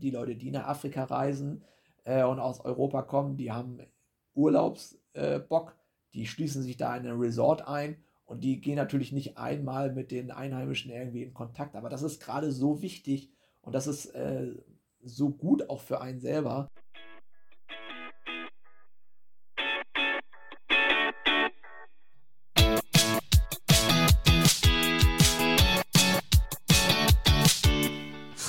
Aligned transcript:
Die 0.00 0.10
Leute, 0.10 0.36
die 0.36 0.50
nach 0.50 0.66
Afrika 0.66 1.04
reisen 1.04 1.64
äh, 2.04 2.24
und 2.24 2.38
aus 2.38 2.60
Europa 2.60 3.02
kommen, 3.02 3.36
die 3.36 3.52
haben 3.52 3.80
Urlaubsbock, 4.34 5.70
äh, 5.70 6.14
die 6.14 6.26
schließen 6.26 6.62
sich 6.62 6.76
da 6.76 6.96
in 6.96 7.06
ein 7.06 7.18
Resort 7.18 7.66
ein 7.66 7.96
und 8.24 8.42
die 8.42 8.60
gehen 8.60 8.76
natürlich 8.76 9.12
nicht 9.12 9.38
einmal 9.38 9.92
mit 9.92 10.10
den 10.10 10.30
Einheimischen 10.30 10.90
irgendwie 10.90 11.22
in 11.22 11.34
Kontakt. 11.34 11.76
Aber 11.76 11.88
das 11.88 12.02
ist 12.02 12.20
gerade 12.20 12.50
so 12.52 12.82
wichtig 12.82 13.30
und 13.62 13.74
das 13.74 13.86
ist 13.86 14.06
äh, 14.14 14.52
so 15.02 15.30
gut 15.30 15.70
auch 15.70 15.80
für 15.80 16.00
einen 16.00 16.20
selber. 16.20 16.68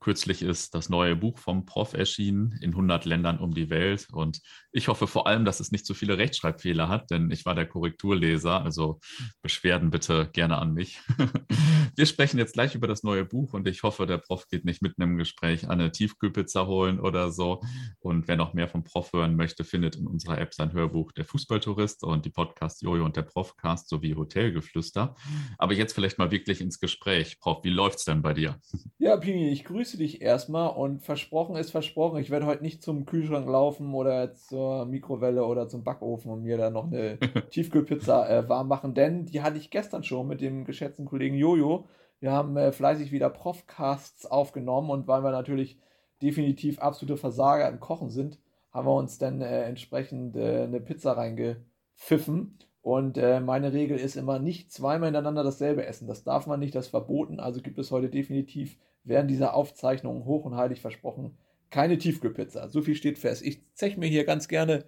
Kürzlich 0.00 0.40
ist 0.40 0.74
das 0.74 0.88
neue 0.88 1.14
Buch 1.14 1.38
vom 1.38 1.66
Prof 1.66 1.92
erschienen 1.92 2.58
in 2.62 2.70
100 2.70 3.04
Ländern 3.04 3.38
um 3.38 3.52
die 3.52 3.68
Welt. 3.68 4.08
Und 4.10 4.40
ich 4.72 4.88
hoffe 4.88 5.06
vor 5.06 5.26
allem, 5.26 5.44
dass 5.44 5.60
es 5.60 5.72
nicht 5.72 5.84
zu 5.84 5.92
viele 5.92 6.16
Rechtschreibfehler 6.16 6.88
hat, 6.88 7.10
denn 7.10 7.30
ich 7.30 7.44
war 7.44 7.54
der 7.54 7.66
Korrekturleser. 7.66 8.62
Also 8.62 8.98
Beschwerden 9.42 9.90
bitte 9.90 10.30
gerne 10.32 10.56
an 10.56 10.72
mich. 10.72 11.00
Wir 11.96 12.06
sprechen 12.06 12.38
jetzt 12.38 12.54
gleich 12.54 12.74
über 12.74 12.86
das 12.86 13.02
neue 13.02 13.26
Buch 13.26 13.52
und 13.52 13.68
ich 13.68 13.82
hoffe, 13.82 14.06
der 14.06 14.16
Prof 14.16 14.48
geht 14.48 14.64
nicht 14.64 14.80
mitten 14.80 15.02
im 15.02 15.18
Gespräch 15.18 15.68
eine 15.68 15.92
Tiefkühlpizza 15.92 16.66
holen 16.66 16.98
oder 16.98 17.30
so. 17.30 17.60
Und 17.98 18.26
wer 18.26 18.36
noch 18.36 18.54
mehr 18.54 18.68
vom 18.68 18.84
Prof 18.84 19.12
hören 19.12 19.36
möchte, 19.36 19.64
findet 19.64 19.96
in 19.96 20.06
unserer 20.06 20.38
App 20.38 20.54
sein 20.54 20.72
Hörbuch 20.72 21.12
Der 21.12 21.26
Fußballtourist 21.26 22.04
und 22.04 22.24
die 22.24 22.30
Podcast 22.30 22.80
Jojo 22.80 23.04
und 23.04 23.16
der 23.16 23.22
Profcast 23.22 23.90
sowie 23.90 24.14
Hotelgeflüster. 24.14 25.14
Aber 25.58 25.74
jetzt 25.74 25.92
vielleicht 25.92 26.18
mal 26.18 26.30
wirklich 26.30 26.62
ins 26.62 26.80
Gespräch. 26.80 27.38
Prof, 27.38 27.64
wie 27.64 27.70
läuft's 27.70 28.06
denn 28.06 28.22
bei 28.22 28.32
dir? 28.32 28.58
Ja, 28.98 29.18
Pini, 29.18 29.50
ich 29.50 29.64
grüße 29.64 29.89
begrüße 29.90 29.96
dich 29.98 30.22
erstmal 30.22 30.70
und 30.70 31.02
versprochen 31.02 31.56
ist 31.56 31.70
versprochen. 31.70 32.20
Ich 32.20 32.30
werde 32.30 32.46
heute 32.46 32.62
nicht 32.62 32.82
zum 32.82 33.06
Kühlschrank 33.06 33.46
laufen 33.48 33.92
oder 33.94 34.34
zur 34.34 34.86
Mikrowelle 34.86 35.44
oder 35.44 35.68
zum 35.68 35.82
Backofen 35.82 36.30
und 36.30 36.42
mir 36.42 36.56
da 36.58 36.70
noch 36.70 36.86
eine 36.86 37.18
Tiefkühlpizza 37.50 38.28
äh, 38.28 38.48
warm 38.48 38.68
machen, 38.68 38.94
denn 38.94 39.26
die 39.26 39.42
hatte 39.42 39.58
ich 39.58 39.70
gestern 39.70 40.04
schon 40.04 40.28
mit 40.28 40.40
dem 40.40 40.64
geschätzten 40.64 41.06
Kollegen 41.06 41.36
Jojo. 41.36 41.86
Wir 42.20 42.30
haben 42.30 42.56
äh, 42.56 42.72
fleißig 42.72 43.10
wieder 43.10 43.30
Profcasts 43.30 44.26
aufgenommen 44.26 44.90
und 44.90 45.08
weil 45.08 45.22
wir 45.22 45.32
natürlich 45.32 45.78
definitiv 46.22 46.78
absolute 46.80 47.16
Versager 47.16 47.68
im 47.68 47.80
Kochen 47.80 48.10
sind, 48.10 48.38
haben 48.70 48.86
wir 48.86 48.94
uns 48.94 49.18
dann 49.18 49.40
äh, 49.40 49.64
entsprechend 49.64 50.36
äh, 50.36 50.62
eine 50.64 50.80
Pizza 50.80 51.12
reingepfiffen. 51.12 52.58
Und 52.82 53.18
äh, 53.18 53.40
meine 53.40 53.72
Regel 53.74 53.98
ist 53.98 54.16
immer 54.16 54.38
nicht 54.38 54.72
zweimal 54.72 55.08
hintereinander 55.08 55.42
dasselbe 55.42 55.84
essen. 55.84 56.06
Das 56.06 56.24
darf 56.24 56.46
man 56.46 56.60
nicht, 56.60 56.74
das 56.74 56.86
ist 56.86 56.90
verboten. 56.90 57.38
Also 57.38 57.60
gibt 57.60 57.78
es 57.78 57.90
heute 57.90 58.08
definitiv 58.08 58.78
während 59.04 59.30
dieser 59.30 59.54
Aufzeichnung 59.54 60.24
hoch 60.24 60.44
und 60.44 60.56
heilig 60.56 60.80
versprochen, 60.80 61.36
keine 61.70 61.98
Tiefkühlpizza. 61.98 62.68
So 62.68 62.82
viel 62.82 62.94
steht 62.94 63.18
fest. 63.18 63.42
Ich 63.42 63.62
zech 63.74 63.96
mir 63.96 64.08
hier 64.08 64.24
ganz 64.24 64.48
gerne 64.48 64.84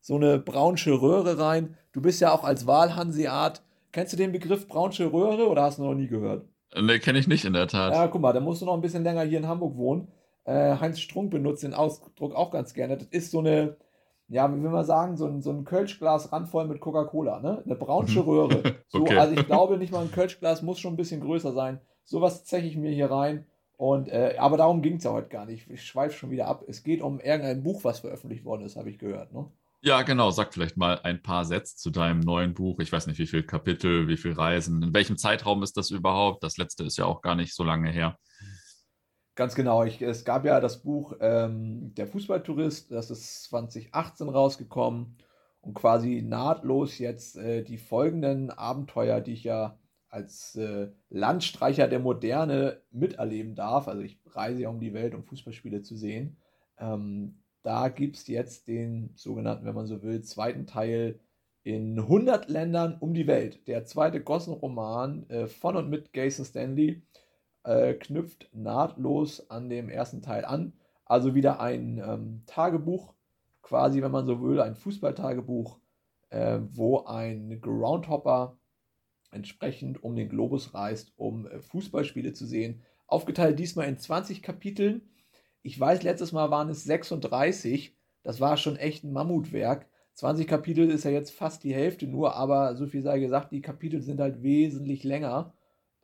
so 0.00 0.16
eine 0.16 0.38
braunsche 0.38 1.00
Röhre 1.00 1.38
rein. 1.38 1.76
Du 1.92 2.00
bist 2.00 2.20
ja 2.20 2.32
auch 2.32 2.44
als 2.44 2.66
Wahlhanseat. 2.66 3.62
Kennst 3.92 4.12
du 4.12 4.16
den 4.16 4.32
Begriff 4.32 4.68
braunsche 4.68 5.12
Röhre 5.12 5.48
oder 5.48 5.62
hast 5.62 5.78
du 5.78 5.82
noch 5.82 5.94
nie 5.94 6.08
gehört? 6.08 6.46
Ne, 6.78 6.98
kenne 7.00 7.18
ich 7.18 7.26
nicht 7.26 7.44
in 7.44 7.54
der 7.54 7.68
Tat. 7.68 7.94
Ja, 7.94 8.06
guck 8.08 8.20
mal, 8.20 8.32
da 8.32 8.40
musst 8.40 8.60
du 8.60 8.66
noch 8.66 8.74
ein 8.74 8.82
bisschen 8.82 9.04
länger 9.04 9.22
hier 9.22 9.38
in 9.38 9.48
Hamburg 9.48 9.76
wohnen. 9.76 10.08
Äh, 10.44 10.76
Heinz 10.78 11.00
Strunk 11.00 11.30
benutzt 11.30 11.62
den 11.62 11.74
Ausdruck 11.74 12.34
auch 12.34 12.50
ganz 12.50 12.74
gerne. 12.74 12.98
Das 12.98 13.08
ist 13.08 13.30
so 13.30 13.38
eine, 13.38 13.76
ja, 14.28 14.54
wie 14.54 14.62
will 14.62 14.70
man 14.70 14.84
sagen, 14.84 15.16
so 15.16 15.26
ein, 15.26 15.40
so 15.40 15.50
ein 15.50 15.64
Kölschglas 15.64 16.32
randvoll 16.32 16.66
mit 16.68 16.80
Coca-Cola, 16.80 17.40
ne? 17.40 17.62
Eine 17.64 17.76
braunsche 17.76 18.20
mhm. 18.20 18.28
Röhre. 18.28 18.62
So, 18.88 19.00
okay. 19.00 19.16
Also 19.18 19.34
ich 19.34 19.44
glaube 19.46 19.78
nicht 19.78 19.92
mal 19.92 20.02
ein 20.02 20.12
Kölschglas 20.12 20.62
muss 20.62 20.78
schon 20.78 20.92
ein 20.92 20.96
bisschen 20.96 21.20
größer 21.20 21.52
sein. 21.52 21.80
Sowas 22.04 22.44
zeche 22.44 22.68
ich 22.68 22.76
mir 22.76 22.92
hier 22.92 23.10
rein 23.10 23.44
und, 23.76 24.08
äh, 24.08 24.36
aber 24.38 24.56
darum 24.56 24.80
ging 24.80 24.96
es 24.96 25.04
ja 25.04 25.12
heute 25.12 25.28
gar 25.28 25.44
nicht. 25.44 25.70
Ich 25.70 25.84
schweife 25.84 26.16
schon 26.16 26.30
wieder 26.30 26.46
ab. 26.46 26.64
Es 26.66 26.82
geht 26.82 27.02
um 27.02 27.20
irgendein 27.20 27.62
Buch, 27.62 27.84
was 27.84 28.00
veröffentlicht 28.00 28.44
worden 28.44 28.64
ist, 28.64 28.76
habe 28.76 28.88
ich 28.88 28.98
gehört. 28.98 29.32
Ne? 29.34 29.50
Ja, 29.82 30.02
genau. 30.02 30.30
Sag 30.30 30.54
vielleicht 30.54 30.78
mal 30.78 30.98
ein 31.02 31.22
paar 31.22 31.44
Sätze 31.44 31.76
zu 31.76 31.90
deinem 31.90 32.20
neuen 32.20 32.54
Buch. 32.54 32.80
Ich 32.80 32.90
weiß 32.90 33.06
nicht, 33.06 33.18
wie 33.18 33.26
viele 33.26 33.44
Kapitel, 33.44 34.08
wie 34.08 34.16
viele 34.16 34.38
Reisen. 34.38 34.82
In 34.82 34.94
welchem 34.94 35.18
Zeitraum 35.18 35.62
ist 35.62 35.76
das 35.76 35.90
überhaupt? 35.90 36.42
Das 36.42 36.56
letzte 36.56 36.84
ist 36.84 36.96
ja 36.96 37.04
auch 37.04 37.20
gar 37.20 37.34
nicht 37.34 37.54
so 37.54 37.64
lange 37.64 37.90
her. 37.90 38.18
Ganz 39.34 39.54
genau. 39.54 39.84
Ich, 39.84 40.00
es 40.00 40.24
gab 40.24 40.46
ja 40.46 40.58
das 40.60 40.82
Buch 40.82 41.14
ähm, 41.20 41.94
Der 41.94 42.06
Fußballtourist. 42.06 42.90
Das 42.90 43.10
ist 43.10 43.44
2018 43.44 44.30
rausgekommen. 44.30 45.18
Und 45.60 45.74
quasi 45.74 46.22
nahtlos 46.22 46.98
jetzt 46.98 47.36
äh, 47.36 47.62
die 47.62 47.76
folgenden 47.76 48.50
Abenteuer, 48.50 49.20
die 49.20 49.32
ich 49.32 49.44
ja 49.44 49.78
als 50.08 50.56
äh, 50.56 50.88
Landstreicher 51.10 51.88
der 51.88 51.98
Moderne 51.98 52.82
miterleben 52.90 53.54
darf, 53.54 53.88
also 53.88 54.02
ich 54.02 54.18
reise 54.26 54.62
ja 54.62 54.68
um 54.68 54.80
die 54.80 54.94
Welt, 54.94 55.14
um 55.14 55.24
Fußballspiele 55.24 55.82
zu 55.82 55.96
sehen, 55.96 56.36
ähm, 56.78 57.42
da 57.62 57.88
gibt 57.88 58.16
es 58.16 58.26
jetzt 58.28 58.68
den 58.68 59.10
sogenannten, 59.16 59.66
wenn 59.66 59.74
man 59.74 59.86
so 59.86 60.02
will, 60.02 60.22
zweiten 60.22 60.66
Teil 60.66 61.18
in 61.64 61.98
100 61.98 62.48
Ländern 62.48 62.96
um 63.00 63.12
die 63.12 63.26
Welt. 63.26 63.66
Der 63.66 63.84
zweite 63.84 64.22
Gossen-Roman 64.22 65.28
äh, 65.30 65.46
von 65.48 65.74
und 65.74 65.90
mit 65.90 66.10
Jason 66.14 66.44
Stanley 66.44 67.02
äh, 67.64 67.94
knüpft 67.94 68.48
nahtlos 68.52 69.50
an 69.50 69.68
dem 69.68 69.88
ersten 69.88 70.22
Teil 70.22 70.44
an. 70.44 70.74
Also 71.04 71.34
wieder 71.34 71.60
ein 71.60 71.98
ähm, 71.98 72.42
Tagebuch, 72.46 73.14
quasi, 73.62 74.00
wenn 74.00 74.12
man 74.12 74.26
so 74.26 74.40
will, 74.40 74.60
ein 74.60 74.76
Fußballtagebuch, 74.76 75.80
äh, 76.30 76.60
wo 76.70 77.04
ein 77.04 77.60
Groundhopper 77.60 78.56
entsprechend 79.36 80.02
um 80.02 80.16
den 80.16 80.28
Globus 80.28 80.74
reist, 80.74 81.12
um 81.16 81.46
äh, 81.46 81.60
Fußballspiele 81.60 82.32
zu 82.32 82.46
sehen. 82.46 82.82
Aufgeteilt 83.06 83.58
diesmal 83.58 83.88
in 83.88 83.98
20 83.98 84.42
Kapiteln. 84.42 85.02
Ich 85.62 85.78
weiß, 85.78 86.02
letztes 86.02 86.32
Mal 86.32 86.50
waren 86.50 86.68
es 86.68 86.84
36. 86.84 87.96
Das 88.22 88.40
war 88.40 88.56
schon 88.56 88.76
echt 88.76 89.04
ein 89.04 89.12
Mammutwerk. 89.12 89.86
20 90.14 90.46
Kapitel 90.46 90.90
ist 90.90 91.04
ja 91.04 91.10
jetzt 91.10 91.30
fast 91.30 91.62
die 91.62 91.74
Hälfte 91.74 92.06
nur, 92.06 92.34
aber 92.34 92.74
so 92.74 92.86
viel 92.86 93.02
sei 93.02 93.20
gesagt, 93.20 93.52
die 93.52 93.60
Kapitel 93.60 94.00
sind 94.00 94.18
halt 94.18 94.42
wesentlich 94.42 95.04
länger, 95.04 95.52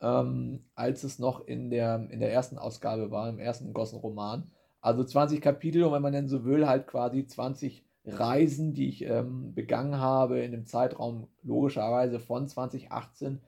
ähm, 0.00 0.66
als 0.74 1.02
es 1.02 1.18
noch 1.18 1.46
in 1.46 1.70
der, 1.70 2.08
in 2.10 2.20
der 2.20 2.30
ersten 2.30 2.58
Ausgabe 2.58 3.10
war, 3.10 3.28
im 3.28 3.38
ersten 3.38 3.72
Gossen-Roman. 3.72 4.50
Also 4.82 5.02
20 5.02 5.40
Kapitel 5.40 5.84
und 5.84 5.92
wenn 5.92 6.02
man 6.02 6.12
denn 6.12 6.28
so 6.28 6.44
will, 6.44 6.66
halt 6.66 6.86
quasi 6.86 7.26
20 7.26 7.84
Reisen, 8.04 8.74
die 8.74 8.88
ich 8.88 9.04
ähm, 9.04 9.54
begangen 9.54 9.98
habe 9.98 10.40
in 10.40 10.52
dem 10.52 10.66
Zeitraum 10.66 11.28
logischerweise 11.42 12.18
von 12.18 12.48
2018 12.48 13.40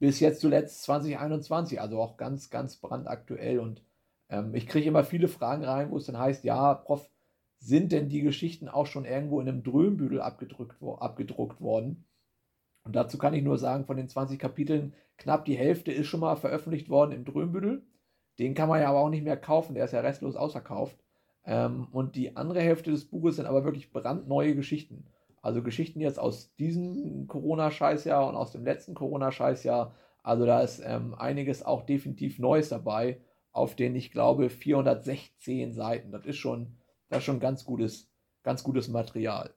bis 0.00 0.18
jetzt 0.18 0.40
zuletzt 0.40 0.82
2021, 0.82 1.80
also 1.80 2.00
auch 2.00 2.16
ganz, 2.16 2.50
ganz 2.50 2.76
brandaktuell. 2.76 3.60
Und 3.60 3.84
ähm, 4.28 4.54
ich 4.54 4.66
kriege 4.66 4.88
immer 4.88 5.04
viele 5.04 5.28
Fragen 5.28 5.64
rein, 5.64 5.90
wo 5.90 5.98
es 5.98 6.06
dann 6.06 6.18
heißt, 6.18 6.42
ja, 6.42 6.74
Prof, 6.74 7.08
sind 7.58 7.92
denn 7.92 8.08
die 8.08 8.22
Geschichten 8.22 8.68
auch 8.68 8.86
schon 8.86 9.04
irgendwo 9.04 9.40
in 9.40 9.48
einem 9.48 9.62
Drömbüdel 9.62 10.22
abgedruckt, 10.22 10.82
abgedruckt 10.82 11.60
worden? 11.60 12.06
Und 12.82 12.96
dazu 12.96 13.18
kann 13.18 13.34
ich 13.34 13.44
nur 13.44 13.58
sagen, 13.58 13.84
von 13.84 13.98
den 13.98 14.08
20 14.08 14.38
Kapiteln, 14.38 14.94
knapp 15.18 15.44
die 15.44 15.58
Hälfte 15.58 15.92
ist 15.92 16.06
schon 16.06 16.20
mal 16.20 16.36
veröffentlicht 16.36 16.88
worden 16.88 17.12
im 17.12 17.26
Drömbüdel. 17.26 17.86
Den 18.38 18.54
kann 18.54 18.70
man 18.70 18.80
ja 18.80 18.88
aber 18.88 19.00
auch 19.00 19.10
nicht 19.10 19.22
mehr 19.22 19.36
kaufen, 19.36 19.74
der 19.74 19.84
ist 19.84 19.92
ja 19.92 20.00
restlos 20.00 20.34
ausverkauft. 20.34 20.96
Ähm, 21.44 21.88
und 21.92 22.16
die 22.16 22.36
andere 22.36 22.60
Hälfte 22.60 22.90
des 22.90 23.04
Buches 23.06 23.36
sind 23.36 23.46
aber 23.46 23.64
wirklich 23.64 23.92
brandneue 23.92 24.54
Geschichten. 24.54 25.06
Also 25.42 25.62
Geschichten 25.62 26.00
jetzt 26.00 26.18
aus 26.18 26.54
diesem 26.56 27.26
Corona-Scheißjahr 27.26 28.28
und 28.28 28.36
aus 28.36 28.52
dem 28.52 28.64
letzten 28.64 28.94
Corona-Scheißjahr. 28.94 29.94
Also 30.22 30.44
da 30.44 30.60
ist 30.60 30.82
ähm, 30.84 31.14
einiges 31.14 31.64
auch 31.64 31.86
definitiv 31.86 32.38
Neues 32.38 32.68
dabei, 32.68 33.20
auf 33.52 33.74
den 33.74 33.96
ich 33.96 34.12
glaube 34.12 34.50
416 34.50 35.72
Seiten. 35.72 36.12
Das 36.12 36.26
ist 36.26 36.36
schon, 36.36 36.76
das 37.08 37.18
ist 37.20 37.24
schon 37.24 37.40
ganz 37.40 37.64
gutes, 37.64 38.12
ganz 38.42 38.62
gutes 38.62 38.88
Material. 38.88 39.54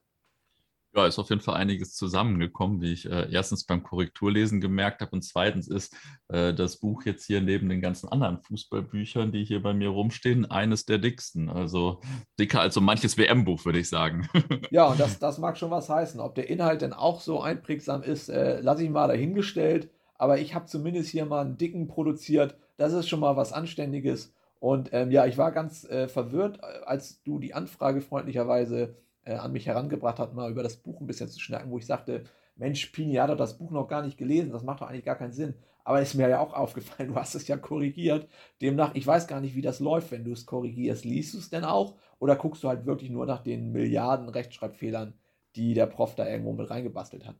Ja, 0.96 1.06
ist 1.06 1.18
auf 1.18 1.30
jeden 1.30 1.40
Fall 1.40 1.56
einiges 1.56 1.94
zusammengekommen, 1.94 2.80
wie 2.80 2.92
ich 2.92 3.10
äh, 3.10 3.28
erstens 3.30 3.64
beim 3.64 3.82
Korrekturlesen 3.82 4.60
gemerkt 4.60 5.00
habe 5.00 5.10
und 5.10 5.22
zweitens 5.22 5.66
ist 5.66 5.96
äh, 6.28 6.54
das 6.54 6.78
Buch 6.78 7.02
jetzt 7.04 7.26
hier 7.26 7.40
neben 7.40 7.68
den 7.68 7.80
ganzen 7.80 8.08
anderen 8.08 8.38
Fußballbüchern, 8.38 9.32
die 9.32 9.44
hier 9.44 9.60
bei 9.60 9.74
mir 9.74 9.88
rumstehen, 9.88 10.48
eines 10.48 10.84
der 10.84 10.98
dicksten. 10.98 11.50
Also 11.50 12.00
dicker 12.38 12.60
als 12.60 12.74
so 12.74 12.80
manches 12.80 13.18
WM-Buch, 13.18 13.64
würde 13.64 13.80
ich 13.80 13.88
sagen. 13.88 14.28
Ja, 14.70 14.86
und 14.86 14.98
das, 14.98 15.18
das 15.18 15.38
mag 15.38 15.56
schon 15.56 15.70
was 15.70 15.88
heißen. 15.88 16.20
Ob 16.20 16.34
der 16.34 16.48
Inhalt 16.48 16.82
denn 16.82 16.92
auch 16.92 17.20
so 17.20 17.40
einprägsam 17.40 18.02
ist, 18.02 18.28
äh, 18.28 18.60
lasse 18.60 18.82
ich 18.84 18.90
mal 18.90 19.08
dahingestellt. 19.08 19.90
Aber 20.16 20.38
ich 20.38 20.54
habe 20.54 20.66
zumindest 20.66 21.10
hier 21.10 21.26
mal 21.26 21.42
einen 21.42 21.58
dicken 21.58 21.86
produziert. 21.86 22.56
Das 22.76 22.92
ist 22.92 23.08
schon 23.08 23.20
mal 23.20 23.36
was 23.36 23.52
Anständiges. 23.52 24.32
Und 24.58 24.90
ähm, 24.92 25.10
ja, 25.10 25.26
ich 25.26 25.38
war 25.38 25.52
ganz 25.52 25.84
äh, 25.84 26.08
verwirrt, 26.08 26.58
äh, 26.62 26.84
als 26.86 27.22
du 27.22 27.38
die 27.38 27.54
Anfrage 27.54 28.00
freundlicherweise 28.00 28.96
äh, 29.24 29.34
an 29.34 29.52
mich 29.52 29.66
herangebracht 29.66 30.18
hat, 30.18 30.34
mal 30.34 30.50
über 30.50 30.62
das 30.62 30.76
Buch 30.76 31.00
ein 31.00 31.06
bisschen 31.06 31.28
zu 31.28 31.40
schnacken, 31.40 31.70
wo 31.70 31.78
ich 31.78 31.86
sagte, 31.86 32.24
Mensch, 32.56 32.86
Pini 32.86 33.14
hat 33.14 33.30
doch 33.30 33.36
das 33.36 33.58
Buch 33.58 33.70
noch 33.70 33.88
gar 33.88 34.02
nicht 34.02 34.16
gelesen, 34.18 34.52
das 34.52 34.62
macht 34.62 34.80
doch 34.80 34.88
eigentlich 34.88 35.04
gar 35.04 35.16
keinen 35.16 35.32
Sinn. 35.32 35.54
Aber 35.84 36.00
ist 36.00 36.14
mir 36.14 36.28
ja 36.28 36.40
auch 36.40 36.54
aufgefallen, 36.54 37.08
du 37.12 37.16
hast 37.16 37.34
es 37.34 37.48
ja 37.48 37.56
korrigiert. 37.56 38.28
Demnach, 38.62 38.94
ich 38.94 39.06
weiß 39.06 39.26
gar 39.26 39.40
nicht, 39.40 39.54
wie 39.54 39.62
das 39.62 39.80
läuft, 39.80 40.10
wenn 40.12 40.24
du 40.24 40.32
es 40.32 40.46
korrigierst. 40.46 41.04
Liest 41.04 41.34
du 41.34 41.38
es 41.38 41.50
denn 41.50 41.64
auch 41.64 41.96
oder 42.18 42.36
guckst 42.36 42.62
du 42.62 42.68
halt 42.68 42.86
wirklich 42.86 43.10
nur 43.10 43.26
nach 43.26 43.42
den 43.42 43.72
Milliarden 43.72 44.28
Rechtschreibfehlern, 44.28 45.14
die 45.56 45.74
der 45.74 45.86
Prof 45.86 46.14
da 46.14 46.28
irgendwo 46.28 46.52
mit 46.52 46.70
reingebastelt 46.70 47.26
hat? 47.26 47.36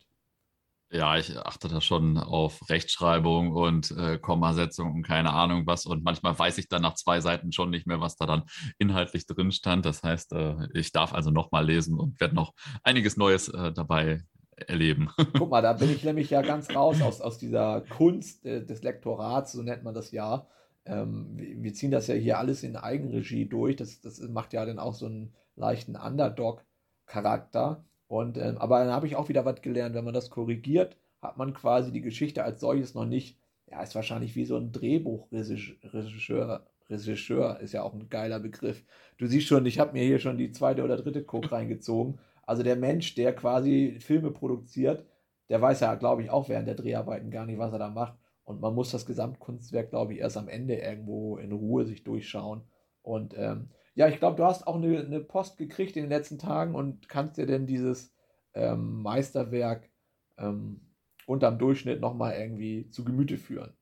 Ja, 0.94 1.19
ich 1.19 1.37
achte 1.37 1.67
da 1.67 1.81
schon 1.81 2.19
auf 2.19 2.70
Rechtschreibung 2.70 3.50
und 3.50 3.91
äh, 3.91 4.17
Kommasetzung 4.17 4.94
und 4.94 5.02
keine 5.02 5.32
Ahnung 5.32 5.67
was. 5.67 5.87
Und 5.87 6.05
manchmal 6.05 6.38
weiß 6.38 6.56
ich 6.58 6.69
dann 6.69 6.82
nach 6.82 6.94
zwei 6.94 7.20
Seiten 7.20 7.50
schon 7.50 7.70
nicht 7.70 7.88
mehr, 7.88 8.00
was 8.00 8.14
da 8.14 8.26
dann 8.26 8.44
inhaltlich 8.79 9.26
drin 9.26 9.50
stand. 9.50 9.85
Das 9.87 10.05
heißt, 10.05 10.32
äh, 10.35 10.55
ich 10.73 10.93
darf 10.93 11.12
also 11.12 11.32
nochmal 11.32 11.67
lesen 11.67 11.99
und 11.99 12.20
werde 12.20 12.37
noch 12.37 12.55
einiges 12.85 13.17
Neues 13.17 13.49
äh, 13.49 13.73
dabei 13.73 14.23
erleben. 14.55 15.11
Guck 15.37 15.50
mal, 15.50 15.62
da 15.62 15.73
bin 15.73 15.91
ich 15.91 16.05
nämlich 16.05 16.31
ja 16.31 16.43
ganz 16.43 16.73
raus 16.73 17.02
aus, 17.02 17.20
aus 17.20 17.38
dieser 17.38 17.81
Kunst 17.81 18.47
äh, 18.47 18.64
des 18.64 18.85
Lektorats, 18.85 19.50
so 19.50 19.62
nennt 19.62 19.82
man 19.82 19.94
das 19.94 20.12
ja. 20.12 20.47
Ähm, 20.85 21.32
wir, 21.37 21.75
ziehen 21.75 21.90
das 21.90 22.06
ja 22.06 22.14
hier 22.14 22.38
alles 22.38 22.62
in 22.62 22.76
Eigenregie 22.76 23.47
durch. 23.47 23.75
Das, 23.75 24.00
das 24.00 24.20
macht 24.20 24.52
ja 24.52 24.64
dann 24.64 24.79
auch 24.79 24.94
so 24.94 25.06
einen 25.06 25.35
leichten 25.56 25.97
Underdog-Charakter. 25.97 27.85
Und, 28.14 28.38
ähm, 28.38 28.58
aber 28.58 28.78
dann 28.78 28.93
habe 28.93 29.08
ich 29.08 29.16
auch 29.16 29.28
wieder 29.28 29.44
was 29.44 29.61
gelernt. 29.61 29.96
Wenn 29.96 30.05
man 30.05 30.14
das 30.14 30.31
korrigiert, 30.31 30.96
hat 31.20 31.37
man 31.37 31.52
quasi 31.52 31.90
die 31.90 32.00
Geschichte 32.00 32.44
als 32.44 32.61
solches 32.61 32.94
noch 32.94 33.06
nicht. 33.06 33.37
Ja, 33.69 33.82
ist 33.82 33.96
wahrscheinlich 33.96 34.37
wie 34.37 34.44
so 34.44 34.56
ein 34.56 34.70
Drehbuchregisseur. 34.70 36.64
Regisseur 36.88 37.58
ist 37.58 37.72
ja 37.72 37.82
auch 37.82 37.93
ein 37.93 38.08
geiler 38.11 38.38
Begriff. 38.38 38.84
Du 39.19 39.26
siehst 39.26 39.49
schon, 39.49 39.66
ich 39.66 39.81
habe 39.81 39.94
mir 39.94 40.05
hier 40.05 40.20
schon 40.20 40.38
die 40.38 40.52
zweite 40.52 40.84
oder 40.84 40.96
dritte 40.96 41.25
Coke 41.25 41.50
reingezogen. 41.50 42.20
Also 42.46 42.62
der 42.62 42.76
Mensch, 42.76 43.16
der 43.16 43.34
quasi 43.34 43.96
Filme 43.99 44.31
produziert, 44.31 45.05
der 45.49 45.61
weiß 45.61 45.81
ja, 45.81 45.96
glaube 45.96 46.22
ich, 46.22 46.31
auch 46.31 46.49
während 46.49 46.69
der 46.69 46.76
Dreharbeiten 46.76 47.32
gar 47.32 47.46
nicht, 47.46 47.58
was 47.58 47.72
er 47.72 47.81
da 47.81 47.90
macht. 47.90 48.14
Und 48.44 48.61
man 48.61 48.76
muss 48.76 48.93
das 48.93 49.06
Gesamtkunstwerk, 49.06 49.90
glaube 49.90 50.12
ich, 50.12 50.20
erst 50.20 50.37
am 50.37 50.46
Ende 50.46 50.76
irgendwo 50.76 51.37
in 51.38 51.50
Ruhe 51.50 51.84
sich 51.84 52.05
durchschauen. 52.05 52.62
Und 53.02 53.34
ähm, 53.37 53.70
ja, 53.94 54.08
ich 54.08 54.19
glaube, 54.19 54.37
du 54.37 54.44
hast 54.44 54.67
auch 54.67 54.76
eine, 54.76 55.00
eine, 55.00 55.20
Post 55.20 55.56
gekriegt 55.56 55.96
in 55.96 56.05
den 56.05 56.11
letzten 56.11 56.38
Tagen 56.38 56.75
und 56.75 57.08
kannst 57.08 57.38
dir 57.38 57.46
denn 57.46 57.67
dieses 57.67 58.12
ähm, 58.55 59.02
Meisterwerk 59.02 59.91
ähm, 60.37 60.81
unterm 61.26 61.58
Durchschnitt 61.58 62.00
nochmal 62.00 62.35
irgendwie 62.35 62.91
zu 62.91 63.05
Gemüte 63.05 63.38
führen. 63.38 63.76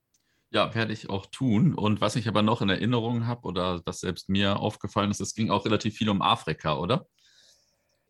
Ja, 0.51 0.73
werde 0.75 0.93
ich 0.93 1.09
auch 1.09 1.25
tun. 1.25 1.73
Und 1.73 1.99
was 1.99 2.15
ich 2.15 2.27
aber 2.27 2.43
noch 2.43 2.61
in 2.61 2.69
Erinnerung 2.69 3.25
habe 3.25 3.47
oder 3.47 3.81
was 3.85 4.01
selbst 4.01 4.29
mir 4.29 4.59
aufgefallen 4.59 5.09
ist, 5.09 5.19
es 5.19 5.33
ging 5.33 5.49
auch 5.49 5.65
relativ 5.65 5.95
viel 5.95 6.09
um 6.09 6.21
Afrika, 6.21 6.77
oder? 6.77 7.07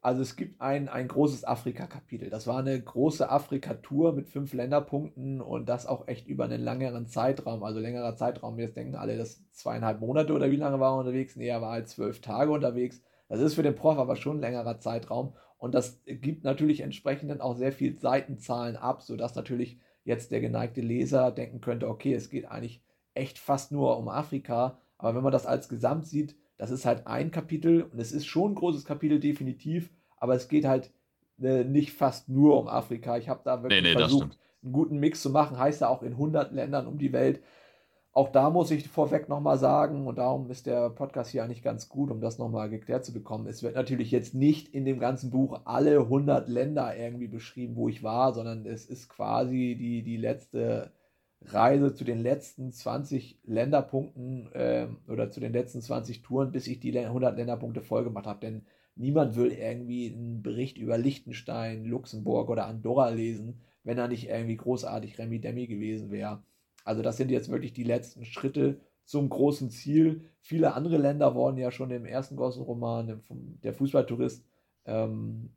Also 0.04 0.22
es 0.22 0.36
gibt 0.36 0.60
ein, 0.60 0.90
ein 0.90 1.08
großes 1.08 1.46
Afrika-Kapitel. 1.46 2.30
Das 2.30 2.46
war 2.46 2.58
eine 2.58 2.80
große 2.80 3.30
Afrika-Tour 3.30 4.12
mit 4.12 4.28
fünf 4.28 4.52
Länderpunkten 4.52 5.40
und 5.40 5.70
das 5.70 5.86
auch 5.86 6.10
echt 6.10 6.28
über 6.28 6.44
einen 6.44 6.62
längeren 6.62 7.08
Zeitraum. 7.08 7.64
Also 7.64 7.80
längerer 7.80 8.18
Zeitraum. 8.18 8.60
Jetzt 8.60 8.76
denken 8.76 8.96
alle, 8.96 9.18
das 9.18 9.50
zweieinhalb 9.52 10.02
Monate 10.02 10.34
oder 10.34 10.52
wie 10.52 10.58
lange 10.58 10.82
war 10.82 10.94
er 10.94 11.00
unterwegs? 11.00 11.38
Nee, 11.38 11.48
er 11.48 11.62
war 11.62 11.72
halt 11.72 11.88
zwölf 11.88 12.20
Tage 12.20 12.52
unterwegs. 12.52 13.02
Das 13.30 13.40
ist 13.40 13.54
für 13.54 13.64
den 13.64 13.76
Prof 13.76 13.98
aber 13.98 14.18
schon 14.18 14.38
ein 14.38 14.42
längerer 14.42 14.78
Zeitraum. 14.82 15.36
Und 15.58 15.74
das 15.74 16.02
gibt 16.06 16.44
natürlich 16.44 16.82
entsprechend 16.82 17.32
dann 17.32 17.40
auch 17.40 17.56
sehr 17.56 17.72
viel 17.72 17.98
Seitenzahlen 17.98 18.76
ab, 18.76 19.04
sodass 19.04 19.36
natürlich 19.36 19.80
jetzt 20.04 20.32
der 20.32 20.42
geneigte 20.42 20.82
Leser 20.82 21.32
denken 21.32 21.62
könnte, 21.62 21.88
okay, 21.88 22.14
es 22.14 22.30
geht 22.30 22.46
eigentlich 22.52 22.84
echt 23.14 23.40
fast 23.40 23.72
nur 23.72 23.98
um 23.98 24.10
Afrika. 24.10 24.82
Aber 24.98 25.16
wenn 25.16 25.24
man 25.24 25.32
das 25.32 25.46
als 25.46 25.70
Gesamt 25.70 26.08
sieht, 26.08 26.36
das 26.64 26.72
ist 26.72 26.86
halt 26.86 27.08
ein 27.08 27.30
Kapitel 27.30 27.82
und 27.82 28.00
es 28.00 28.14
ist 28.14 28.26
schon 28.26 28.54
ein 28.54 28.56
großes 28.56 28.86
Kapitel, 28.86 29.20
definitiv, 29.20 29.90
aber 30.16 30.34
es 30.34 30.48
geht 30.48 30.64
halt 30.64 30.94
äh, 31.42 31.66
nicht 31.66 31.92
fast 31.92 32.30
nur 32.30 32.58
um 32.58 32.70
Afrika. 32.70 33.18
Ich 33.18 33.28
habe 33.28 33.42
da 33.44 33.62
wirklich 33.62 33.84
nee, 33.84 33.90
nee, 33.90 34.00
versucht, 34.00 34.38
einen 34.64 34.72
guten 34.72 34.98
Mix 34.98 35.22
zu 35.22 35.30
machen. 35.30 35.60
Heißt 35.60 35.82
ja 35.82 35.90
auch 35.90 36.04
in 36.04 36.14
100 36.14 36.54
Ländern 36.54 36.88
um 36.88 36.98
die 36.98 37.12
Welt. 37.12 37.44
Auch 38.14 38.30
da 38.30 38.50
muss 38.50 38.72
ich 38.72 38.88
vorweg 38.88 39.28
nochmal 39.28 39.58
sagen, 39.58 40.08
und 40.08 40.20
darum 40.20 40.50
ist 40.50 40.66
der 40.66 40.90
Podcast 40.90 41.32
hier 41.32 41.44
eigentlich 41.44 41.64
ganz 41.64 41.90
gut, 41.90 42.10
um 42.10 42.22
das 42.22 42.38
nochmal 42.38 42.70
geklärt 42.70 43.04
zu 43.04 43.12
bekommen. 43.12 43.46
Es 43.48 43.62
wird 43.62 43.76
natürlich 43.76 44.12
jetzt 44.12 44.34
nicht 44.34 44.74
in 44.74 44.86
dem 44.86 45.00
ganzen 45.00 45.32
Buch 45.32 45.64
alle 45.66 46.00
100 46.00 46.48
Länder 46.48 46.96
irgendwie 46.96 47.28
beschrieben, 47.28 47.76
wo 47.76 47.90
ich 47.90 48.04
war, 48.04 48.32
sondern 48.32 48.66
es 48.66 48.86
ist 48.86 49.10
quasi 49.10 49.76
die, 49.78 50.02
die 50.02 50.16
letzte 50.16 50.94
Reise 51.48 51.94
zu 51.94 52.04
den 52.04 52.20
letzten 52.20 52.72
20 52.72 53.40
Länderpunkten 53.44 54.52
äh, 54.54 54.88
oder 55.08 55.30
zu 55.30 55.40
den 55.40 55.54
letzten 55.54 55.82
20 55.82 56.22
Touren, 56.22 56.52
bis 56.52 56.68
ich 56.68 56.80
die 56.80 56.98
100 56.98 57.38
Länderpunkte 57.38 57.82
voll 57.82 58.04
gemacht 58.04 58.26
habe. 58.26 58.40
Denn 58.40 58.66
niemand 58.96 59.36
will 59.36 59.52
irgendwie 59.52 60.14
einen 60.14 60.42
Bericht 60.42 60.78
über 60.78 60.98
Liechtenstein, 60.98 61.86
Luxemburg 61.86 62.50
oder 62.50 62.68
Andorra 62.68 63.10
lesen, 63.10 63.62
wenn 63.84 63.98
er 63.98 64.08
nicht 64.08 64.30
irgendwie 64.30 64.58
großartig 64.58 65.18
Remi 65.18 65.40
Demi 65.40 65.68
gewesen 65.68 66.12
wäre. 66.12 66.44
Also 66.86 67.02
das 67.02 67.18
sind 67.18 67.32
jetzt 67.32 67.50
wirklich 67.50 67.74
die 67.74 67.84
letzten 67.84 68.26
Schritte 68.26 68.80
zum 69.06 69.30
großen 69.30 69.70
Ziel. 69.70 70.30
Viele 70.40 70.74
andere 70.74 70.98
Länder 70.98 71.36
wurden 71.36 71.58
ja 71.58 71.72
schon 71.72 71.92
im 71.92 72.06
ersten 72.06 72.36
großen 72.36 72.64
Roman, 72.64 73.22
der 73.64 73.74
Fußballtourist, 73.74 74.46
ähm, 74.86 75.52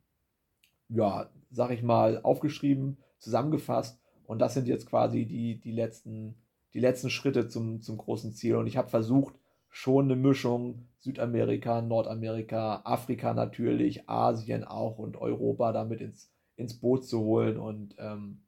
ja, 0.89 1.29
sag 1.51 1.71
ich 1.71 1.83
mal, 1.83 2.21
aufgeschrieben, 2.21 2.97
zusammengefasst. 3.19 3.99
Und 4.27 4.39
das 4.39 4.53
sind 4.53 4.67
jetzt 4.67 4.85
quasi 4.85 5.25
die, 5.25 5.59
die, 5.59 5.71
letzten, 5.71 6.35
die 6.73 6.79
letzten 6.79 7.09
Schritte 7.09 7.47
zum, 7.47 7.81
zum 7.81 7.97
großen 7.97 8.33
Ziel. 8.33 8.57
Und 8.57 8.67
ich 8.67 8.75
habe 8.77 8.89
versucht, 8.89 9.35
schon 9.69 10.05
eine 10.05 10.15
Mischung 10.15 10.87
Südamerika, 10.99 11.81
Nordamerika, 11.81 12.81
Afrika 12.83 13.33
natürlich, 13.33 14.09
Asien 14.09 14.65
auch 14.65 14.97
und 14.97 15.15
Europa 15.15 15.71
damit 15.71 16.01
ins, 16.01 16.29
ins 16.55 16.79
Boot 16.79 17.05
zu 17.05 17.19
holen. 17.19 17.57
Und 17.57 17.95
ähm, 17.99 18.43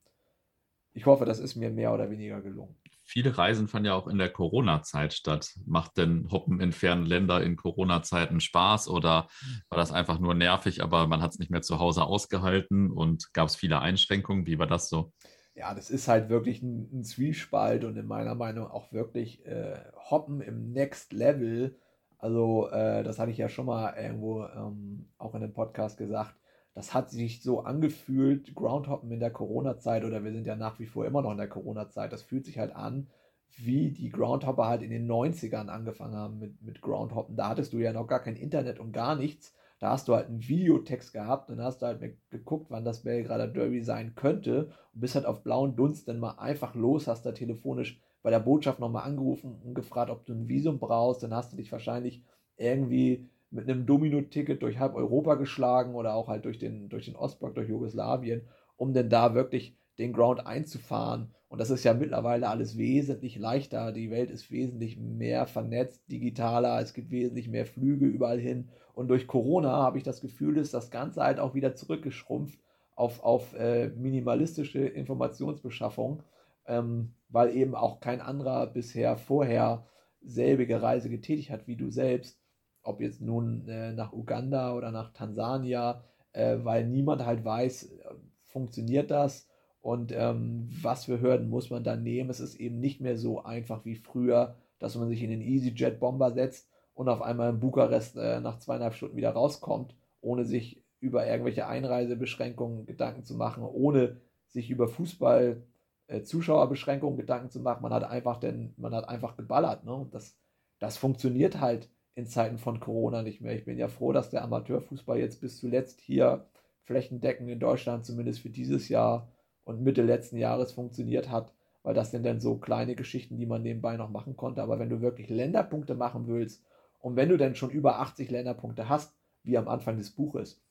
ich 0.91 1.05
hoffe, 1.05 1.23
das 1.23 1.39
ist 1.39 1.55
mir 1.55 1.69
mehr 1.69 1.93
oder 1.93 2.09
weniger 2.09 2.41
gelungen. 2.41 2.75
Viele 3.03 3.37
Reisen 3.37 3.67
fanden 3.67 3.87
ja 3.87 3.95
auch 3.95 4.07
in 4.07 4.17
der 4.17 4.29
Corona-Zeit 4.29 5.13
statt. 5.13 5.53
Macht 5.65 5.97
denn 5.97 6.29
Hoppen 6.29 6.59
in 6.59 6.73
fernen 6.73 7.05
Länder 7.05 7.41
in 7.41 7.55
Corona-Zeiten 7.55 8.41
Spaß 8.41 8.89
oder 8.89 9.29
war 9.69 9.77
das 9.77 9.91
einfach 9.93 10.19
nur 10.19 10.35
nervig, 10.35 10.83
aber 10.83 11.07
man 11.07 11.21
hat 11.21 11.31
es 11.31 11.39
nicht 11.39 11.51
mehr 11.51 11.61
zu 11.61 11.79
Hause 11.79 12.03
ausgehalten 12.03 12.91
und 12.91 13.33
gab 13.33 13.47
es 13.47 13.55
viele 13.55 13.79
Einschränkungen? 13.79 14.45
Wie 14.45 14.59
war 14.59 14.67
das 14.67 14.89
so? 14.89 15.13
Ja, 15.59 15.73
das 15.73 15.89
ist 15.89 16.07
halt 16.07 16.29
wirklich 16.29 16.61
ein, 16.61 16.89
ein 16.93 17.03
Zwiespalt 17.03 17.83
und 17.83 17.97
in 17.97 18.07
meiner 18.07 18.33
Meinung 18.33 18.67
auch 18.67 18.93
wirklich 18.93 19.45
äh, 19.45 19.77
Hoppen 20.09 20.39
im 20.39 20.71
Next 20.71 21.11
Level. 21.11 21.75
Also, 22.17 22.69
äh, 22.69 23.03
das 23.03 23.19
hatte 23.19 23.31
ich 23.31 23.37
ja 23.37 23.49
schon 23.49 23.65
mal 23.65 23.93
irgendwo 24.01 24.45
ähm, 24.45 25.09
auch 25.17 25.35
in 25.35 25.41
dem 25.41 25.51
Podcast 25.51 25.97
gesagt. 25.97 26.33
Das 26.75 26.93
hat 26.93 27.09
sich 27.09 27.43
so 27.43 27.59
angefühlt, 27.59 28.55
Groundhoppen 28.55 29.11
in 29.11 29.19
der 29.19 29.31
Corona-Zeit, 29.31 30.05
oder 30.05 30.23
wir 30.23 30.31
sind 30.31 30.47
ja 30.47 30.55
nach 30.55 30.79
wie 30.79 30.85
vor 30.85 31.05
immer 31.05 31.21
noch 31.21 31.31
in 31.31 31.37
der 31.37 31.49
Corona-Zeit. 31.49 32.13
Das 32.13 32.21
fühlt 32.21 32.45
sich 32.45 32.57
halt 32.57 32.73
an, 32.73 33.09
wie 33.57 33.91
die 33.91 34.11
Groundhopper 34.11 34.65
halt 34.65 34.81
in 34.81 34.91
den 34.91 35.11
90ern 35.11 35.67
angefangen 35.67 36.15
haben 36.15 36.39
mit, 36.39 36.61
mit 36.61 36.81
Groundhoppen. 36.81 37.35
Da 37.35 37.49
hattest 37.49 37.73
du 37.73 37.79
ja 37.79 37.91
noch 37.91 38.07
gar 38.07 38.21
kein 38.21 38.37
Internet 38.37 38.79
und 38.79 38.93
gar 38.93 39.17
nichts. 39.17 39.53
Da 39.79 39.91
hast 39.91 40.07
du 40.07 40.15
halt 40.15 40.27
einen 40.27 40.47
Videotext 40.47 41.13
gehabt 41.13 41.49
und 41.49 41.61
hast 41.61 41.81
du 41.81 41.85
halt 41.85 42.01
geguckt, 42.29 42.69
wann 42.69 42.83
das 42.83 43.03
Belgrader 43.03 43.47
Derby 43.47 43.81
sein 43.81 44.13
könnte 44.13 44.65
und 44.93 45.01
bist 45.01 45.15
halt 45.15 45.25
auf 45.25 45.41
blauen 45.41 45.75
Dunst 45.75 46.07
dann 46.07 46.19
mal 46.19 46.31
einfach 46.37 46.75
los, 46.75 47.07
hast 47.07 47.25
da 47.25 47.31
telefonisch 47.31 47.99
bei 48.21 48.29
der 48.29 48.41
Botschaft 48.41 48.79
nochmal 48.79 49.05
angerufen 49.05 49.55
und 49.63 49.73
gefragt, 49.73 50.11
ob 50.11 50.25
du 50.25 50.33
ein 50.33 50.49
Visum 50.49 50.79
brauchst. 50.79 51.23
Dann 51.23 51.33
hast 51.33 51.53
du 51.53 51.57
dich 51.57 51.71
wahrscheinlich 51.71 52.23
irgendwie 52.57 53.29
mit 53.51 53.69
einem 53.69 53.85
Domino-Ticket 53.85 54.61
durch 54.61 54.79
halb 54.79 54.95
Europa 54.95 55.35
geschlagen 55.35 55.95
oder 55.95 56.13
auch 56.13 56.27
halt 56.27 56.43
durch 56.43 56.59
den, 56.59 56.89
durch 56.89 57.05
den 57.05 57.15
Ostblock, 57.15 57.55
durch 57.55 57.69
Jugoslawien, 57.69 58.47
um 58.75 58.93
dann 58.93 59.09
da 59.09 59.33
wirklich 59.33 59.78
den 59.99 60.13
Ground 60.13 60.47
einzufahren. 60.47 61.33
Und 61.49 61.59
das 61.59 61.69
ist 61.69 61.83
ja 61.83 61.93
mittlerweile 61.93 62.47
alles 62.47 62.77
wesentlich 62.77 63.37
leichter. 63.37 63.91
Die 63.91 64.11
Welt 64.11 64.31
ist 64.31 64.51
wesentlich 64.51 64.97
mehr 64.97 65.45
vernetzt, 65.45 66.09
digitaler. 66.09 66.79
Es 66.79 66.93
gibt 66.93 67.11
wesentlich 67.11 67.49
mehr 67.49 67.65
Flüge 67.65 68.05
überall 68.05 68.39
hin. 68.39 68.69
Und 68.93 69.09
durch 69.09 69.27
Corona 69.27 69.71
habe 69.71 69.97
ich 69.97 70.03
das 70.03 70.21
Gefühl, 70.21 70.57
ist 70.57 70.73
das 70.73 70.89
Ganze 70.91 71.23
halt 71.23 71.39
auch 71.39 71.53
wieder 71.53 71.75
zurückgeschrumpft 71.75 72.59
auf, 72.95 73.23
auf 73.23 73.53
äh, 73.55 73.89
minimalistische 73.89 74.79
Informationsbeschaffung, 74.79 76.23
ähm, 76.65 77.13
weil 77.29 77.55
eben 77.55 77.75
auch 77.75 77.99
kein 77.99 78.21
anderer 78.21 78.67
bisher 78.67 79.17
vorher 79.17 79.85
selbige 80.21 80.81
Reise 80.81 81.09
getätigt 81.09 81.49
hat 81.49 81.67
wie 81.67 81.77
du 81.77 81.89
selbst. 81.89 82.39
Ob 82.83 83.01
jetzt 83.01 83.21
nun 83.21 83.67
äh, 83.67 83.93
nach 83.93 84.13
Uganda 84.13 84.73
oder 84.73 84.91
nach 84.91 85.13
Tansania, 85.13 86.03
äh, 86.33 86.57
weil 86.61 86.87
niemand 86.87 87.25
halt 87.25 87.43
weiß, 87.43 87.83
äh, 87.85 88.15
funktioniert 88.45 89.11
das 89.11 89.48
und 89.81 90.11
ähm, 90.11 90.69
was 90.81 91.05
für 91.05 91.21
Hürden 91.21 91.49
muss 91.49 91.69
man 91.69 91.83
dann 91.83 92.03
nehmen. 92.03 92.29
Es 92.29 92.39
ist 92.39 92.55
eben 92.55 92.79
nicht 92.79 93.01
mehr 93.01 93.17
so 93.17 93.43
einfach 93.43 93.85
wie 93.85 93.95
früher, 93.95 94.55
dass 94.79 94.95
man 94.95 95.09
sich 95.09 95.23
in 95.23 95.29
den 95.29 95.41
EasyJet-Bomber 95.41 96.31
setzt 96.31 96.69
und 96.93 97.07
auf 97.07 97.21
einmal 97.21 97.51
in 97.51 97.59
Bukarest 97.59 98.17
äh, 98.17 98.41
nach 98.41 98.59
zweieinhalb 98.59 98.93
Stunden 98.93 99.17
wieder 99.17 99.31
rauskommt, 99.31 99.95
ohne 100.21 100.45
sich 100.45 100.83
über 100.99 101.25
irgendwelche 101.25 101.67
Einreisebeschränkungen 101.67 102.85
Gedanken 102.85 103.23
zu 103.23 103.35
machen, 103.35 103.63
ohne 103.63 104.17
sich 104.47 104.69
über 104.69 104.87
Fußball 104.87 105.63
äh, 106.07 106.23
Zuschauerbeschränkungen 106.23 107.17
Gedanken 107.17 107.49
zu 107.49 107.61
machen. 107.61 107.83
Man 107.83 107.93
hat 107.93 108.03
einfach 108.03 108.37
denn, 108.37 108.73
man 108.77 108.93
hat 108.93 109.07
einfach 109.07 109.37
geballert. 109.37 109.85
Ne? 109.85 109.93
Und 109.93 110.13
das, 110.13 110.37
das 110.79 110.97
funktioniert 110.97 111.61
halt 111.61 111.89
in 112.15 112.25
Zeiten 112.25 112.57
von 112.57 112.81
Corona 112.81 113.21
nicht 113.21 113.39
mehr. 113.39 113.55
Ich 113.55 113.63
bin 113.63 113.77
ja 113.77 113.87
froh, 113.87 114.11
dass 114.11 114.29
der 114.29 114.43
Amateurfußball 114.43 115.17
jetzt 115.17 115.39
bis 115.39 115.57
zuletzt 115.57 116.01
hier 116.01 116.47
flächendeckend 116.83 117.49
in 117.49 117.59
Deutschland 117.59 118.05
zumindest 118.05 118.41
für 118.41 118.49
dieses 118.49 118.89
Jahr 118.89 119.31
und 119.69 119.83
Mitte 119.83 120.01
letzten 120.01 120.37
Jahres 120.37 120.71
funktioniert 120.71 121.29
hat. 121.29 121.53
weil 121.81 121.93
das 121.93 122.11
sind 122.11 122.25
dann 122.25 122.41
so 122.41 122.57
kleine 122.57 122.93
Geschichten, 122.93 123.37
die 123.37 123.45
man 123.45 123.61
nebenbei 123.61 123.95
noch 123.95 124.09
machen 124.09 124.35
konnte. 124.35 124.61
Aber 124.61 124.79
wenn 124.79 124.89
du 124.89 124.99
wirklich 124.99 125.29
Länderpunkte 125.29 125.95
machen 125.95 126.27
willst 126.27 126.61
und 126.99 127.15
wenn 127.15 127.29
du 127.29 127.37
dann 127.37 127.55
schon 127.55 127.69
über 127.69 127.99
80 127.99 128.29
Länderpunkte 128.29 128.89
hast, 128.89 129.15
wie 129.43 129.57
am 129.57 129.69
Anfang 129.69 129.97
des 129.97 130.09
Buches, 130.09 130.61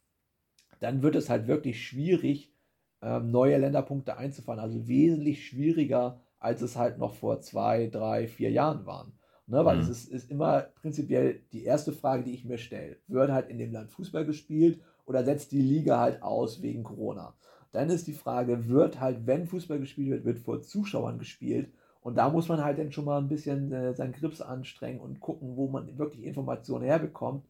dann 0.80 1.02
wird 1.02 1.16
es 1.16 1.30
halt 1.30 1.46
wirklich 1.46 1.82
schwierig, 1.82 2.52
ähm, 3.00 3.30
neue 3.30 3.56
Länderpunkte 3.56 4.18
einzufahren. 4.18 4.60
Also 4.60 4.86
wesentlich 4.86 5.46
schwieriger, 5.46 6.20
als 6.40 6.60
es 6.60 6.76
halt 6.76 6.98
noch 6.98 7.14
vor 7.14 7.40
zwei, 7.40 7.86
drei, 7.86 8.26
vier 8.26 8.50
Jahren 8.50 8.84
waren. 8.84 9.12
Ne, 9.46 9.64
weil 9.64 9.76
mhm. 9.76 9.82
es 9.84 9.88
ist, 9.88 10.08
ist, 10.08 10.30
immer 10.30 10.60
prinzipiell 10.82 11.40
die 11.52 11.64
erste 11.64 11.92
Frage, 11.92 12.22
die 12.22 12.34
ich 12.34 12.44
mir 12.44 12.58
stelle. 12.58 12.98
Wird 13.06 13.30
halt 13.30 13.48
in 13.48 13.56
dem 13.56 13.72
Land 13.72 13.90
Fußball 13.90 14.26
gespielt 14.26 14.78
oder 15.06 15.24
setzt 15.24 15.52
die 15.52 15.62
Liga 15.62 15.98
halt 15.98 16.22
aus 16.22 16.60
wegen 16.60 16.82
Corona? 16.82 17.34
Dann 17.72 17.90
ist 17.90 18.06
die 18.06 18.14
Frage, 18.14 18.68
wird 18.68 19.00
halt, 19.00 19.26
wenn 19.26 19.46
Fußball 19.46 19.78
gespielt 19.78 20.10
wird, 20.10 20.24
wird 20.24 20.38
vor 20.38 20.62
Zuschauern 20.62 21.18
gespielt? 21.18 21.72
Und 22.00 22.16
da 22.16 22.30
muss 22.30 22.48
man 22.48 22.64
halt 22.64 22.78
dann 22.78 22.92
schon 22.92 23.04
mal 23.04 23.18
ein 23.18 23.28
bisschen 23.28 23.72
äh, 23.72 23.94
seinen 23.94 24.12
Grips 24.12 24.40
anstrengen 24.40 25.00
und 25.00 25.20
gucken, 25.20 25.56
wo 25.56 25.68
man 25.68 25.98
wirklich 25.98 26.24
Informationen 26.24 26.84
herbekommt. 26.84 27.44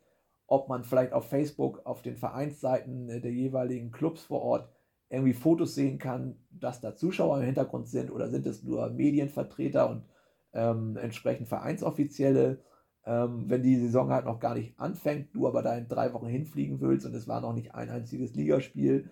Ob 0.47 0.69
man 0.69 0.83
vielleicht 0.83 1.13
auf 1.13 1.29
Facebook, 1.29 1.85
auf 1.85 2.03
den 2.03 2.17
Vereinsseiten 2.17 3.09
äh, 3.09 3.21
der 3.21 3.33
jeweiligen 3.33 3.93
Clubs 3.93 4.25
vor 4.25 4.43
Ort 4.43 4.69
irgendwie 5.11 5.33
Fotos 5.33 5.75
sehen 5.75 5.99
kann, 5.99 6.37
dass 6.51 6.81
da 6.81 6.95
Zuschauer 6.97 7.39
im 7.39 7.45
Hintergrund 7.45 7.89
sind 7.89 8.11
oder 8.11 8.29
sind 8.29 8.47
es 8.47 8.63
nur 8.63 8.91
Medienvertreter 8.91 9.89
und 9.89 10.03
ähm, 10.53 10.97
entsprechend 10.97 11.49
Vereinsoffizielle. 11.49 12.59
Ähm, 13.07 13.45
wenn 13.49 13.63
die 13.63 13.77
Saison 13.77 14.11
halt 14.11 14.27
noch 14.27 14.41
gar 14.41 14.55
nicht 14.55 14.79
anfängt, 14.79 15.35
du 15.35 15.47
aber 15.47 15.63
da 15.63 15.77
in 15.77 15.89
drei 15.89 16.13
Wochen 16.13 16.27
hinfliegen 16.27 16.81
willst 16.81 17.07
und 17.07 17.15
es 17.15 17.29
war 17.29 17.41
noch 17.41 17.55
nicht 17.55 17.75
ein 17.75 17.89
einziges 17.89 18.35
Ligaspiel, 18.35 19.09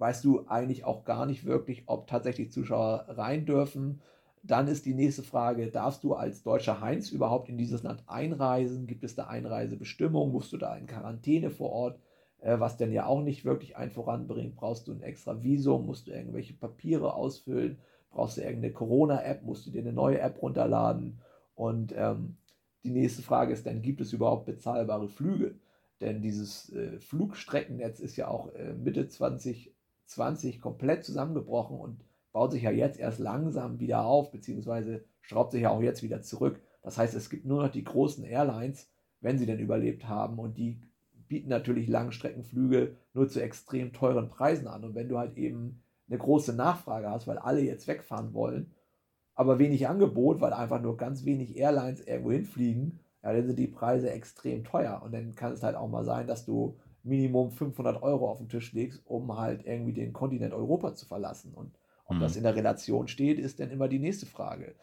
weißt 0.00 0.24
du 0.24 0.46
eigentlich 0.48 0.84
auch 0.84 1.04
gar 1.04 1.26
nicht 1.26 1.44
wirklich, 1.44 1.84
ob 1.86 2.06
tatsächlich 2.06 2.50
Zuschauer 2.50 3.04
rein 3.08 3.44
dürfen. 3.44 4.00
Dann 4.42 4.66
ist 4.66 4.86
die 4.86 4.94
nächste 4.94 5.22
Frage, 5.22 5.70
darfst 5.70 6.02
du 6.04 6.14
als 6.14 6.42
deutscher 6.42 6.80
Heinz 6.80 7.10
überhaupt 7.10 7.50
in 7.50 7.58
dieses 7.58 7.82
Land 7.82 8.02
einreisen? 8.06 8.86
Gibt 8.86 9.04
es 9.04 9.14
da 9.14 9.26
Einreisebestimmungen? 9.26 10.32
Musst 10.32 10.52
du 10.54 10.56
da 10.56 10.74
in 10.74 10.86
Quarantäne 10.86 11.50
vor 11.50 11.70
Ort? 11.70 12.00
Äh, 12.40 12.58
was 12.58 12.78
denn 12.78 12.92
ja 12.92 13.04
auch 13.04 13.22
nicht 13.22 13.44
wirklich 13.44 13.76
ein 13.76 13.90
voranbringt. 13.90 14.56
Brauchst 14.56 14.88
du 14.88 14.92
ein 14.92 15.02
extra 15.02 15.42
Visum? 15.42 15.84
Musst 15.84 16.06
du 16.06 16.12
irgendwelche 16.12 16.54
Papiere 16.54 17.12
ausfüllen? 17.12 17.78
Brauchst 18.10 18.38
du 18.38 18.40
irgendeine 18.40 18.72
Corona-App? 18.72 19.42
Musst 19.42 19.66
du 19.66 19.70
dir 19.70 19.82
eine 19.82 19.92
neue 19.92 20.20
App 20.20 20.40
runterladen? 20.40 21.20
Und 21.54 21.94
ähm, 21.94 22.38
die 22.84 22.90
nächste 22.90 23.20
Frage 23.20 23.52
ist 23.52 23.66
dann, 23.66 23.82
gibt 23.82 24.00
es 24.00 24.14
überhaupt 24.14 24.46
bezahlbare 24.46 25.08
Flüge? 25.08 25.56
Denn 26.00 26.22
dieses 26.22 26.72
äh, 26.72 26.98
Flugstreckennetz 26.98 28.00
ist 28.00 28.16
ja 28.16 28.28
auch 28.28 28.54
äh, 28.54 28.72
Mitte 28.72 29.06
20 29.06 29.74
20 30.10 30.60
komplett 30.60 31.04
zusammengebrochen 31.04 31.78
und 31.78 32.04
baut 32.32 32.52
sich 32.52 32.62
ja 32.62 32.70
jetzt 32.70 32.98
erst 32.98 33.18
langsam 33.18 33.80
wieder 33.80 34.04
auf, 34.04 34.30
beziehungsweise 34.30 35.04
schraubt 35.20 35.52
sich 35.52 35.62
ja 35.62 35.70
auch 35.70 35.82
jetzt 35.82 36.02
wieder 36.02 36.22
zurück. 36.22 36.60
Das 36.82 36.98
heißt, 36.98 37.14
es 37.14 37.30
gibt 37.30 37.44
nur 37.44 37.62
noch 37.62 37.70
die 37.70 37.84
großen 37.84 38.24
Airlines, 38.24 38.88
wenn 39.20 39.38
sie 39.38 39.46
denn 39.46 39.58
überlebt 39.58 40.08
haben 40.08 40.38
und 40.38 40.56
die 40.56 40.80
bieten 41.28 41.48
natürlich 41.48 41.86
Langstreckenflüge 41.86 42.96
nur 43.14 43.28
zu 43.28 43.40
extrem 43.40 43.92
teuren 43.92 44.28
Preisen 44.28 44.66
an. 44.66 44.84
Und 44.84 44.94
wenn 44.94 45.08
du 45.08 45.18
halt 45.18 45.36
eben 45.36 45.82
eine 46.08 46.18
große 46.18 46.54
Nachfrage 46.54 47.08
hast, 47.08 47.28
weil 47.28 47.38
alle 47.38 47.60
jetzt 47.60 47.86
wegfahren 47.86 48.34
wollen, 48.34 48.74
aber 49.34 49.58
wenig 49.58 49.86
Angebot, 49.86 50.40
weil 50.40 50.52
einfach 50.52 50.82
nur 50.82 50.96
ganz 50.96 51.24
wenig 51.24 51.56
Airlines 51.56 52.00
irgendwo 52.00 52.32
hinfliegen, 52.32 52.98
ja, 53.22 53.32
dann 53.32 53.46
sind 53.46 53.58
die 53.58 53.68
Preise 53.68 54.10
extrem 54.10 54.64
teuer. 54.64 55.02
Und 55.04 55.12
dann 55.12 55.34
kann 55.34 55.52
es 55.52 55.62
halt 55.62 55.76
auch 55.76 55.88
mal 55.88 56.04
sein, 56.04 56.26
dass 56.26 56.44
du 56.44 56.78
Minimum 57.02 57.50
500 57.50 58.02
Euro 58.02 58.30
auf 58.30 58.38
den 58.38 58.48
Tisch 58.48 58.72
legst, 58.72 59.02
um 59.06 59.36
halt 59.38 59.66
irgendwie 59.66 59.92
den 59.92 60.12
Kontinent 60.12 60.52
Europa 60.52 60.94
zu 60.94 61.06
verlassen. 61.06 61.54
Und 61.54 61.78
ob 62.06 62.16
mhm. 62.16 62.20
das 62.20 62.36
in 62.36 62.42
der 62.42 62.56
Relation 62.56 63.08
steht, 63.08 63.38
ist 63.38 63.60
dann 63.60 63.70
immer 63.70 63.88
die 63.88 63.98
nächste 63.98 64.26
Frage. 64.26 64.74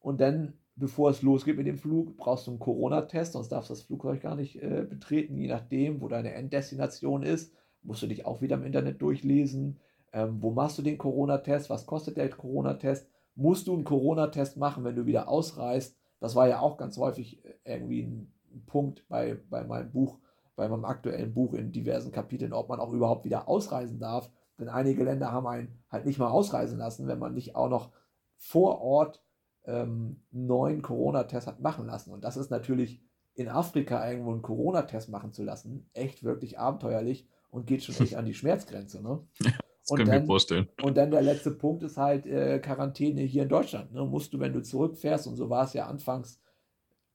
Und 0.00 0.20
dann, 0.20 0.54
bevor 0.76 1.10
es 1.10 1.22
losgeht 1.22 1.56
mit 1.56 1.66
dem 1.66 1.78
Flug, 1.78 2.16
brauchst 2.16 2.46
du 2.46 2.52
einen 2.52 2.60
Corona-Test, 2.60 3.32
sonst 3.32 3.48
darfst 3.50 3.70
du 3.70 3.74
das 3.74 3.82
Flugzeug 3.82 4.20
gar 4.20 4.36
nicht 4.36 4.62
äh, 4.62 4.86
betreten, 4.88 5.36
je 5.36 5.48
nachdem, 5.48 6.00
wo 6.00 6.08
deine 6.08 6.32
Enddestination 6.32 7.22
ist. 7.22 7.52
Musst 7.82 8.02
du 8.02 8.06
dich 8.06 8.26
auch 8.26 8.40
wieder 8.40 8.56
im 8.56 8.64
Internet 8.64 9.02
durchlesen. 9.02 9.78
Ähm, 10.12 10.38
wo 10.40 10.50
machst 10.50 10.78
du 10.78 10.82
den 10.82 10.98
Corona-Test? 10.98 11.68
Was 11.70 11.86
kostet 11.86 12.16
der 12.16 12.30
Corona-Test? 12.30 13.08
Musst 13.34 13.66
du 13.66 13.74
einen 13.74 13.84
Corona-Test 13.84 14.56
machen, 14.56 14.84
wenn 14.84 14.96
du 14.96 15.06
wieder 15.06 15.28
ausreist? 15.28 15.96
Das 16.20 16.34
war 16.34 16.48
ja 16.48 16.60
auch 16.60 16.76
ganz 16.76 16.96
häufig 16.96 17.44
äh, 17.44 17.54
irgendwie 17.64 18.02
ein 18.02 18.32
Punkt 18.66 19.04
bei, 19.08 19.38
bei 19.50 19.64
meinem 19.64 19.92
Buch 19.92 20.18
bei 20.58 20.68
meinem 20.68 20.84
aktuellen 20.84 21.32
Buch 21.32 21.54
in 21.54 21.70
diversen 21.70 22.10
Kapiteln, 22.10 22.52
ob 22.52 22.68
man 22.68 22.80
auch 22.80 22.92
überhaupt 22.92 23.24
wieder 23.24 23.48
ausreisen 23.48 24.00
darf. 24.00 24.28
Denn 24.58 24.68
einige 24.68 25.04
Länder 25.04 25.30
haben 25.30 25.46
einen 25.46 25.78
halt 25.88 26.04
nicht 26.04 26.18
mal 26.18 26.28
ausreisen 26.28 26.78
lassen, 26.78 27.06
wenn 27.06 27.20
man 27.20 27.32
nicht 27.32 27.54
auch 27.54 27.68
noch 27.68 27.92
vor 28.36 28.80
Ort 28.80 29.22
ähm, 29.66 30.24
einen 30.32 30.46
neuen 30.46 30.82
Corona-Test 30.82 31.46
hat 31.46 31.60
machen 31.60 31.86
lassen. 31.86 32.12
Und 32.12 32.24
das 32.24 32.36
ist 32.36 32.50
natürlich 32.50 33.00
in 33.34 33.48
Afrika 33.48 34.10
irgendwo 34.10 34.32
einen 34.32 34.42
Corona-Test 34.42 35.10
machen 35.10 35.32
zu 35.32 35.44
lassen, 35.44 35.88
echt 35.94 36.24
wirklich 36.24 36.58
abenteuerlich 36.58 37.28
und 37.50 37.68
geht 37.68 37.84
schon 37.84 37.94
echt 38.04 38.14
an 38.16 38.26
die 38.26 38.34
Schmerzgrenze. 38.34 39.00
Ne? 39.00 39.20
das 39.38 39.52
und 39.90 40.08
dann, 40.08 40.26
vorstellen. 40.26 40.68
Und 40.82 40.96
dann 40.96 41.12
der 41.12 41.22
letzte 41.22 41.52
Punkt 41.52 41.84
ist 41.84 41.96
halt 41.96 42.26
äh, 42.26 42.58
Quarantäne 42.58 43.22
hier 43.22 43.44
in 43.44 43.48
Deutschland. 43.48 43.92
Ne? 43.92 44.04
Musst 44.04 44.32
du, 44.32 44.40
wenn 44.40 44.52
du 44.52 44.60
zurückfährst, 44.60 45.28
und 45.28 45.36
so 45.36 45.48
war 45.50 45.66
es 45.66 45.72
ja 45.72 45.86
anfangs 45.86 46.40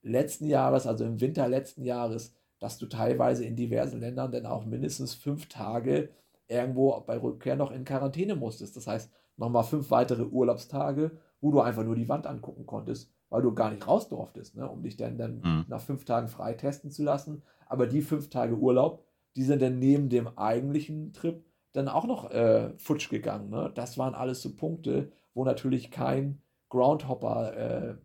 letzten 0.02 0.48
Jahres, 0.48 0.88
also 0.88 1.04
im 1.04 1.20
Winter 1.20 1.50
letzten 1.50 1.84
Jahres, 1.84 2.34
dass 2.64 2.78
du 2.78 2.86
teilweise 2.86 3.44
in 3.44 3.58
diversen 3.58 4.00
Ländern 4.00 4.32
dann 4.32 4.46
auch 4.46 4.66
mindestens 4.66 5.14
fünf 5.14 5.50
Tage 5.50 6.08
irgendwo 6.48 6.98
bei 7.02 7.18
Rückkehr 7.18 7.58
noch 7.58 7.72
in 7.72 7.84
Quarantäne 7.84 8.38
musstest. 8.38 8.78
Das 8.78 8.88
heißt, 8.88 9.12
nochmal 9.36 9.66
fünf 9.66 9.92
weitere 9.92 10.24
Urlaubstage, 10.24 11.12
wo 11.42 11.52
du 11.52 11.60
einfach 11.60 11.84
nur 11.84 11.98
die 11.98 12.08
Wand 12.08 12.26
angucken 12.26 12.66
konntest, 12.66 13.12
weil 13.28 13.42
du 13.42 13.54
gar 13.54 13.70
nicht 13.70 13.86
raus 13.86 14.08
durftest, 14.08 14.56
ne, 14.56 14.70
um 14.70 14.82
dich 14.82 14.96
dann, 14.96 15.18
dann 15.18 15.42
mhm. 15.44 15.66
nach 15.68 15.82
fünf 15.82 16.06
Tagen 16.06 16.30
frei 16.30 16.54
testen 16.54 16.90
zu 16.90 17.04
lassen. 17.04 17.44
Aber 17.66 17.86
die 17.86 18.02
fünf 18.02 18.30
Tage 18.30 18.56
Urlaub, 18.56 19.04
die 19.36 19.44
sind 19.44 19.62
dann 19.62 19.80
neben 19.80 20.08
dem 20.08 20.30
eigentlichen 20.38 21.12
Trip 21.12 21.44
dann 21.74 21.90
auch 21.90 22.06
noch 22.06 22.32
äh, 22.32 22.72
futsch 22.78 23.10
gegangen. 23.10 23.50
Ne? 23.50 23.74
Das 23.76 23.98
waren 23.98 24.16
alles 24.16 24.42
so 24.42 24.56
Punkte, 24.56 25.12
wo 25.34 25.44
natürlich 25.44 25.92
kein 25.92 26.42
Groundhopper 26.70 27.58
äh, 27.58 27.96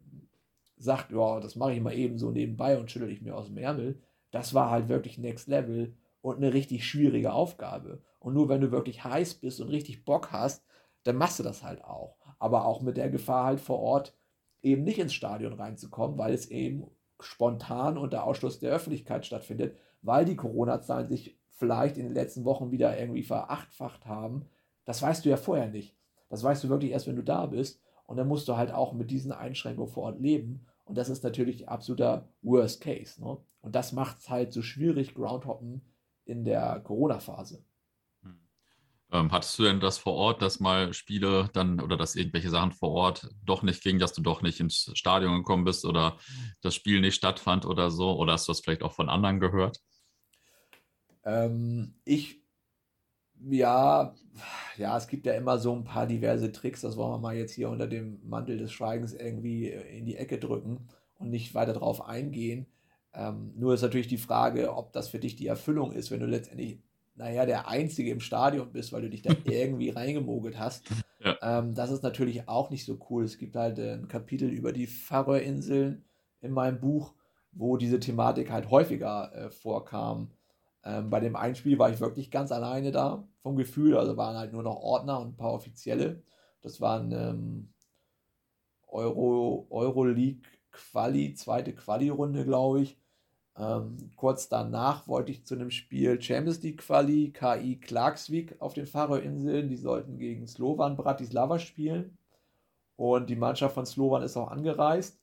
sagt, 0.79 1.13
ja, 1.13 1.39
das 1.39 1.55
mache 1.55 1.75
ich 1.75 1.81
mal 1.81 1.95
eben 1.95 2.19
so 2.19 2.33
nebenbei 2.33 2.77
und 2.77 2.91
schüttel 2.91 3.11
ich 3.11 3.23
mir 3.23 3.37
aus 3.37 3.47
dem 3.47 3.59
Ärmel, 3.59 4.01
das 4.31 4.55
war 4.55 4.71
halt 4.71 4.89
wirklich 4.89 5.19
Next 5.19 5.49
Level 5.49 5.97
und 6.21 6.37
eine 6.37 6.53
richtig 6.53 6.87
schwierige 6.87 7.33
Aufgabe. 7.33 8.03
Und 8.19 8.35
nur 8.35 8.49
wenn 8.49 8.61
du 8.61 8.71
wirklich 8.71 9.05
heiß 9.05 9.35
bist 9.35 9.61
und 9.61 9.69
richtig 9.69 10.05
Bock 10.05 10.33
hast, 10.33 10.65
dann 11.05 11.17
machst 11.17 11.39
du 11.39 11.43
das 11.43 11.63
halt 11.63 11.85
auch. 11.85 12.17
Aber 12.39 12.65
auch 12.67 12.83
mit 12.83 12.97
der 12.97 13.11
Gefahr 13.11 13.45
halt 13.45 13.61
vor 13.61 13.79
Ort 13.79 14.15
eben 14.63 14.85
nicht 14.85 14.99
ins 14.99 15.15
Stadion 15.15 15.53
reinzukommen, 15.53 16.19
weil 16.19 16.35
es 16.35 16.51
eben 16.51 16.91
spontan 17.21 17.99
unter 17.99 18.25
Ausschluss 18.25 18.59
der 18.59 18.73
Öffentlichkeit 18.73 19.27
stattfindet, 19.27 19.77
weil 20.03 20.25
die 20.25 20.37
Corona-Zahlen 20.37 21.09
sich 21.09 21.39
vielleicht 21.51 21.97
in 21.97 22.05
den 22.05 22.15
letzten 22.15 22.45
Wochen 22.45 22.71
wieder 22.71 22.99
irgendwie 22.99 23.25
verachtfacht 23.25 24.07
haben. 24.07 24.47
Das 24.85 25.03
weißt 25.03 25.25
du 25.25 25.29
ja 25.29 25.37
vorher 25.37 25.69
nicht. 25.69 25.97
Das 26.29 26.43
weißt 26.43 26.65
du 26.65 26.69
wirklich 26.69 26.93
erst, 26.93 27.07
wenn 27.07 27.17
du 27.17 27.25
da 27.25 27.47
bist. 27.47 27.81
Und 28.07 28.17
dann 28.17 28.29
musst 28.29 28.49
du 28.49 28.57
halt 28.57 28.73
auch 28.73 28.93
mit 28.93 29.11
diesen 29.11 29.33
Einschränkungen 29.33 29.91
vor 29.91 30.05
Ort 30.05 30.21
leben. 30.21 30.67
Und 30.85 30.97
das 30.97 31.09
ist 31.09 31.25
natürlich 31.25 31.69
absoluter 31.69 32.29
Worst 32.43 32.81
Case. 32.81 33.23
Ne? 33.23 33.37
Und 33.61 33.75
das 33.75 33.93
macht 33.93 34.19
es 34.19 34.29
halt 34.29 34.53
so 34.53 34.63
schwierig, 34.63 35.15
Groundhoppen 35.15 35.83
in 36.25 36.45
der 36.45 36.81
Corona-Phase. 36.81 37.65
Hm. 38.23 38.41
Ähm, 39.11 39.33
hattest 39.33 39.59
du 39.59 39.65
denn 39.65 39.81
das 39.81 39.99
vor 39.99 40.15
Ort, 40.15 40.43
dass 40.43 40.61
mal 40.61 40.93
Spiele 40.93 41.51
dann 41.53 41.81
oder 41.81 41.97
dass 41.97 42.15
irgendwelche 42.15 42.51
Sachen 42.51 42.73
vor 42.73 42.91
Ort 42.91 43.29
doch 43.45 43.63
nicht 43.63 43.83
gingen, 43.83 43.99
dass 43.99 44.13
du 44.13 44.23
doch 44.23 44.43
nicht 44.43 44.61
ins 44.61 44.91
Stadion 44.95 45.39
gekommen 45.39 45.65
bist 45.65 45.85
oder 45.85 46.19
das 46.61 46.75
Spiel 46.75 47.01
nicht 47.01 47.15
stattfand 47.15 47.67
oder 47.67 47.91
so? 47.91 48.17
Oder 48.17 48.35
hast 48.35 48.47
du 48.47 48.53
das 48.53 48.61
vielleicht 48.61 48.83
auch 48.83 48.93
von 48.93 49.09
anderen 49.09 49.41
gehört? 49.41 49.81
Ähm, 51.25 51.95
ich, 52.05 52.43
ja, 53.41 54.15
ja, 54.77 54.97
es 54.97 55.09
gibt 55.09 55.27
ja 55.27 55.35
immer 55.35 55.59
so 55.59 55.75
ein 55.75 55.85
paar 55.85 56.07
diverse 56.07 56.53
Tricks, 56.53 56.81
das 56.83 56.97
wollen 56.97 57.13
wir 57.13 57.19
mal 57.19 57.37
jetzt 57.37 57.53
hier 57.53 57.69
unter 57.69 57.87
dem 57.87 58.21
Mantel 58.29 58.59
des 58.59 58.73
Schweigens 58.73 59.13
irgendwie 59.13 59.69
in 59.69 60.07
die 60.07 60.17
Ecke 60.17 60.39
drücken 60.39 60.89
und 61.15 61.31
nicht 61.31 61.55
weiter 61.55 61.73
drauf 61.73 62.05
eingehen. 62.07 62.67
Ähm, 63.19 63.53
nur 63.57 63.75
ist 63.75 63.83
natürlich 63.83 64.07
die 64.07 64.17
Frage, 64.17 64.75
ob 64.77 64.93
das 64.93 65.09
für 65.09 65.19
dich 65.19 65.35
die 65.35 65.49
Erfüllung 65.49 65.91
ist, 65.91 66.13
wenn 66.13 66.21
du 66.21 66.27
letztendlich, 66.27 66.79
naja, 67.17 67.47
der 67.47 67.67
Einzige 67.67 68.13
im 68.13 68.21
Stadion 68.21 68.71
bist, 68.71 68.93
weil 68.93 69.03
du 69.03 69.11
dich 69.11 69.23
da 69.23 69.35
irgendwie 69.45 69.91
reingemogelt 69.91 70.57
hast. 70.57 70.87
Ja. 71.19 71.37
Ähm, 71.43 71.75
das 71.75 71.91
ist 71.91 72.05
natürlich 72.05 72.49
auch 72.49 72.71
nicht 72.71 72.85
so 72.85 72.97
cool. 73.11 73.25
Es 73.25 73.37
gibt 73.37 73.57
halt 73.57 73.81
ein 73.81 74.07
Kapitel 74.07 74.49
über 74.49 74.73
die 74.73 74.87
Färöerinseln 74.87 76.05
in 76.41 76.53
meinem 76.53 76.79
Buch, 76.79 77.15
wo 77.51 77.77
diese 77.77 77.99
Thematik 77.99 78.53
halt 78.53 78.71
häufiger 78.71 79.35
äh, 79.35 79.51
vorkam. 79.51 80.31
Ähm, 80.85 81.11
bei 81.11 81.19
dem 81.19 81.35
Einspiel 81.35 81.77
war 81.77 81.91
ich 81.91 81.99
wirklich 81.99 82.31
ganz 82.31 82.53
alleine 82.53 82.93
da, 82.93 83.27
vom 83.43 83.57
Gefühl. 83.57 83.97
Also 83.97 84.17
waren 84.17 84.37
halt 84.37 84.53
nur 84.53 84.63
noch 84.63 84.77
Ordner 84.77 85.19
und 85.19 85.31
ein 85.31 85.37
paar 85.37 85.53
Offizielle. 85.53 86.23
Das 86.63 86.81
waren 86.81 87.11
ähm, 87.11 87.73
Euro, 88.87 89.67
Euroleague 89.71 90.43
Quali, 90.71 91.35
zweite 91.35 91.75
Quali-Runde, 91.75 92.45
glaube 92.45 92.83
ich. 92.83 92.97
Ähm, 93.59 94.11
kurz 94.17 94.49
danach 94.49 95.09
wollte 95.09 95.33
ich 95.33 95.45
zu 95.45 95.55
einem 95.55 95.71
Spiel 95.71 96.21
Champions 96.23 96.63
League 96.63 96.79
Quali, 96.79 97.33
KI 97.33 97.81
Klagsvik 97.81 98.61
auf 98.61 98.75
den 98.75 98.87
Färöerinseln. 98.87 99.69
Die 99.69 99.77
sollten 99.77 100.19
gegen 100.19 100.47
Slovan 100.47 100.97
Bratislava 100.97 101.59
spielen. 101.59 102.17
Und 102.97 103.31
die 103.31 103.37
Mannschaft 103.37 103.75
von 103.75 103.87
Slovan 103.87 104.23
ist 104.23 104.37
auch 104.37 104.51
angereist, 104.51 105.21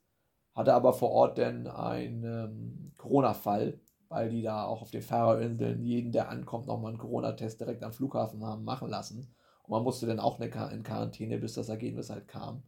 hatte 0.55 0.73
aber 0.73 0.93
vor 0.93 1.11
Ort 1.11 1.37
dann 1.37 1.67
einen 1.67 2.23
ähm, 2.23 2.93
Corona-Fall, 2.97 3.79
weil 4.09 4.29
die 4.29 4.41
da 4.41 4.65
auch 4.65 4.81
auf 4.81 4.91
den 4.91 5.01
Fahrerinseln 5.01 5.83
jeden, 5.83 6.11
der 6.13 6.29
ankommt, 6.29 6.67
nochmal 6.67 6.91
einen 6.91 6.99
Corona-Test 6.99 7.59
direkt 7.59 7.83
am 7.83 7.93
Flughafen 7.93 8.45
haben 8.45 8.63
machen 8.63 8.89
lassen. 8.89 9.35
Und 9.63 9.71
man 9.71 9.83
musste 9.83 10.05
dann 10.07 10.19
auch 10.19 10.39
in 10.39 10.83
Quarantäne, 10.83 11.37
bis 11.37 11.53
das 11.55 11.69
Ergebnis 11.69 12.09
halt 12.09 12.27
kam. 12.27 12.63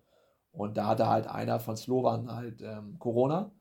Und 0.51 0.77
da 0.77 0.87
hatte 0.87 1.07
halt 1.07 1.27
einer 1.27 1.59
von 1.59 1.77
Slovan 1.77 2.31
halt 2.33 2.61
ähm, 2.61 2.97
Corona. 2.99 3.51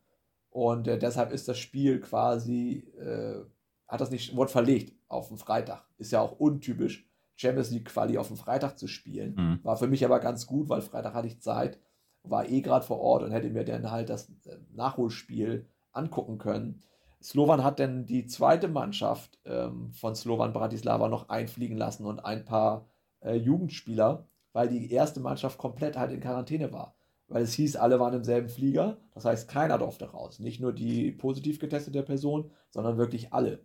Und 0.57 0.89
äh, 0.89 0.99
deshalb 0.99 1.33
ist 1.33 1.49
das 1.49 1.59
Spiel 1.59 2.01
quasi, 2.01 2.79
äh, 2.99 3.45
hat 3.87 4.01
das 4.01 4.11
nicht, 4.11 4.35
wurde 4.35 4.51
verlegt 4.51 4.99
auf 5.07 5.29
den 5.29 5.37
Freitag. 5.37 5.85
Ist 5.99 6.13
ja 6.13 6.23
auch 6.23 6.33
untypisch, 6.41 7.07
Champions 7.35 7.71
League 7.73 7.85
Quali 7.85 8.17
auf 8.17 8.29
den 8.29 8.39
Freitag 8.39 8.79
zu 8.79 8.89
spielen. 8.89 9.35
Mhm. 9.35 9.61
War 9.65 9.77
für 9.77 9.87
mich 9.87 10.03
aber 10.03 10.19
ganz 10.19 10.47
gut, 10.47 10.71
weil 10.71 10.81
Freitag 10.81 11.13
hatte 11.13 11.29
ich 11.29 11.43
Zeit, 11.43 11.79
war 12.23 12.49
eh 12.49 12.63
gerade 12.63 12.87
vor 12.87 13.01
Ort 13.01 13.23
und 13.23 13.33
hätte 13.33 13.51
mir 13.51 13.67
dann 13.67 13.91
halt 13.91 14.09
das 14.09 14.31
äh, 14.47 14.57
Nachholspiel 14.73 15.69
angucken 15.93 16.39
können. 16.39 16.81
Slovan 17.23 17.63
hat 17.63 17.79
dann 17.79 18.07
die 18.07 18.27
zweite 18.27 18.69
Mannschaft 18.69 19.39
ähm, 19.45 19.93
von 19.93 20.15
Slovan 20.15 20.55
Bratislava 20.55 21.09
noch 21.09 21.29
einfliegen 21.29 21.77
lassen 21.77 22.07
und 22.07 22.21
ein 22.21 22.47
paar 22.47 22.89
äh, 23.21 23.35
Jugendspieler, 23.35 24.27
weil 24.55 24.71
die 24.71 24.91
erste 24.91 25.21
Mannschaft 25.21 25.59
komplett 25.59 25.99
halt 25.99 26.13
in 26.13 26.21
Quarantäne 26.21 26.73
war. 26.73 26.96
Weil 27.29 27.43
es 27.43 27.55
hieß, 27.55 27.77
alle 27.77 27.99
waren 27.99 28.15
im 28.15 28.25
selben 28.25 28.49
Flieger. 28.49 28.99
Das 29.15 29.25
heißt, 29.25 29.49
keiner 29.49 29.79
durfte 29.79 30.11
raus. 30.11 30.39
Nicht 30.39 30.61
nur 30.61 30.73
die 30.73 31.11
positiv 31.11 31.59
getestete 31.59 32.03
Person, 32.03 32.51
sondern 32.71 32.99
wirklich 32.99 33.33
alle 33.33 33.65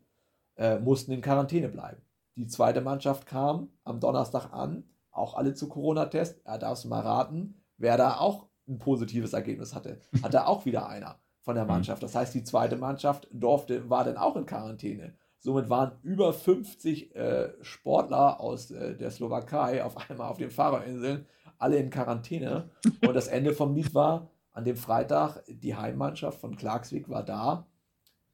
äh, 0.56 0.80
mussten 0.80 1.12
in 1.12 1.22
Quarantäne 1.22 1.70
bleiben. 1.70 2.01
Die 2.36 2.48
zweite 2.48 2.82
Mannschaft 2.82 3.25
kam 3.25 3.70
am 3.84 4.00
Donnerstag 4.00 4.51
an, 4.53 4.89
auch 5.12 5.36
alle 5.36 5.53
zu 5.53 5.68
Corona-Test. 5.68 6.41
Er 6.46 6.58
darf 6.58 6.80
es 6.80 6.86
mal 6.86 7.01
raten, 7.01 7.62
wer 7.77 7.98
da 7.98 8.18
auch 8.18 8.48
ein 8.68 8.80
positives 8.80 9.34
Ergebnis 9.34 9.75
hatte. 9.75 10.00
Hatte 10.24 10.46
auch 10.48 10.65
wieder 10.65 10.88
einer 10.88 11.20
von 11.41 11.56
der 11.56 11.65
mhm. 11.65 11.72
Mannschaft. 11.72 12.03
Das 12.03 12.15
heißt, 12.15 12.34
die 12.34 12.44
zweite 12.44 12.77
Mannschaft 12.77 13.27
durfte, 13.32 13.89
war 13.89 14.03
dann 14.03 14.18
auch 14.18 14.36
in 14.36 14.46
Quarantäne. 14.46 15.15
Somit 15.39 15.70
waren 15.70 15.94
über 16.03 16.34
50 16.34 17.15
äh, 17.15 17.50
Sportler 17.62 18.39
aus 18.39 18.70
äh, 18.70 18.96
der 18.96 19.10
Slowakei 19.10 19.84
auf 19.84 20.10
einmal 20.10 20.30
auf 20.30 20.38
den 20.38 20.51
Fahrerinseln, 20.51 21.25
alle 21.62 21.77
in 21.77 21.89
Quarantäne. 21.89 22.70
Und 23.06 23.13
das 23.13 23.27
Ende 23.27 23.53
vom 23.53 23.75
Lied 23.75 23.94
war, 23.94 24.30
an 24.53 24.65
dem 24.65 24.75
Freitag, 24.75 25.44
die 25.48 25.75
Heimmannschaft 25.75 26.39
von 26.39 26.56
Klagsvik 26.56 27.10
war 27.10 27.24
da. 27.24 27.68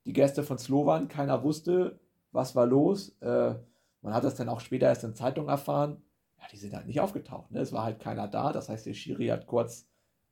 Die 0.05 0.13
Gäste 0.13 0.43
von 0.43 0.57
Slowan, 0.57 1.07
keiner 1.07 1.43
wusste, 1.43 1.99
was 2.31 2.55
war 2.55 2.65
los. 2.65 3.09
Äh, 3.21 3.55
man 4.01 4.13
hat 4.13 4.23
das 4.23 4.35
dann 4.35 4.49
auch 4.49 4.61
später 4.61 4.87
erst 4.87 5.03
in 5.03 5.15
Zeitungen 5.15 5.49
erfahren. 5.49 6.01
Ja, 6.39 6.45
die 6.51 6.57
sind 6.57 6.73
halt 6.73 6.87
nicht 6.87 7.01
aufgetaucht. 7.01 7.51
Ne? 7.51 7.59
Es 7.59 7.73
war 7.73 7.83
halt 7.83 7.99
keiner 7.99 8.27
da. 8.27 8.51
Das 8.51 8.69
heißt, 8.69 8.85
der 8.85 8.93
Schiri 8.93 9.27
hat 9.27 9.47
kurz 9.47 9.87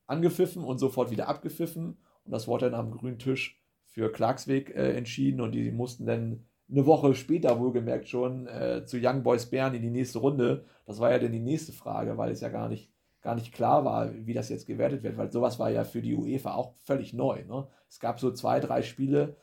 angepfiffen 0.07 0.63
und 0.63 0.77
sofort 0.77 1.11
wieder 1.11 1.27
abgepfiffen. 1.27 1.97
Und 2.23 2.31
das 2.31 2.47
wurde 2.47 2.69
dann 2.69 2.79
am 2.79 2.91
grünen 2.91 3.19
Tisch 3.19 3.61
für 3.83 4.11
Klagsweg 4.11 4.69
äh, 4.69 4.95
entschieden. 4.95 5.41
Und 5.41 5.51
die 5.51 5.71
mussten 5.71 6.05
dann 6.05 6.45
eine 6.69 6.85
Woche 6.85 7.13
später 7.13 7.59
wohlgemerkt 7.59 8.07
schon 8.07 8.47
äh, 8.47 8.85
zu 8.85 8.97
Young 9.01 9.23
Boys 9.23 9.45
Bern 9.47 9.75
in 9.75 9.81
die 9.81 9.89
nächste 9.89 10.19
Runde. 10.19 10.65
Das 10.85 10.99
war 10.99 11.11
ja 11.11 11.19
dann 11.19 11.31
die 11.31 11.39
nächste 11.39 11.73
Frage, 11.73 12.17
weil 12.17 12.31
es 12.31 12.41
ja 12.41 12.49
gar 12.49 12.69
nicht, 12.69 12.91
gar 13.21 13.35
nicht 13.35 13.53
klar 13.53 13.85
war, 13.85 14.11
wie 14.13 14.33
das 14.33 14.49
jetzt 14.49 14.65
gewertet 14.65 15.03
wird, 15.03 15.17
weil 15.17 15.31
sowas 15.31 15.59
war 15.59 15.69
ja 15.69 15.83
für 15.83 16.01
die 16.01 16.15
UEFA 16.15 16.55
auch 16.55 16.73
völlig 16.83 17.13
neu. 17.13 17.43
Ne? 17.45 17.67
Es 17.89 17.99
gab 17.99 18.19
so 18.19 18.31
zwei, 18.31 18.59
drei 18.59 18.81
Spiele, 18.81 19.35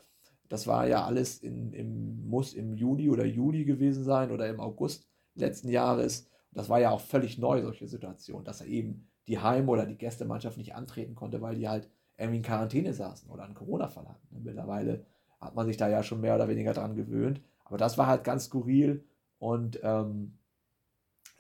das 0.49 0.67
war 0.67 0.87
ja 0.87 1.05
alles 1.05 1.39
in, 1.39 1.73
im, 1.73 2.29
muss 2.29 2.53
im 2.53 2.75
Juni 2.75 3.09
oder 3.09 3.25
Juli 3.25 3.65
gewesen 3.65 4.05
sein 4.05 4.31
oder 4.31 4.49
im 4.49 4.61
August 4.61 5.09
letzten 5.35 5.69
Jahres. 5.69 6.29
Das 6.51 6.69
war 6.69 6.81
ja 6.81 6.91
auch 6.91 7.01
völlig 7.01 7.39
neu, 7.39 7.63
solche 7.63 7.89
Situationen, 7.89 8.45
dass 8.45 8.61
er 8.61 8.67
eben 8.67 9.09
die 9.27 9.39
Heim- 9.39 9.69
oder 9.69 9.87
die 9.87 9.97
Gästemannschaft 9.97 10.59
nicht 10.59 10.75
antreten 10.75 11.15
konnte, 11.15 11.41
weil 11.41 11.55
die 11.55 11.69
halt 11.69 11.89
irgendwie 12.19 12.39
in 12.39 12.43
Quarantäne 12.43 12.93
saßen 12.93 13.31
oder 13.31 13.45
einen 13.45 13.55
Corona-Fall 13.55 14.09
hatten. 14.09 14.43
Mittlerweile 14.43 15.07
hat 15.43 15.55
man 15.55 15.67
sich 15.67 15.77
da 15.77 15.89
ja 15.89 16.03
schon 16.03 16.21
mehr 16.21 16.37
oder 16.37 16.49
weniger 16.49 16.73
dran 16.73 16.95
gewöhnt. 16.95 17.41
Aber 17.65 17.77
das 17.77 17.99
war 17.99 18.07
halt 18.07 18.25
ganz 18.25 18.45
skurril 18.45 19.05
und 19.39 19.81
ähm, 19.83 20.39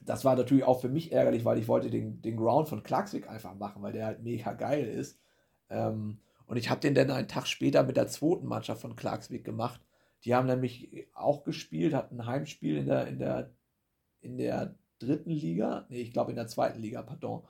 das 0.01 0.25
war 0.25 0.35
natürlich 0.35 0.65
auch 0.65 0.81
für 0.81 0.89
mich 0.89 1.13
ärgerlich, 1.13 1.45
weil 1.45 1.59
ich 1.59 1.69
wollte 1.69 1.89
den, 1.89 2.21
den 2.23 2.37
Ground 2.37 2.69
von 2.69 2.83
Klagsvik 2.83 3.31
einfach 3.31 3.55
machen, 3.55 3.83
weil 3.83 3.93
der 3.93 4.07
halt 4.07 4.23
mega 4.23 4.53
geil 4.53 4.85
ist. 4.87 5.21
Ähm, 5.71 6.19
und 6.47 6.57
ich 6.57 6.69
habe 6.71 6.81
den 6.81 6.95
dann 6.95 7.11
einen 7.11 7.29
Tag 7.29 7.47
später 7.47 7.85
mit 7.85 7.97
der 7.97 8.09
zweiten 8.09 8.47
Mannschaft 8.47 8.83
von 8.83 8.97
Klagsvik 8.97 9.45
gemacht. 9.45 9.81
Die 10.25 10.35
haben 10.35 10.47
nämlich 10.47 11.07
auch 11.15 11.45
gespielt, 11.45 11.95
hatten 11.95 12.21
ein 12.21 12.27
Heimspiel 12.27 12.77
in 12.77 12.87
der, 12.87 13.07
in 13.07 13.19
der, 13.19 13.51
in 14.21 14.37
der 14.37 14.75
dritten 14.99 15.31
Liga, 15.31 15.87
nee, 15.89 16.01
ich 16.01 16.13
glaube 16.13 16.31
in 16.31 16.37
der 16.37 16.47
zweiten 16.49 16.81
Liga, 16.81 17.03
pardon. 17.03 17.43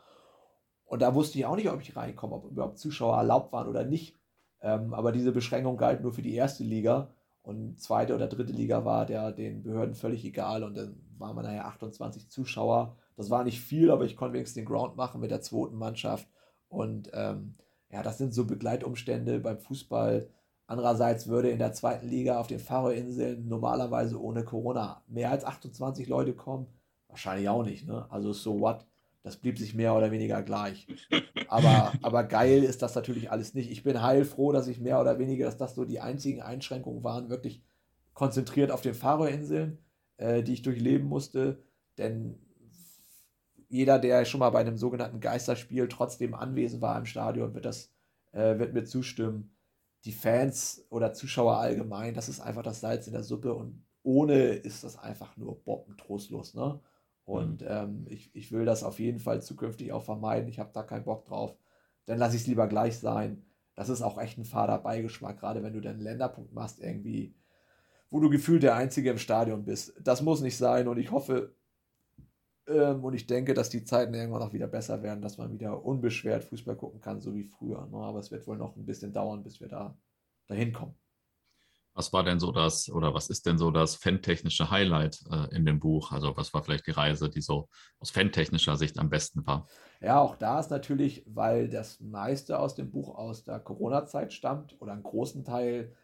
Und 0.85 1.01
da 1.01 1.15
wusste 1.15 1.39
ich 1.39 1.47
auch 1.47 1.57
nicht, 1.57 1.71
ob 1.71 1.81
ich 1.81 1.97
reinkomme, 1.97 2.35
ob 2.35 2.51
überhaupt 2.51 2.79
Zuschauer 2.79 3.17
erlaubt 3.17 3.53
waren 3.53 3.69
oder 3.69 3.85
nicht. 3.85 4.19
Ähm, 4.63 4.95
aber 4.95 5.13
diese 5.13 5.33
Beschränkung 5.33 5.77
galt 5.77 6.03
nur 6.03 6.13
für 6.13 6.23
die 6.23 6.35
erste 6.35 6.65
Liga 6.65 7.13
und 7.43 7.81
zweite 7.81 8.15
oder 8.15 8.29
dritte 8.29 8.53
Liga 8.53 8.85
war 8.85 9.05
der 9.07 9.33
den 9.33 9.63
Behörden 9.63 9.95
völlig 9.95 10.25
egal 10.25 10.63
und 10.63 10.77
dann 10.77 10.97
waren 11.19 11.37
wir 11.37 11.43
nachher 11.43 11.67
28 11.67 12.31
Zuschauer. 12.31 12.97
Das 13.17 13.31
war 13.31 13.45
nicht 13.45 13.61
viel, 13.61 13.91
aber 13.91 14.05
ich 14.05 14.17
konnte 14.17 14.35
wenigstens 14.35 14.55
den 14.57 14.65
Ground 14.65 14.97
machen 14.97 15.21
mit 15.21 15.31
der 15.31 15.43
zweiten 15.43 15.77
Mannschaft 15.77 16.29
und 16.69 17.11
ähm, 17.13 17.57
ja, 17.91 18.03
das 18.03 18.19
sind 18.19 18.33
so 18.33 18.47
Begleitumstände 18.47 19.41
beim 19.41 19.59
Fußball. 19.59 20.31
Andererseits 20.67 21.27
würde 21.27 21.51
in 21.51 21.59
der 21.59 21.73
zweiten 21.73 22.09
Liga 22.09 22.41
auf 22.41 22.47
den 22.47 22.61
Faroe-Inseln 22.61 23.47
normalerweise 23.47 24.21
ohne 24.21 24.45
Corona 24.45 25.03
mehr 25.09 25.31
als 25.31 25.45
28 25.45 26.09
Leute 26.09 26.35
kommen. 26.35 26.67
Wahrscheinlich 27.09 27.49
auch 27.49 27.65
nicht, 27.65 27.87
ne? 27.87 28.07
Also 28.11 28.33
so 28.33 28.59
what? 28.61 28.87
Das 29.23 29.37
blieb 29.37 29.59
sich 29.59 29.75
mehr 29.75 29.95
oder 29.95 30.11
weniger 30.11 30.43
gleich. 30.43 30.87
Aber, 31.49 31.93
aber 32.03 32.25
geil 32.25 32.65
ist 32.65 32.83
das 32.83 32.95
natürlich 32.95 33.31
alles 33.31 33.55
nicht. 33.55 33.71
Ich 33.71 33.83
bin 33.85 34.03
heilfroh, 34.03 34.53
dass 34.53 34.67
ich 34.67 34.81
mehr 34.81 35.01
oder 35.01 35.19
weniger, 35.19 35.45
dass 35.45 35.57
das 35.57 35.75
so 35.75 35.85
die 35.85 36.01
einzigen 36.01 36.43
Einschränkungen 36.43 37.05
waren, 37.05 37.29
wirklich 37.29 37.63
konzentriert 38.15 38.71
auf 38.71 38.81
den 38.81 38.95
Faroe-Inseln, 38.95 39.79
äh, 40.17 40.43
die 40.43 40.55
ich 40.55 40.63
durchleben 40.63 41.09
musste. 41.09 41.63
Denn 41.99 42.39
jeder, 43.69 43.99
der 43.99 44.25
schon 44.25 44.41
mal 44.41 44.51
bei 44.51 44.61
einem 44.61 44.77
sogenannten 44.77 45.21
Geisterspiel 45.21 45.89
trotzdem 45.89 46.35
anwesend 46.35 46.83
war 46.83 46.99
im 46.99 47.07
Stadion, 47.07 47.55
wird 47.55 47.65
das, 47.65 47.93
äh, 48.33 48.59
wird 48.59 48.75
mir 48.75 48.85
zustimmen. 48.85 49.55
Die 50.05 50.13
Fans 50.13 50.85
oder 50.91 51.13
Zuschauer 51.13 51.59
allgemein, 51.59 52.15
das 52.15 52.29
ist 52.29 52.41
einfach 52.41 52.63
das 52.63 52.81
Salz 52.81 53.07
in 53.07 53.13
der 53.13 53.23
Suppe 53.23 53.55
und 53.55 53.85
ohne 54.03 54.49
ist 54.55 54.83
das 54.83 54.99
einfach 54.99 55.37
nur 55.37 55.63
bombentrostlos, 55.63 56.55
ne? 56.55 56.81
Und 57.25 57.63
mhm. 57.63 57.69
ähm, 57.69 58.07
ich, 58.09 58.35
ich 58.35 58.53
will 58.53 58.65
das 58.65 58.83
auf 58.85 58.99
jeden 58.99 59.21
Fall 59.21 59.43
zukünftig 59.43 59.93
auch 59.93 60.05
vermeiden. 60.05 60.49
Ich 60.49 60.59
habe 60.59 60.71
da 60.73 60.83
keinen 60.83 61.05
Bock 61.05 61.25
drauf. 61.25 61.57
Dann 62.07 62.19
lasse 62.19 62.37
ich 62.37 62.43
es 62.43 62.49
lieber 62.49 62.67
gleich 62.67 62.99
sein. 62.99 63.45
Das 63.75 63.89
ist 63.89 64.03
auch 64.03 64.19
echt 64.19 64.39
ein 64.39 64.45
fader 64.45 64.79
Beigeschmack, 64.79 65.39
gerade 65.39 65.63
wenn 65.63 65.73
du 65.73 65.81
dann 65.81 65.95
einen 65.95 66.03
Länderpunkt 66.03 66.53
machst, 66.53 66.81
irgendwie, 66.81 67.35
wo 68.11 68.21
du 68.21 68.29
gefühlt 68.29 68.63
der 68.63 68.77
Einzige 68.77 69.11
im 69.11 69.19
Stadion 69.19 69.65
bist. 69.65 69.95
Das 70.03 70.21
muss 70.21 70.43
nicht 70.43 70.59
sein 70.59 70.89
und 70.89 70.99
ich 70.99 71.11
hoffe 71.11 71.55
ähm, 72.67 73.03
und 73.05 73.15
ich 73.15 73.27
denke, 73.27 73.55
dass 73.55 73.71
die 73.71 73.85
Zeiten 73.85 74.15
irgendwann 74.15 74.43
auch 74.43 74.53
wieder 74.53 74.69
besser 74.69 75.03
werden, 75.03 75.23
dass 75.23 75.39
man 75.39 75.53
wieder 75.53 75.85
unbeschwert 75.85 76.45
Fußball 76.45 76.77
gucken 76.77 77.01
kann, 77.01 77.21
so 77.21 77.35
wie 77.35 77.45
früher. 77.45 77.87
Ne? 77.87 77.97
Aber 77.97 78.19
es 78.19 78.31
wird 78.31 78.47
wohl 78.47 78.59
noch 78.59 78.77
ein 78.77 78.85
bisschen 78.85 79.13
dauern, 79.13 79.43
bis 79.43 79.61
wir 79.61 79.69
da 79.69 79.97
dahin 80.47 80.73
kommen. 80.73 80.95
Was 81.95 82.13
war 82.13 82.25
denn 82.25 82.41
so 82.41 82.53
das, 82.53 82.89
oder 82.91 83.13
was 83.13 83.29
ist 83.29 83.47
denn 83.47 83.59
so 83.59 83.71
das 83.71 83.97
fantechnische 83.97 84.71
Highlight 84.71 85.21
äh, 85.31 85.55
in 85.55 85.67
dem 85.67 85.79
Buch? 85.79 86.13
Also 86.13 86.37
was 86.37 86.55
war 86.55 86.63
vielleicht 86.63 86.87
die 86.87 86.93
Reise, 86.93 87.29
die 87.29 87.43
so 87.43 87.69
aus 87.99 88.11
fantechnischer 88.11 88.77
Sicht 88.77 88.99
am 88.99 89.11
besten 89.11 89.47
war? 89.47 89.67
Ja, 90.01 90.21
auch 90.21 90.37
da 90.37 90.59
ist 90.59 90.71
natürlich, 90.71 91.25
weil 91.27 91.69
das 91.69 92.01
meiste 92.01 92.59
aus 92.59 92.75
dem 92.75 92.91
Buch 92.91 93.15
aus 93.15 93.45
der 93.45 93.61
Corona-Zeit 93.61 94.33
stammt 94.33 94.81
oder 94.81 94.93
einen 94.93 95.03
großen 95.03 95.45
Teil, 95.45 95.95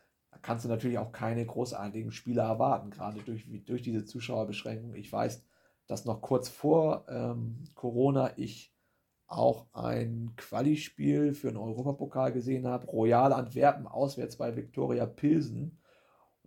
kannst 0.42 0.64
du 0.64 0.68
natürlich 0.68 0.98
auch 0.98 1.10
keine 1.12 1.44
großartigen 1.44 2.12
Spiele 2.12 2.42
erwarten, 2.42 2.90
gerade 2.90 3.22
durch, 3.22 3.48
durch 3.64 3.82
diese 3.82 4.04
Zuschauerbeschränkung. 4.04 4.94
Ich 4.94 5.10
weiß, 5.10 5.42
dass 5.86 6.04
noch 6.04 6.20
kurz 6.20 6.48
vor 6.48 7.06
ähm, 7.08 7.64
Corona 7.74 8.32
ich 8.36 8.74
auch 9.26 9.66
ein 9.72 10.32
Quali-Spiel 10.36 11.34
für 11.34 11.48
den 11.48 11.56
Europapokal 11.56 12.32
gesehen 12.32 12.66
habe. 12.66 12.86
Royal 12.86 13.32
Antwerpen 13.32 13.86
auswärts 13.86 14.36
bei 14.36 14.56
Viktoria 14.56 15.06
Pilsen. 15.06 15.77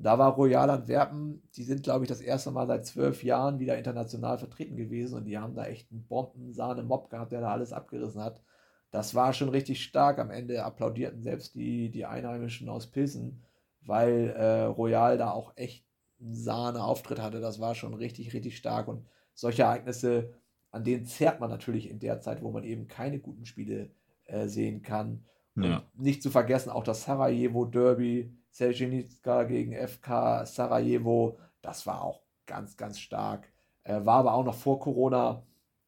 Da 0.04 0.18
war 0.18 0.36
Royal 0.36 0.70
Antwerpen, 0.70 1.44
die 1.56 1.64
sind, 1.64 1.84
glaube 1.84 2.06
ich, 2.06 2.10
das 2.10 2.22
erste 2.22 2.52
Mal 2.52 2.68
seit 2.68 2.86
zwölf 2.86 3.24
Jahren 3.24 3.60
wieder 3.60 3.78
international 3.78 4.38
vertreten 4.38 4.76
gewesen 4.76 5.18
und 5.18 5.26
die 5.26 5.38
haben 5.38 5.56
da 5.56 5.66
echt 5.66 5.92
einen 5.92 6.06
Bomben-Sahne-Mob 6.08 7.10
gehabt, 7.10 7.32
der 7.32 7.42
da 7.42 7.52
alles 7.52 7.74
abgerissen 7.74 8.22
hat. 8.22 8.42
Das 8.90 9.16
war 9.16 9.34
schon 9.34 9.50
richtig 9.50 9.84
stark. 9.84 10.20
Am 10.20 10.32
Ende 10.32 10.64
applaudierten 10.64 11.22
selbst 11.22 11.56
die, 11.56 11.90
die 11.90 12.06
Einheimischen 12.06 12.68
aus 12.68 12.88
Pilsen, 12.88 13.44
weil 13.82 14.34
äh, 14.36 14.64
Royal 14.64 15.18
da 15.18 15.32
auch 15.32 15.54
echt 15.56 15.86
einen 16.20 16.36
Sahne-Auftritt 16.36 17.22
hatte. 17.22 17.40
Das 17.40 17.60
war 17.60 17.76
schon 17.76 17.94
richtig, 17.94 18.34
richtig 18.34 18.58
stark. 18.58 18.88
Und 18.88 19.06
solche 19.34 19.64
Ereignisse 19.64 20.34
an 20.72 20.84
denen 20.84 21.06
zerrt 21.06 21.40
man 21.40 21.50
natürlich 21.50 21.90
in 21.90 22.00
der 22.00 22.22
Zeit, 22.22 22.42
wo 22.42 22.52
man 22.52 22.64
eben 22.64 22.88
keine 22.88 23.20
guten 23.20 23.46
Spiele 23.46 23.92
äh, 24.26 24.48
sehen 24.48 24.82
kann. 24.82 25.26
Ja. 25.56 25.84
nicht 25.96 26.24
zu 26.24 26.30
vergessen 26.30 26.70
auch 26.70 26.86
das 26.86 27.04
Sarajevo 27.04 27.66
Derby, 27.66 28.34
Seljenica 28.52 29.44
gegen 29.44 29.74
FK 29.74 30.46
Sarajevo, 30.46 31.38
das 31.62 31.88
war 31.88 32.04
auch 32.04 32.22
ganz, 32.46 32.78
ganz 32.78 33.00
stark. 33.00 33.52
Äh, 33.84 34.06
war 34.06 34.16
aber 34.20 34.34
auch 34.34 34.44
noch 34.46 34.56
vor 34.56 34.80
Corona 34.80 35.44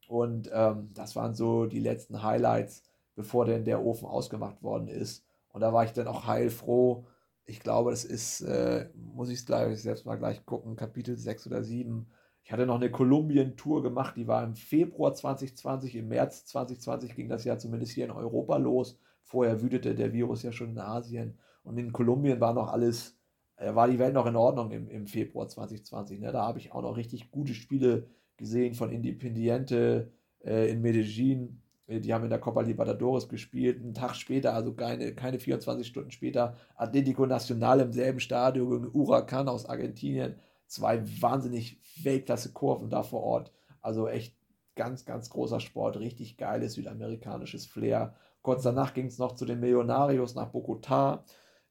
Und 0.07 0.49
ähm, 0.53 0.91
das 0.93 1.15
waren 1.15 1.33
so 1.35 1.65
die 1.65 1.79
letzten 1.79 2.23
Highlights, 2.23 2.83
bevor 3.15 3.45
denn 3.45 3.65
der 3.65 3.83
Ofen 3.83 4.07
ausgemacht 4.07 4.61
worden 4.63 4.87
ist. 4.87 5.25
Und 5.49 5.61
da 5.61 5.73
war 5.73 5.85
ich 5.85 5.93
dann 5.93 6.07
auch 6.07 6.27
heilfroh. 6.27 7.07
Ich 7.45 7.59
glaube, 7.59 7.91
das 7.91 8.05
ist, 8.05 8.41
äh, 8.41 8.89
muss 8.95 9.29
ich 9.29 9.39
es 9.39 9.45
gleich 9.45 9.81
selbst 9.81 10.05
mal 10.05 10.17
gleich 10.17 10.45
gucken, 10.45 10.75
Kapitel 10.75 11.17
6 11.17 11.47
oder 11.47 11.63
7. 11.63 12.07
Ich 12.43 12.51
hatte 12.51 12.65
noch 12.65 12.75
eine 12.75 12.91
Kolumbien-Tour 12.91 13.83
gemacht, 13.83 14.15
die 14.17 14.27
war 14.27 14.43
im 14.43 14.55
Februar 14.55 15.13
2020, 15.13 15.95
im 15.95 16.09
März 16.09 16.45
2020 16.45 17.15
ging 17.15 17.29
das 17.29 17.45
ja 17.45 17.57
zumindest 17.57 17.93
hier 17.93 18.05
in 18.05 18.11
Europa 18.11 18.57
los. 18.57 18.99
Vorher 19.23 19.61
wütete 19.61 19.95
der 19.95 20.11
Virus 20.13 20.43
ja 20.43 20.51
schon 20.51 20.71
in 20.71 20.79
Asien. 20.79 21.39
Und 21.63 21.77
in 21.77 21.91
Kolumbien 21.91 22.39
war 22.39 22.53
noch 22.53 22.71
alles, 22.71 23.17
äh, 23.57 23.73
war 23.73 23.87
die 23.87 23.99
Welt 23.99 24.13
noch 24.13 24.25
in 24.25 24.35
Ordnung 24.35 24.71
im, 24.71 24.89
im 24.89 25.07
Februar 25.07 25.47
2020. 25.47 26.19
Ne? 26.19 26.31
Da 26.31 26.45
habe 26.45 26.59
ich 26.59 26.71
auch 26.71 26.81
noch 26.81 26.97
richtig 26.97 27.31
gute 27.31 27.53
Spiele 27.53 28.07
gesehen 28.37 28.73
von 28.73 28.91
Independiente 28.91 30.11
äh, 30.43 30.69
in 30.69 30.81
Medellin. 30.81 31.61
Äh, 31.87 31.99
die 31.99 32.13
haben 32.13 32.23
in 32.23 32.29
der 32.29 32.39
Copa 32.39 32.61
Libertadores 32.61 33.29
gespielt. 33.29 33.81
Einen 33.81 33.93
Tag 33.93 34.15
später, 34.15 34.53
also 34.53 34.73
keine, 34.73 35.13
keine 35.15 35.39
24 35.39 35.87
Stunden 35.87 36.11
später, 36.11 36.55
Atletico 36.75 37.25
Nacional 37.25 37.79
im 37.79 37.93
selben 37.93 38.19
Stadion, 38.19 38.91
Huracan 38.93 39.47
aus 39.47 39.65
Argentinien. 39.65 40.35
Zwei 40.67 41.03
wahnsinnig 41.21 41.79
Weltklasse-Kurven 42.03 42.89
da 42.89 43.03
vor 43.03 43.21
Ort. 43.21 43.51
Also 43.81 44.07
echt 44.07 44.35
ganz, 44.75 45.05
ganz 45.05 45.29
großer 45.29 45.59
Sport. 45.59 45.99
Richtig 45.99 46.37
geiles 46.37 46.73
südamerikanisches 46.73 47.65
Flair. 47.65 48.15
Kurz 48.41 48.63
danach 48.63 48.93
ging 48.93 49.05
es 49.05 49.19
noch 49.19 49.35
zu 49.35 49.45
den 49.45 49.59
Millonarios 49.59 50.35
nach 50.35 50.51
Bogotá. 50.51 51.19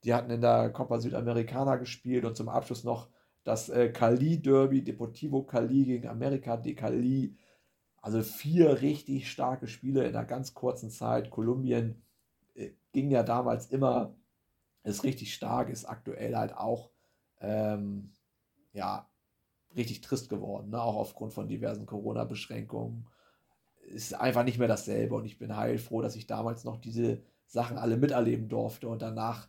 Die 0.05 0.15
hatten 0.15 0.31
in 0.31 0.41
der 0.41 0.71
Copa 0.71 0.99
Südamericana 0.99 1.77
gespielt 1.77 2.25
und 2.25 2.37
zum 2.37 2.49
Abschluss 2.49 2.85
noch 2.85 3.09
das 3.45 3.69
äh, 3.69 3.91
Cali-Derby, 3.91 4.83
Deportivo 4.83 5.43
Cali 5.43 5.85
gegen 5.85 6.09
America 6.09 6.57
de 6.57 6.75
Cali. 6.75 7.37
Also 8.01 8.23
vier 8.23 8.83
richtig 8.83 9.31
starke 9.31 9.69
Spiele 9.69 10.05
in 10.05 10.17
einer 10.17 10.25
ganz 10.25 10.55
kurzen 10.55 10.91
Zeit. 10.91 11.31
Kolumbien 11.31 12.03
äh, 12.55 12.71
ging 12.93 13.11
ja 13.11 13.23
damals 13.23 13.67
immer, 13.67 14.15
ist 14.85 15.05
richtig 15.05 15.35
stark, 15.35 15.69
ist 15.71 15.85
aktuell 15.85 16.37
halt 16.37 16.57
auch 16.57 16.91
ähm, 17.41 18.11
ja, 18.73 19.09
richtig 19.77 20.01
trist 20.01 20.29
geworden, 20.29 20.71
ne? 20.71 20.81
auch 20.81 20.97
aufgrund 20.97 21.33
von 21.33 21.49
diversen 21.49 21.87
Corona-Beschränkungen. 21.87 23.07
Ist 23.83 24.15
einfach 24.15 24.45
nicht 24.45 24.59
mehr 24.59 24.69
dasselbe 24.69 25.15
und 25.15 25.25
ich 25.25 25.39
bin 25.39 25.57
heilfroh, 25.57 26.03
dass 26.03 26.17
ich 26.17 26.27
damals 26.27 26.65
noch 26.65 26.77
diese 26.77 27.23
Sachen 27.47 27.77
alle 27.79 27.97
miterleben 27.97 28.49
durfte 28.49 28.89
und 28.89 29.03
danach, 29.03 29.49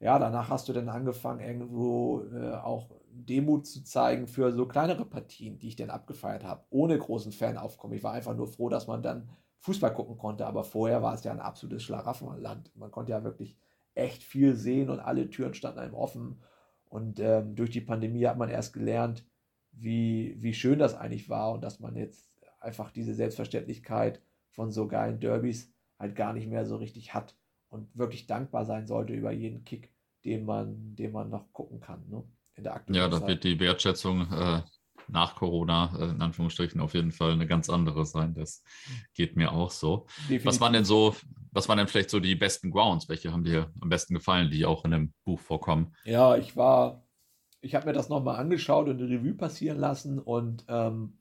ja, 0.00 0.18
danach 0.18 0.48
hast 0.48 0.68
du 0.68 0.72
dann 0.72 0.88
angefangen, 0.88 1.40
irgendwo 1.40 2.22
äh, 2.32 2.54
auch 2.54 2.90
Demut 3.10 3.66
zu 3.66 3.82
zeigen 3.82 4.28
für 4.28 4.52
so 4.52 4.66
kleinere 4.66 5.04
Partien, 5.04 5.58
die 5.58 5.68
ich 5.68 5.76
dann 5.76 5.90
abgefeiert 5.90 6.44
habe, 6.44 6.64
ohne 6.70 6.96
großen 6.96 7.32
Fanaufkommen. 7.32 7.96
Ich 7.96 8.04
war 8.04 8.12
einfach 8.12 8.36
nur 8.36 8.46
froh, 8.46 8.68
dass 8.68 8.86
man 8.86 9.02
dann 9.02 9.28
Fußball 9.58 9.92
gucken 9.92 10.16
konnte, 10.16 10.46
aber 10.46 10.62
vorher 10.62 11.02
war 11.02 11.14
es 11.14 11.24
ja 11.24 11.32
ein 11.32 11.40
absolutes 11.40 11.82
Schlaraffenland. 11.82 12.70
Man 12.76 12.92
konnte 12.92 13.10
ja 13.10 13.24
wirklich 13.24 13.56
echt 13.94 14.22
viel 14.22 14.54
sehen 14.54 14.88
und 14.88 15.00
alle 15.00 15.28
Türen 15.30 15.54
standen 15.54 15.80
einem 15.80 15.94
offen. 15.94 16.40
Und 16.84 17.18
ähm, 17.18 17.56
durch 17.56 17.70
die 17.70 17.80
Pandemie 17.80 18.24
hat 18.26 18.38
man 18.38 18.48
erst 18.48 18.72
gelernt, 18.72 19.26
wie, 19.72 20.36
wie 20.38 20.54
schön 20.54 20.78
das 20.78 20.94
eigentlich 20.94 21.28
war 21.28 21.52
und 21.52 21.62
dass 21.62 21.80
man 21.80 21.96
jetzt 21.96 22.32
einfach 22.60 22.92
diese 22.92 23.14
Selbstverständlichkeit 23.14 24.22
von 24.50 24.70
so 24.70 24.86
geilen 24.86 25.18
Derbys 25.18 25.72
halt 25.98 26.14
gar 26.14 26.32
nicht 26.32 26.48
mehr 26.48 26.64
so 26.64 26.76
richtig 26.76 27.14
hat 27.14 27.36
und 27.68 27.96
wirklich 27.96 28.26
dankbar 28.26 28.64
sein 28.64 28.86
sollte 28.86 29.12
über 29.12 29.32
jeden 29.32 29.64
Kick, 29.64 29.92
den 30.24 30.44
man, 30.44 30.96
den 30.96 31.12
man 31.12 31.30
noch 31.30 31.52
gucken 31.52 31.80
kann. 31.80 32.08
Ne? 32.08 32.24
in 32.58 32.64
der 32.64 32.74
aktuellen 32.74 33.00
Ja, 33.00 33.08
da 33.08 33.26
wird 33.26 33.44
die 33.44 33.58
Wertschätzung 33.58 34.30
äh, 34.32 34.62
nach 35.06 35.36
Corona, 35.36 35.94
äh, 35.98 36.10
in 36.10 36.20
Anführungsstrichen, 36.20 36.80
auf 36.80 36.94
jeden 36.94 37.12
Fall 37.12 37.32
eine 37.32 37.46
ganz 37.46 37.70
andere 37.70 38.04
sein. 38.04 38.34
Das 38.34 38.62
geht 39.14 39.36
mir 39.36 39.52
auch 39.52 39.70
so. 39.70 40.06
Definitiv. 40.22 40.46
Was 40.46 40.60
waren 40.60 40.72
denn 40.74 40.84
so, 40.84 41.14
was 41.52 41.68
waren 41.68 41.78
denn 41.78 41.88
vielleicht 41.88 42.10
so 42.10 42.20
die 42.20 42.34
besten 42.34 42.70
Grounds? 42.70 43.08
Welche 43.08 43.32
haben 43.32 43.44
dir 43.44 43.72
am 43.80 43.88
besten 43.88 44.14
gefallen, 44.14 44.50
die 44.50 44.66
auch 44.66 44.84
in 44.84 44.90
dem 44.90 45.14
Buch 45.24 45.40
vorkommen? 45.40 45.94
Ja, 46.04 46.36
ich 46.36 46.56
war, 46.56 47.06
ich 47.60 47.74
habe 47.74 47.86
mir 47.86 47.92
das 47.92 48.08
nochmal 48.08 48.36
angeschaut 48.36 48.88
und 48.88 49.00
eine 49.00 49.08
Revue 49.08 49.34
passieren 49.34 49.78
lassen 49.78 50.18
und 50.18 50.64
ähm, 50.68 51.18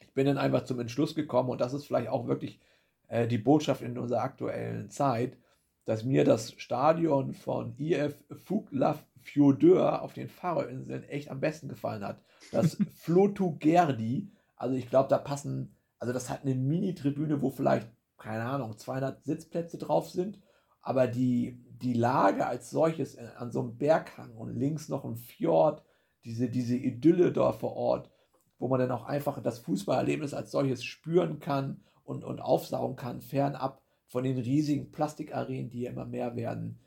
ich 0.00 0.12
bin 0.12 0.26
dann 0.26 0.38
einfach 0.38 0.64
zum 0.64 0.80
Entschluss 0.80 1.14
gekommen 1.14 1.50
und 1.50 1.60
das 1.60 1.72
ist 1.72 1.86
vielleicht 1.86 2.08
auch 2.08 2.26
wirklich 2.26 2.60
äh, 3.08 3.26
die 3.26 3.38
Botschaft 3.38 3.82
in 3.82 3.98
unserer 3.98 4.22
aktuellen 4.22 4.90
Zeit, 4.90 5.38
dass 5.86 6.04
mir 6.04 6.24
das 6.24 6.52
Stadion 6.58 7.32
von 7.32 7.74
IF 7.78 8.22
Fuglaf 8.44 9.06
Fjordør 9.22 10.02
auf 10.02 10.12
den 10.12 10.28
Faroinseln 10.28 11.04
echt 11.04 11.30
am 11.30 11.40
besten 11.40 11.68
gefallen 11.68 12.04
hat. 12.04 12.20
Das 12.52 12.76
Flotu 12.94 13.56
Gerdi, 13.58 14.30
also 14.56 14.74
ich 14.74 14.90
glaube, 14.90 15.08
da 15.08 15.18
passen, 15.18 15.74
also 15.98 16.12
das 16.12 16.28
hat 16.28 16.42
eine 16.42 16.54
Mini-Tribüne, 16.54 17.40
wo 17.40 17.50
vielleicht, 17.50 17.88
keine 18.18 18.44
Ahnung, 18.44 18.76
200 18.76 19.24
Sitzplätze 19.24 19.78
drauf 19.78 20.10
sind, 20.10 20.40
aber 20.82 21.06
die, 21.06 21.64
die 21.80 21.94
Lage 21.94 22.46
als 22.46 22.70
solches 22.70 23.16
an 23.18 23.50
so 23.52 23.60
einem 23.60 23.78
Berghang 23.78 24.36
und 24.36 24.54
links 24.54 24.88
noch 24.88 25.04
ein 25.04 25.16
Fjord, 25.16 25.82
diese, 26.24 26.48
diese 26.48 26.76
Idylle 26.76 27.32
dort 27.32 27.56
vor 27.56 27.74
Ort, 27.76 28.10
wo 28.58 28.68
man 28.68 28.80
dann 28.80 28.90
auch 28.90 29.04
einfach 29.04 29.40
das 29.40 29.60
Fußballerlebnis 29.60 30.34
als 30.34 30.50
solches 30.50 30.84
spüren 30.84 31.38
kann 31.38 31.84
und, 32.04 32.24
und 32.24 32.40
aufsaugen 32.40 32.96
kann, 32.96 33.20
fernab 33.20 33.82
von 34.06 34.24
den 34.24 34.38
riesigen 34.38 34.92
Plastikarenen, 34.92 35.70
die 35.70 35.82
ja 35.82 35.90
immer 35.90 36.04
mehr 36.04 36.36
werden 36.36 36.80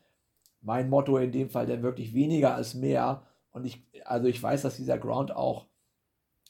mein 0.62 0.90
Motto 0.90 1.16
in 1.18 1.32
dem 1.32 1.50
Fall 1.50 1.66
dann 1.66 1.82
wirklich 1.82 2.14
weniger 2.14 2.54
als 2.54 2.74
mehr. 2.74 3.22
Und 3.50 3.64
ich, 3.64 3.82
also 4.04 4.28
ich 4.28 4.42
weiß, 4.42 4.62
dass 4.62 4.76
dieser 4.76 4.98
Ground 4.98 5.34
auch 5.34 5.66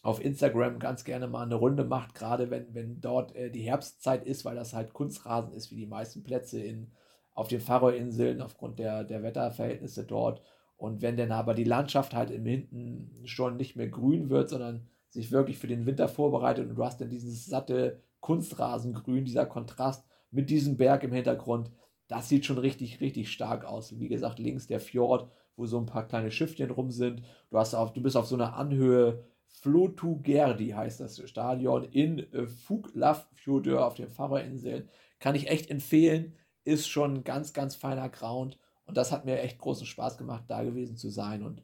auf 0.02 0.24
Instagram 0.24 0.78
ganz 0.78 1.04
gerne 1.04 1.28
mal 1.28 1.44
eine 1.44 1.56
Runde 1.56 1.84
macht, 1.84 2.14
gerade 2.14 2.50
wenn, 2.50 2.74
wenn 2.74 3.00
dort 3.00 3.34
äh, 3.36 3.50
die 3.50 3.62
Herbstzeit 3.62 4.24
ist, 4.24 4.44
weil 4.44 4.56
das 4.56 4.72
halt 4.72 4.94
Kunstrasen 4.94 5.52
ist, 5.52 5.70
wie 5.70 5.76
die 5.76 5.86
meisten 5.86 6.22
Plätze 6.22 6.60
in, 6.60 6.92
auf 7.34 7.48
den 7.48 7.60
Färöerinseln 7.60 8.40
aufgrund 8.40 8.78
der, 8.78 9.04
der 9.04 9.22
Wetterverhältnisse 9.22 10.04
dort. 10.04 10.42
Und 10.76 11.02
wenn 11.02 11.18
dann 11.18 11.32
aber 11.32 11.52
die 11.52 11.64
Landschaft 11.64 12.14
halt 12.14 12.30
im 12.30 12.46
Hinten 12.46 13.20
schon 13.24 13.58
nicht 13.58 13.76
mehr 13.76 13.88
grün 13.88 14.30
wird, 14.30 14.48
sondern 14.48 14.88
sich 15.10 15.30
wirklich 15.32 15.58
für 15.58 15.66
den 15.66 15.84
Winter 15.84 16.08
vorbereitet 16.08 16.68
und 16.68 16.76
du 16.76 16.84
hast 16.84 17.00
dann 17.00 17.10
dieses 17.10 17.44
satte 17.44 18.02
Kunstrasengrün, 18.20 19.26
dieser 19.26 19.44
Kontrast 19.44 20.09
mit 20.30 20.50
diesem 20.50 20.76
Berg 20.76 21.02
im 21.02 21.12
Hintergrund, 21.12 21.70
das 22.10 22.28
sieht 22.28 22.44
schon 22.44 22.58
richtig, 22.58 23.00
richtig 23.00 23.30
stark 23.30 23.64
aus. 23.64 23.98
Wie 24.00 24.08
gesagt, 24.08 24.40
links 24.40 24.66
der 24.66 24.80
Fjord, 24.80 25.30
wo 25.56 25.66
so 25.66 25.78
ein 25.78 25.86
paar 25.86 26.08
kleine 26.08 26.30
Schiffchen 26.32 26.70
rum 26.70 26.90
sind. 26.90 27.22
Du, 27.50 27.58
hast 27.58 27.74
auf, 27.74 27.92
du 27.92 28.02
bist 28.02 28.16
auf 28.16 28.26
so 28.26 28.34
einer 28.34 28.56
Anhöhe. 28.56 29.24
Flotugerdi 29.46 30.70
heißt 30.70 31.00
das 31.00 31.20
Stadion 31.28 31.84
in 31.84 32.18
äh, 32.32 32.46
Fuglafjordur 32.46 33.86
auf 33.86 33.94
den 33.94 34.08
Färöerinseln. 34.08 34.88
Kann 35.18 35.34
ich 35.34 35.48
echt 35.48 35.70
empfehlen. 35.70 36.34
Ist 36.64 36.88
schon 36.88 37.14
ein 37.14 37.24
ganz, 37.24 37.52
ganz 37.52 37.76
feiner 37.76 38.08
Ground. 38.08 38.58
Und 38.86 38.96
das 38.96 39.12
hat 39.12 39.24
mir 39.24 39.40
echt 39.40 39.58
großen 39.58 39.86
Spaß 39.86 40.18
gemacht, 40.18 40.44
da 40.48 40.64
gewesen 40.64 40.96
zu 40.96 41.10
sein. 41.10 41.44
Und 41.44 41.62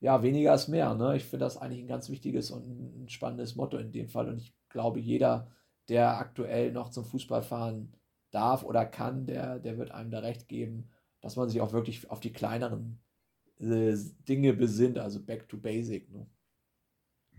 ja, 0.00 0.22
weniger 0.22 0.52
ist 0.54 0.66
mehr. 0.66 0.94
Ne? 0.94 1.16
Ich 1.16 1.24
finde 1.24 1.44
das 1.44 1.56
eigentlich 1.58 1.80
ein 1.80 1.88
ganz 1.88 2.10
wichtiges 2.10 2.50
und 2.50 3.04
ein 3.04 3.08
spannendes 3.08 3.54
Motto 3.54 3.76
in 3.76 3.92
dem 3.92 4.08
Fall. 4.08 4.28
Und 4.28 4.38
ich 4.38 4.52
glaube, 4.68 4.98
jeder, 4.98 5.50
der 5.88 6.18
aktuell 6.18 6.72
noch 6.72 6.90
zum 6.90 7.04
Fußball 7.04 7.42
fahren 7.42 7.95
darf 8.36 8.62
oder 8.62 8.84
kann, 8.84 9.26
der, 9.26 9.58
der 9.58 9.78
wird 9.78 9.90
einem 9.90 10.10
da 10.10 10.18
recht 10.18 10.46
geben, 10.46 10.90
dass 11.22 11.36
man 11.36 11.48
sich 11.48 11.62
auch 11.62 11.72
wirklich 11.72 12.10
auf 12.10 12.20
die 12.20 12.32
kleineren 12.32 13.00
äh, 13.58 13.96
Dinge 14.28 14.52
besinnt, 14.52 14.98
also 14.98 15.24
back 15.24 15.48
to 15.48 15.56
basic. 15.56 16.10
Ne? 16.12 16.26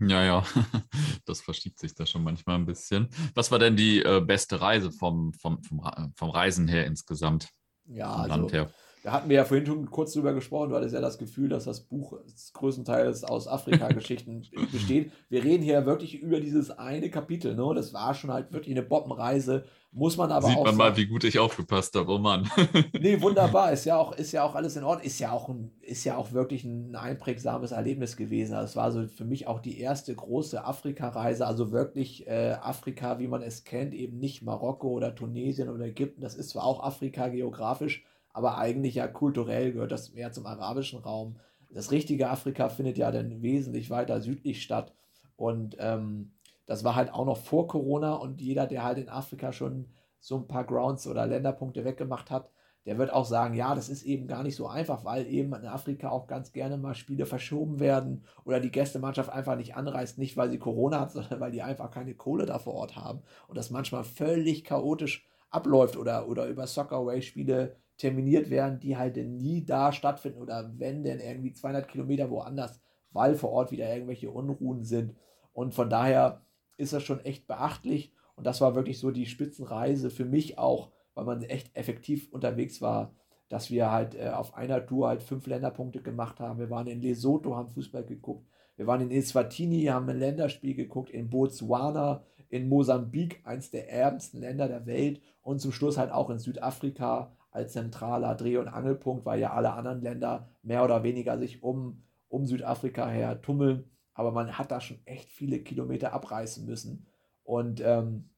Ja, 0.00 0.24
ja, 0.24 0.44
das 1.24 1.40
verschiebt 1.40 1.78
sich 1.78 1.94
da 1.94 2.04
schon 2.04 2.24
manchmal 2.24 2.56
ein 2.56 2.66
bisschen. 2.66 3.08
Was 3.34 3.50
war 3.52 3.60
denn 3.60 3.76
die 3.76 4.02
äh, 4.02 4.20
beste 4.20 4.60
Reise 4.60 4.90
vom, 4.90 5.32
vom, 5.34 5.62
vom, 5.62 5.80
vom 6.16 6.30
Reisen 6.30 6.66
her 6.66 6.84
insgesamt? 6.84 7.48
Ja, 7.86 8.12
also, 8.12 8.28
Land 8.28 8.52
her? 8.52 8.72
Da 9.02 9.12
hatten 9.12 9.28
wir 9.28 9.36
ja 9.36 9.44
vorhin 9.44 9.66
schon 9.66 9.90
kurz 9.90 10.12
drüber 10.12 10.32
gesprochen, 10.32 10.70
du 10.70 10.76
hattest 10.76 10.94
ja 10.94 11.00
das 11.00 11.18
Gefühl, 11.18 11.48
dass 11.48 11.64
das 11.64 11.80
Buch 11.80 12.18
größtenteils 12.52 13.24
aus 13.24 13.48
Afrika-Geschichten 13.48 14.46
besteht. 14.72 15.12
Wir 15.28 15.44
reden 15.44 15.62
hier 15.62 15.86
wirklich 15.86 16.20
über 16.20 16.40
dieses 16.40 16.70
eine 16.70 17.10
Kapitel, 17.10 17.54
ne? 17.54 17.72
Das 17.74 17.92
war 17.92 18.14
schon 18.14 18.32
halt 18.32 18.52
wirklich 18.52 18.74
eine 18.76 18.82
Bombenreise 18.82 19.64
muss 19.90 20.18
man 20.18 20.30
aber 20.30 20.48
Sieht 20.48 20.56
auch. 20.56 20.66
Sieht 20.66 20.76
man 20.76 20.76
mal, 20.76 20.96
wie 20.96 21.06
gut 21.06 21.24
ich 21.24 21.38
aufgepasst 21.38 21.94
habe, 21.94 22.12
oh 22.12 22.18
Mann. 22.18 22.48
nee, 23.00 23.20
wunderbar. 23.22 23.72
Ist 23.72 23.86
ja 23.86 23.96
auch, 23.96 24.12
ist 24.12 24.32
ja 24.32 24.42
auch 24.42 24.54
alles 24.54 24.76
in 24.76 24.84
Ordnung. 24.84 25.06
Ist 25.06 25.18
ja 25.18 25.32
auch, 25.32 25.48
ein, 25.48 25.72
ist 25.80 26.04
ja 26.04 26.16
auch 26.16 26.32
wirklich 26.32 26.64
ein 26.64 26.94
einprägsames 26.94 27.72
Erlebnis 27.72 28.16
gewesen. 28.16 28.52
Das 28.52 28.76
also 28.76 28.80
war 28.80 28.92
so 28.92 29.08
für 29.08 29.24
mich 29.24 29.46
auch 29.46 29.60
die 29.60 29.80
erste 29.80 30.14
große 30.14 30.62
Afrika-Reise. 30.62 31.46
Also 31.46 31.72
wirklich 31.72 32.26
äh, 32.26 32.56
Afrika, 32.60 33.18
wie 33.18 33.28
man 33.28 33.40
es 33.40 33.64
kennt, 33.64 33.94
eben 33.94 34.18
nicht 34.18 34.42
Marokko 34.42 34.88
oder 34.88 35.14
Tunesien 35.14 35.70
oder 35.70 35.86
Ägypten. 35.86 36.20
Das 36.20 36.34
ist 36.34 36.50
zwar 36.50 36.64
auch 36.64 36.82
Afrika 36.82 37.28
geografisch, 37.28 38.04
aber 38.38 38.56
eigentlich 38.56 38.94
ja 38.94 39.08
kulturell 39.08 39.72
gehört 39.72 39.90
das 39.90 40.14
mehr 40.14 40.30
zum 40.30 40.46
arabischen 40.46 41.00
Raum. 41.00 41.40
Das 41.70 41.90
richtige 41.90 42.30
Afrika 42.30 42.68
findet 42.68 42.96
ja 42.96 43.10
dann 43.10 43.42
wesentlich 43.42 43.90
weiter 43.90 44.20
südlich 44.20 44.62
statt. 44.62 44.94
Und 45.36 45.76
ähm, 45.80 46.30
das 46.64 46.84
war 46.84 46.94
halt 46.94 47.12
auch 47.12 47.24
noch 47.24 47.36
vor 47.36 47.66
Corona 47.66 48.14
und 48.14 48.40
jeder, 48.40 48.68
der 48.68 48.84
halt 48.84 48.98
in 48.98 49.08
Afrika 49.08 49.52
schon 49.52 49.88
so 50.20 50.36
ein 50.36 50.46
paar 50.46 50.62
Grounds 50.62 51.08
oder 51.08 51.26
Länderpunkte 51.26 51.84
weggemacht 51.84 52.30
hat, 52.30 52.48
der 52.86 52.96
wird 52.96 53.12
auch 53.12 53.24
sagen, 53.24 53.54
ja, 53.54 53.74
das 53.74 53.88
ist 53.88 54.04
eben 54.04 54.28
gar 54.28 54.44
nicht 54.44 54.54
so 54.54 54.68
einfach, 54.68 55.04
weil 55.04 55.26
eben 55.26 55.52
in 55.52 55.66
Afrika 55.66 56.08
auch 56.10 56.28
ganz 56.28 56.52
gerne 56.52 56.78
mal 56.78 56.94
Spiele 56.94 57.26
verschoben 57.26 57.80
werden 57.80 58.22
oder 58.44 58.60
die 58.60 58.70
Gästemannschaft 58.70 59.30
einfach 59.30 59.56
nicht 59.56 59.74
anreist, 59.74 60.16
nicht 60.16 60.36
weil 60.36 60.50
sie 60.50 60.60
Corona 60.60 61.00
hat, 61.00 61.10
sondern 61.10 61.40
weil 61.40 61.50
die 61.50 61.62
einfach 61.62 61.90
keine 61.90 62.14
Kohle 62.14 62.46
da 62.46 62.60
vor 62.60 62.74
Ort 62.74 62.94
haben 62.94 63.20
und 63.48 63.58
das 63.58 63.70
manchmal 63.70 64.04
völlig 64.04 64.62
chaotisch 64.62 65.26
abläuft 65.50 65.96
oder, 65.96 66.28
oder 66.28 66.46
über 66.46 66.68
Soccerway-Spiele 66.68 67.74
terminiert 67.98 68.48
werden, 68.48 68.80
die 68.80 68.96
halt 68.96 69.16
nie 69.16 69.64
da 69.64 69.92
stattfinden 69.92 70.40
oder 70.40 70.72
wenn 70.78 71.02
denn 71.02 71.20
irgendwie 71.20 71.52
200 71.52 71.88
Kilometer 71.88 72.30
woanders, 72.30 72.80
weil 73.10 73.34
vor 73.34 73.50
Ort 73.50 73.72
wieder 73.72 73.92
irgendwelche 73.92 74.30
Unruhen 74.30 74.84
sind. 74.84 75.14
Und 75.52 75.74
von 75.74 75.90
daher 75.90 76.42
ist 76.76 76.92
das 76.92 77.02
schon 77.02 77.20
echt 77.24 77.46
beachtlich 77.46 78.12
und 78.36 78.46
das 78.46 78.60
war 78.60 78.74
wirklich 78.74 78.98
so 78.98 79.10
die 79.10 79.26
Spitzenreise 79.26 80.10
für 80.10 80.24
mich 80.24 80.58
auch 80.58 80.92
weil 81.18 81.24
man 81.24 81.42
echt 81.42 81.76
effektiv 81.76 82.32
unterwegs 82.32 82.80
war, 82.80 83.12
dass 83.48 83.72
wir 83.72 83.90
halt 83.90 84.14
äh, 84.14 84.28
auf 84.28 84.54
einer 84.54 84.86
Tour 84.86 85.08
halt 85.08 85.20
fünf 85.20 85.48
Länderpunkte 85.48 86.00
gemacht 86.00 86.38
haben. 86.38 86.60
Wir 86.60 86.70
waren 86.70 86.86
in 86.86 87.00
Lesotho, 87.00 87.56
haben 87.56 87.70
Fußball 87.70 88.04
geguckt. 88.04 88.46
Wir 88.76 88.86
waren 88.86 89.00
in 89.00 89.10
Eswatini, 89.10 89.86
haben 89.86 90.08
ein 90.08 90.20
Länderspiel 90.20 90.76
geguckt, 90.76 91.10
in 91.10 91.28
Botswana, 91.28 92.22
in 92.50 92.68
Mosambik, 92.68 93.40
eins 93.42 93.72
der 93.72 93.90
ärmsten 93.90 94.38
Länder 94.38 94.68
der 94.68 94.86
Welt 94.86 95.20
und 95.42 95.60
zum 95.60 95.72
Schluss 95.72 95.98
halt 95.98 96.12
auch 96.12 96.30
in 96.30 96.38
Südafrika 96.38 97.36
als 97.58 97.72
zentraler 97.72 98.34
Dreh- 98.34 98.56
und 98.56 98.68
Angelpunkt, 98.68 99.26
weil 99.26 99.40
ja 99.40 99.52
alle 99.52 99.72
anderen 99.72 100.00
Länder 100.00 100.48
mehr 100.62 100.84
oder 100.84 101.02
weniger 101.02 101.38
sich 101.38 101.62
um, 101.62 102.04
um 102.28 102.46
Südafrika 102.46 103.08
her 103.08 103.42
tummeln. 103.42 103.90
Aber 104.14 104.32
man 104.32 104.58
hat 104.58 104.70
da 104.70 104.80
schon 104.80 104.98
echt 105.04 105.30
viele 105.30 105.60
Kilometer 105.60 106.12
abreißen 106.12 106.64
müssen. 106.64 107.06
Und 107.42 107.80
ähm, 107.80 108.30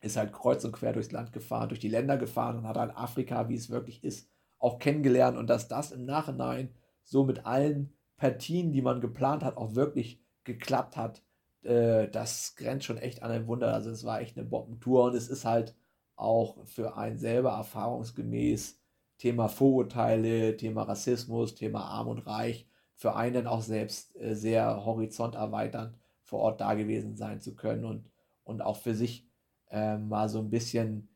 ist 0.00 0.16
halt 0.16 0.32
kreuz 0.32 0.64
und 0.64 0.72
quer 0.72 0.92
durchs 0.92 1.12
Land 1.12 1.32
gefahren, 1.32 1.68
durch 1.68 1.80
die 1.80 1.88
Länder 1.88 2.16
gefahren 2.16 2.56
und 2.56 2.66
hat 2.66 2.76
halt 2.76 2.96
Afrika, 2.96 3.48
wie 3.48 3.54
es 3.54 3.70
wirklich 3.70 4.02
ist, 4.02 4.30
auch 4.58 4.78
kennengelernt. 4.78 5.36
Und 5.36 5.48
dass 5.48 5.68
das 5.68 5.92
im 5.92 6.04
Nachhinein 6.04 6.70
so 7.04 7.24
mit 7.24 7.46
allen 7.46 7.92
Partien, 8.16 8.72
die 8.72 8.82
man 8.82 9.00
geplant 9.00 9.44
hat, 9.44 9.56
auch 9.56 9.74
wirklich 9.74 10.22
geklappt 10.44 10.96
hat, 10.96 11.22
äh, 11.62 12.08
das 12.08 12.54
grenzt 12.56 12.86
schon 12.86 12.98
echt 12.98 13.22
an 13.22 13.30
ein 13.30 13.46
Wunder. 13.46 13.74
Also 13.74 13.90
es 13.90 14.04
war 14.04 14.20
echt 14.20 14.36
eine 14.36 14.46
Bombentour 14.46 15.04
und 15.04 15.14
es 15.14 15.28
ist 15.28 15.44
halt 15.44 15.74
auch 16.20 16.64
für 16.66 16.96
einen 16.96 17.18
selber 17.18 17.50
erfahrungsgemäß 17.50 18.78
Thema 19.18 19.48
Vorurteile, 19.48 20.56
Thema 20.56 20.82
Rassismus, 20.82 21.54
Thema 21.54 21.84
Arm 21.84 22.08
und 22.08 22.26
Reich, 22.26 22.66
für 22.94 23.16
einen 23.16 23.46
auch 23.46 23.62
selbst 23.62 24.16
äh, 24.16 24.34
sehr 24.34 24.84
horizonterweiternd 24.84 25.96
vor 26.22 26.40
Ort 26.40 26.60
da 26.60 26.74
gewesen 26.74 27.16
sein 27.16 27.40
zu 27.40 27.54
können 27.54 27.84
und, 27.84 28.10
und 28.44 28.62
auch 28.62 28.76
für 28.76 28.94
sich 28.94 29.26
äh, 29.70 29.98
mal 29.98 30.28
so 30.28 30.38
ein 30.38 30.50
bisschen 30.50 31.08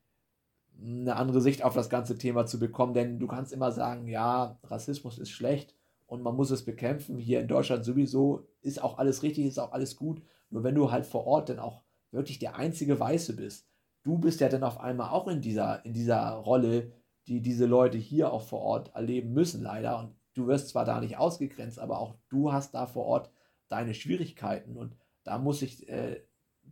eine 0.81 1.15
andere 1.15 1.41
Sicht 1.41 1.63
auf 1.63 1.73
das 1.73 1.89
ganze 1.89 2.17
Thema 2.17 2.45
zu 2.45 2.59
bekommen. 2.59 2.93
Denn 2.93 3.19
du 3.19 3.27
kannst 3.27 3.53
immer 3.53 3.71
sagen, 3.71 4.07
ja, 4.07 4.59
Rassismus 4.63 5.17
ist 5.19 5.29
schlecht 5.29 5.75
und 6.05 6.21
man 6.21 6.35
muss 6.35 6.51
es 6.51 6.65
bekämpfen. 6.65 7.17
Hier 7.17 7.39
in 7.39 7.47
Deutschland 7.47 7.85
sowieso 7.85 8.47
ist 8.61 8.81
auch 8.83 8.97
alles 8.97 9.23
richtig, 9.23 9.45
ist 9.45 9.59
auch 9.59 9.71
alles 9.71 9.95
gut. 9.95 10.21
Nur 10.49 10.63
wenn 10.63 10.75
du 10.75 10.91
halt 10.91 11.05
vor 11.05 11.25
Ort 11.25 11.49
dann 11.49 11.59
auch 11.59 11.83
wirklich 12.11 12.39
der 12.39 12.55
einzige 12.55 12.99
Weiße 12.99 13.35
bist, 13.35 13.67
du 14.05 14.19
bist 14.19 14.39
ja 14.39 14.47
dann 14.47 14.63
auf 14.63 14.79
einmal 14.79 15.09
auch 15.09 15.27
in 15.27 15.41
dieser, 15.41 15.83
in 15.83 15.91
dieser 15.91 16.29
Rolle, 16.29 16.93
die 17.27 17.41
diese 17.41 17.65
Leute 17.65 17.97
hier 17.97 18.31
auch 18.31 18.43
vor 18.43 18.61
Ort 18.61 18.95
erleben 18.95 19.33
müssen, 19.33 19.63
leider. 19.63 19.99
Und 19.99 20.15
du 20.35 20.47
wirst 20.47 20.69
zwar 20.69 20.85
da 20.85 21.01
nicht 21.01 21.17
ausgegrenzt, 21.17 21.79
aber 21.79 21.99
auch 21.99 22.15
du 22.29 22.53
hast 22.53 22.75
da 22.75 22.85
vor 22.85 23.05
Ort 23.05 23.31
deine 23.67 23.95
Schwierigkeiten. 23.95 24.77
Und 24.77 24.95
da 25.23 25.39
muss 25.39 25.63
ich 25.63 25.89
äh, 25.89 26.21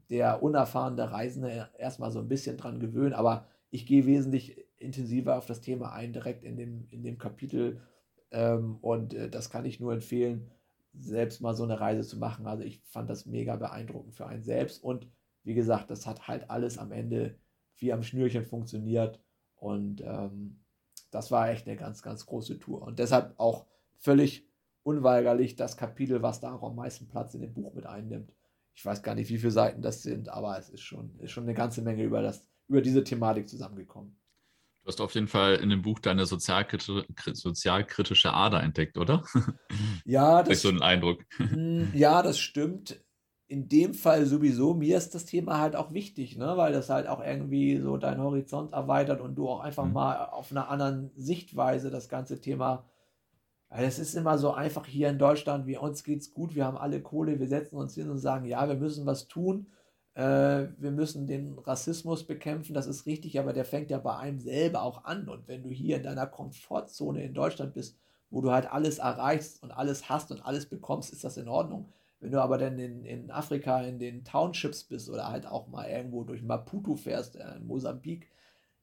der 0.10 0.44
unerfahrene 0.44 1.12
Reisende 1.12 1.70
erstmal 1.78 2.12
so 2.12 2.20
ein 2.20 2.28
bisschen 2.28 2.56
dran 2.56 2.80
gewöhnen, 2.80 3.14
aber 3.14 3.48
ich 3.72 3.88
gehe 3.88 4.06
wesentlich 4.06 4.64
intensiver 4.78 5.38
auf 5.38 5.48
das 5.48 5.62
Thema 5.62 5.92
ein, 5.92 6.14
direkt 6.14 6.44
in 6.44 6.56
dem, 6.56 6.88
in 6.92 7.04
dem 7.04 7.18
Kapitel. 7.18 7.82
Ähm, 8.30 8.78
und 8.82 9.16
äh, 9.16 9.28
das 9.28 9.50
kann 9.50 9.66
ich 9.66 9.80
nur 9.80 9.92
empfehlen, 9.94 10.52
selbst 10.94 11.42
mal 11.42 11.56
so 11.56 11.64
eine 11.64 11.80
Reise 11.80 12.08
zu 12.08 12.20
machen. 12.20 12.46
Also 12.46 12.64
ich 12.64 12.84
fand 12.86 13.10
das 13.10 13.26
mega 13.26 13.56
beeindruckend 13.56 14.14
für 14.14 14.28
einen 14.28 14.44
selbst. 14.44 14.84
Und 14.84 15.08
wie 15.44 15.54
gesagt, 15.54 15.90
das 15.90 16.06
hat 16.06 16.28
halt 16.28 16.50
alles 16.50 16.78
am 16.78 16.92
Ende 16.92 17.40
wie 17.78 17.94
am 17.94 18.04
Schnürchen 18.04 18.46
funktioniert. 18.46 19.20
Und 19.56 20.02
ähm, 20.02 20.64
das 21.12 21.32
war 21.32 21.50
echt 21.50 21.68
eine 21.68 21.78
ganz, 21.78 22.02
ganz 22.02 22.26
große 22.26 22.60
Tour. 22.60 22.82
Und 22.82 23.00
deshalb 23.00 23.34
auch 23.40 23.66
völlig 23.98 24.48
unweigerlich 24.84 25.56
das 25.56 25.78
Kapitel, 25.78 26.22
was 26.22 26.40
da 26.40 26.54
auch 26.54 26.64
am 26.64 26.76
meisten 26.76 27.08
Platz 27.08 27.34
in 27.34 27.42
dem 27.42 27.54
Buch 27.54 27.74
mit 27.74 27.86
einnimmt 27.86 28.34
ich 28.76 28.86
weiß 28.86 29.04
gar 29.04 29.16
nicht, 29.16 29.30
wie 29.30 29.38
viele 29.38 29.52
Seiten 29.52 29.82
das 29.82 30.02
sind, 30.02 30.30
aber 30.30 30.58
es 30.58 30.70
ist 30.70 30.82
schon, 30.82 31.18
ist 31.20 31.32
schon 31.32 31.44
eine 31.44 31.54
ganze 31.54 31.82
Menge 31.82 32.04
über, 32.04 32.22
das, 32.22 32.48
über 32.68 32.82
diese 32.82 33.04
Thematik 33.04 33.48
zusammengekommen. 33.48 34.16
Du 34.82 34.88
hast 34.88 35.00
auf 35.00 35.14
jeden 35.14 35.28
Fall 35.28 35.56
in 35.56 35.70
dem 35.70 35.82
Buch 35.82 36.00
deine 36.00 36.26
sozialkritische, 36.26 37.06
sozialkritische 37.32 38.34
Ader 38.34 38.62
entdeckt, 38.62 38.98
oder? 38.98 39.24
Ja, 40.04 40.44
das 40.44 40.58
ist 40.58 40.62
so 40.64 40.70
ein 40.70 40.82
Eindruck. 40.82 41.24
Hm, 41.38 41.92
ja, 41.94 42.22
das 42.22 42.40
stimmt. 42.40 43.02
In 43.54 43.70
dem 43.70 43.94
Fall 43.94 44.26
sowieso. 44.26 44.74
Mir 44.74 44.98
ist 44.98 45.14
das 45.14 45.26
Thema 45.26 45.60
halt 45.60 45.76
auch 45.76 45.94
wichtig, 45.94 46.38
ne? 46.38 46.58
weil 46.58 46.74
das 46.74 46.90
halt 46.90 47.08
auch 47.08 47.24
irgendwie 47.24 47.78
so 47.78 47.98
deinen 47.98 48.22
Horizont 48.22 48.74
erweitert 48.74 49.22
und 49.22 49.36
du 49.36 49.48
auch 49.48 49.60
einfach 49.60 49.86
mhm. 49.86 49.94
mal 49.94 50.26
auf 50.26 50.52
einer 50.52 50.70
anderen 50.70 51.12
Sichtweise 51.16 51.92
das 51.92 52.10
ganze 52.10 52.42
Thema 52.42 52.86
es 53.76 53.98
ist 53.98 54.14
immer 54.14 54.38
so 54.38 54.52
einfach 54.52 54.86
hier 54.86 55.10
in 55.10 55.18
Deutschland, 55.18 55.66
wie 55.66 55.78
uns 55.78 56.04
geht's 56.04 56.32
gut, 56.32 56.54
wir 56.54 56.66
haben 56.66 56.78
alle 56.78 57.02
Kohle, 57.02 57.40
wir 57.40 57.48
setzen 57.48 57.78
uns 57.78 57.96
hin 57.96 58.10
und 58.10 58.20
sagen, 58.20 58.46
ja, 58.46 58.68
wir 58.68 58.76
müssen 58.76 59.06
was 59.08 59.28
tun, 59.28 59.68
äh, 60.14 60.68
wir 60.78 60.92
müssen 60.92 61.26
den 61.26 61.58
Rassismus 61.58 62.24
bekämpfen, 62.26 62.76
das 62.76 62.86
ist 62.86 63.08
richtig, 63.08 63.40
aber 63.40 63.52
der 63.52 63.66
fängt 63.66 63.90
ja 63.90 63.98
bei 63.98 64.16
einem 64.16 64.40
selber 64.40 64.84
auch 64.84 65.06
an. 65.06 65.28
Und 65.28 65.48
wenn 65.48 65.64
du 65.64 65.70
hier 65.70 65.98
in 65.98 66.04
deiner 66.04 66.28
Komfortzone 66.28 67.24
in 67.24 67.34
Deutschland 67.34 67.74
bist, 67.74 67.98
wo 68.30 68.42
du 68.42 68.52
halt 68.52 68.72
alles 68.72 69.00
erreichst 69.00 69.64
und 69.64 69.72
alles 69.72 70.08
hast 70.08 70.32
und 70.32 70.46
alles 70.46 70.68
bekommst, 70.68 71.12
ist 71.12 71.24
das 71.24 71.38
in 71.38 71.48
Ordnung. 71.48 71.92
Wenn 72.24 72.32
du 72.32 72.42
aber 72.42 72.58
dann 72.58 72.80
in, 72.80 73.04
in 73.04 73.32
Afrika 73.32 73.82
in 73.82 74.00
den 74.00 74.24
Townships 74.24 74.86
bist 74.86 75.10
oder 75.10 75.28
halt 75.28 75.46
auch 75.46 75.68
mal 75.68 75.90
irgendwo 75.90 76.24
durch 76.24 76.42
Maputo 76.42 76.96
fährst, 76.96 77.36
äh, 77.36 77.58
in 77.58 77.68
Mosambik, 77.68 78.30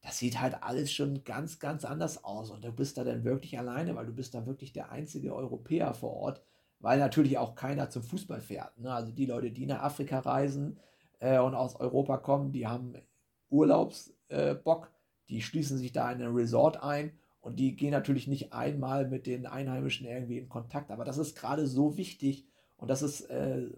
das 0.03 0.19
sieht 0.19 0.39
halt 0.43 0.63
alles 0.63 0.93
schon 0.93 1.25
ganz, 1.25 1.59
ganz 1.59 1.87
anders 1.87 2.23
aus. 2.23 2.51
Und 2.51 2.65
du 2.65 2.71
bist 2.71 2.99
da 2.99 3.05
dann 3.05 3.25
wirklich 3.25 3.59
alleine, 3.59 3.97
weil 3.97 4.05
du 4.05 4.13
bist 4.13 4.35
da 4.35 4.45
wirklich 4.45 4.75
der 4.75 4.93
einzige 4.93 5.35
Europäer 5.35 5.95
vor 5.95 6.13
Ort, 6.13 6.43
weil 6.81 6.99
natürlich 6.99 7.39
auch 7.39 7.55
keiner 7.55 7.89
zum 7.89 8.03
Fußball 8.03 8.43
fährt. 8.43 8.79
Ne? 8.79 8.93
Also 8.93 9.11
die 9.11 9.25
Leute, 9.25 9.51
die 9.51 9.65
nach 9.65 9.85
Afrika 9.85 10.19
reisen 10.19 10.79
äh, 11.19 11.39
und 11.39 11.55
aus 11.55 11.77
Europa 11.77 12.19
kommen, 12.19 12.53
die 12.53 12.67
haben 12.67 12.93
Urlaubsbock, 13.49 14.87
äh, 14.87 15.31
die 15.31 15.41
schließen 15.41 15.79
sich 15.79 15.93
da 15.93 16.13
in 16.13 16.21
ein 16.21 16.35
Resort 16.35 16.83
ein 16.83 17.13
und 17.41 17.59
die 17.59 17.75
gehen 17.75 17.93
natürlich 17.93 18.27
nicht 18.27 18.53
einmal 18.53 19.09
mit 19.09 19.27
den 19.27 19.47
Einheimischen 19.47 20.07
irgendwie 20.07 20.37
in 20.37 20.51
Kontakt. 20.51 20.91
Aber 20.91 21.07
das 21.07 21.17
ist 21.17 21.39
gerade 21.39 21.67
so 21.67 21.97
wichtig 21.97 22.47
und 22.81 22.89
das 22.89 23.03
ist 23.03 23.23
äh, 23.31 23.69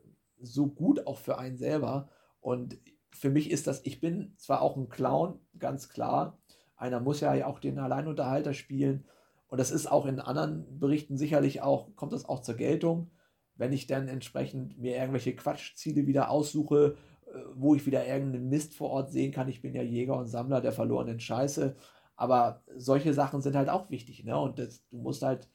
so 0.41 0.67
gut 0.69 1.07
auch 1.07 1.19
für 1.19 1.39
einen 1.39 1.57
selber. 1.57 2.09
Und 2.41 2.79
für 3.11 3.31
mich 3.31 3.51
ist 3.51 3.67
das, 3.67 3.85
ich 3.85 4.01
bin 4.01 4.35
zwar 4.37 4.63
auch 4.63 4.77
ein 4.77 4.89
Clown, 4.89 5.39
ganz 5.59 5.89
klar, 5.89 6.39
einer 6.77 7.01
muss 7.01 7.21
ja 7.21 7.47
auch 7.47 7.59
den 7.59 7.79
Alleinunterhalter 7.79 8.55
spielen 8.55 9.05
und 9.53 9.59
das 9.59 9.71
ist 9.71 9.87
auch 9.87 10.07
in 10.07 10.19
anderen 10.19 10.79
Berichten 10.79 11.19
sicherlich 11.19 11.61
auch, 11.61 11.95
kommt 11.95 12.15
das 12.15 12.25
auch 12.25 12.41
zur 12.41 12.55
Geltung, 12.55 13.11
wenn 13.55 13.75
ich 13.75 13.87
dann 13.87 14.09
entsprechend 14.09 14.79
mir 14.79 14.97
irgendwelche 14.97 15.37
Quatschziele 15.37 16.07
wieder 16.07 16.31
aussuche, 16.31 16.97
äh, 17.27 17.39
wo 17.55 17.75
ich 17.75 17.85
wieder 17.85 18.07
irgendeinen 18.07 18.49
Mist 18.49 18.75
vor 18.75 18.89
Ort 18.89 19.11
sehen 19.11 19.31
kann. 19.31 19.51
Ich 19.51 19.61
bin 19.61 19.75
ja 19.75 19.83
Jäger 19.83 20.17
und 20.17 20.29
Sammler 20.29 20.63
der 20.63 20.73
verlorenen 20.73 21.21
Scheiße. 21.21 21.77
Aber 22.17 22.63
solche 22.77 23.13
Sachen 23.13 23.43
sind 23.43 23.55
halt 23.55 23.69
auch 23.69 23.91
wichtig, 23.91 24.25
ne? 24.25 24.39
Und 24.39 24.59
das, 24.59 24.89
du 24.89 24.97
musst 24.97 25.23
halt 25.23 25.51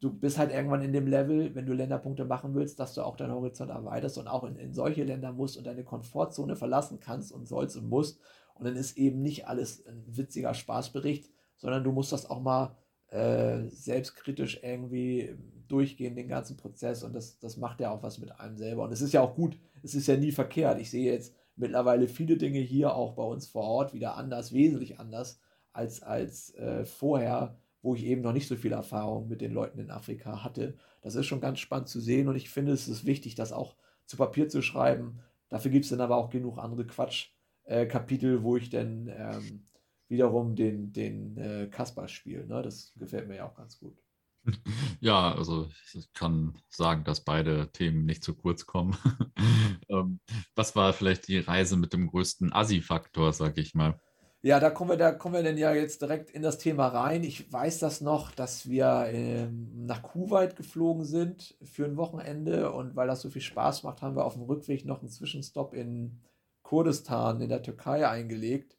du 0.00 0.12
bist 0.12 0.38
halt 0.38 0.52
irgendwann 0.52 0.82
in 0.82 0.92
dem 0.92 1.06
Level, 1.06 1.54
wenn 1.54 1.66
du 1.66 1.72
Länderpunkte 1.72 2.24
machen 2.24 2.54
willst, 2.54 2.78
dass 2.78 2.94
du 2.94 3.02
auch 3.02 3.16
deinen 3.16 3.32
Horizont 3.32 3.70
erweiterst 3.70 4.18
und 4.18 4.28
auch 4.28 4.44
in, 4.44 4.56
in 4.56 4.72
solche 4.72 5.04
Länder 5.04 5.32
musst 5.32 5.56
und 5.56 5.66
deine 5.66 5.84
Komfortzone 5.84 6.56
verlassen 6.56 7.00
kannst 7.00 7.32
und 7.32 7.46
sollst 7.46 7.76
und 7.76 7.88
musst. 7.88 8.20
Und 8.54 8.64
dann 8.64 8.76
ist 8.76 8.96
eben 8.96 9.22
nicht 9.22 9.46
alles 9.46 9.84
ein 9.86 10.04
witziger 10.06 10.54
Spaßbericht, 10.54 11.30
sondern 11.56 11.84
du 11.84 11.92
musst 11.92 12.12
das 12.12 12.28
auch 12.30 12.40
mal 12.40 12.76
äh, 13.08 13.66
selbstkritisch 13.68 14.60
irgendwie 14.62 15.36
durchgehen, 15.66 16.14
den 16.14 16.28
ganzen 16.28 16.56
Prozess. 16.56 17.02
Und 17.02 17.14
das, 17.14 17.38
das 17.38 17.56
macht 17.56 17.80
ja 17.80 17.90
auch 17.90 18.02
was 18.02 18.18
mit 18.18 18.38
einem 18.38 18.56
selber. 18.56 18.84
Und 18.84 18.92
es 18.92 19.00
ist 19.00 19.12
ja 19.12 19.20
auch 19.20 19.34
gut, 19.34 19.58
es 19.82 19.94
ist 19.94 20.06
ja 20.06 20.16
nie 20.16 20.32
verkehrt. 20.32 20.80
Ich 20.80 20.90
sehe 20.90 21.12
jetzt 21.12 21.34
mittlerweile 21.56 22.08
viele 22.08 22.36
Dinge 22.36 22.60
hier 22.60 22.94
auch 22.94 23.14
bei 23.14 23.24
uns 23.24 23.46
vor 23.46 23.64
Ort 23.64 23.94
wieder 23.94 24.16
anders, 24.16 24.52
wesentlich 24.52 25.00
anders 25.00 25.40
als, 25.72 26.02
als 26.02 26.54
äh, 26.54 26.84
vorher 26.84 27.56
wo 27.82 27.94
ich 27.94 28.04
eben 28.04 28.22
noch 28.22 28.32
nicht 28.32 28.48
so 28.48 28.56
viel 28.56 28.72
Erfahrung 28.72 29.28
mit 29.28 29.40
den 29.40 29.52
Leuten 29.52 29.78
in 29.78 29.90
Afrika 29.90 30.42
hatte. 30.42 30.76
Das 31.02 31.14
ist 31.14 31.26
schon 31.26 31.40
ganz 31.40 31.58
spannend 31.60 31.88
zu 31.88 32.00
sehen 32.00 32.28
und 32.28 32.36
ich 32.36 32.50
finde, 32.50 32.72
es 32.72 32.88
ist 32.88 33.06
wichtig, 33.06 33.34
das 33.34 33.52
auch 33.52 33.76
zu 34.06 34.16
Papier 34.16 34.48
zu 34.48 34.62
schreiben. 34.62 35.20
Dafür 35.48 35.70
gibt 35.70 35.84
es 35.84 35.90
dann 35.90 36.00
aber 36.00 36.16
auch 36.16 36.30
genug 36.30 36.58
andere 36.58 36.86
Quatsch-Kapitel, 36.86 38.38
äh, 38.38 38.42
wo 38.42 38.56
ich 38.56 38.70
dann 38.70 39.08
ähm, 39.08 39.66
wiederum 40.08 40.56
den, 40.56 40.92
den 40.92 41.36
äh, 41.38 41.68
Kasper 41.70 42.08
spiele. 42.08 42.46
Ne? 42.46 42.62
Das 42.62 42.92
gefällt 42.96 43.28
mir 43.28 43.36
ja 43.36 43.48
auch 43.48 43.54
ganz 43.54 43.78
gut. 43.78 43.96
Ja, 45.00 45.32
also 45.34 45.70
ich 45.94 46.12
kann 46.12 46.58
sagen, 46.68 47.04
dass 47.04 47.22
beide 47.22 47.70
Themen 47.70 48.04
nicht 48.04 48.24
zu 48.24 48.34
kurz 48.34 48.66
kommen. 48.66 48.96
ähm, 49.88 50.18
was 50.56 50.74
war 50.74 50.92
vielleicht 50.92 51.28
die 51.28 51.38
Reise 51.38 51.76
mit 51.76 51.92
dem 51.92 52.08
größten 52.08 52.52
Assi-Faktor, 52.52 53.32
sag 53.32 53.58
ich 53.58 53.74
mal? 53.74 54.00
Ja, 54.40 54.60
da 54.60 54.70
kommen 54.70 54.90
wir, 54.90 54.96
da 54.96 55.10
kommen 55.10 55.34
wir 55.34 55.42
denn 55.42 55.58
ja 55.58 55.72
jetzt 55.74 56.00
direkt 56.00 56.30
in 56.30 56.42
das 56.42 56.58
Thema 56.58 56.86
rein. 56.88 57.24
Ich 57.24 57.52
weiß 57.52 57.80
das 57.80 58.00
noch, 58.00 58.30
dass 58.30 58.68
wir 58.68 59.06
ähm, 59.08 59.86
nach 59.86 60.02
Kuwait 60.02 60.54
geflogen 60.54 61.04
sind 61.04 61.56
für 61.62 61.84
ein 61.84 61.96
Wochenende 61.96 62.70
und 62.70 62.94
weil 62.94 63.08
das 63.08 63.20
so 63.20 63.30
viel 63.30 63.42
Spaß 63.42 63.82
macht, 63.82 64.00
haben 64.00 64.14
wir 64.14 64.24
auf 64.24 64.34
dem 64.34 64.44
Rückweg 64.44 64.84
noch 64.84 65.00
einen 65.00 65.08
Zwischenstopp 65.08 65.74
in 65.74 66.20
Kurdistan 66.62 67.40
in 67.40 67.48
der 67.48 67.62
Türkei 67.62 68.08
eingelegt. 68.08 68.76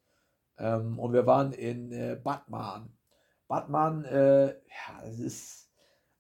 Ähm, 0.57 0.97
und 0.97 1.11
wir 1.11 1.25
waren 1.25 1.51
in 1.51 1.91
äh, 1.91 2.17
Batman. 2.23 2.93
Batman, 3.49 4.05
äh, 4.05 4.47
ja, 4.47 5.01
das 5.03 5.19
ist, 5.19 5.69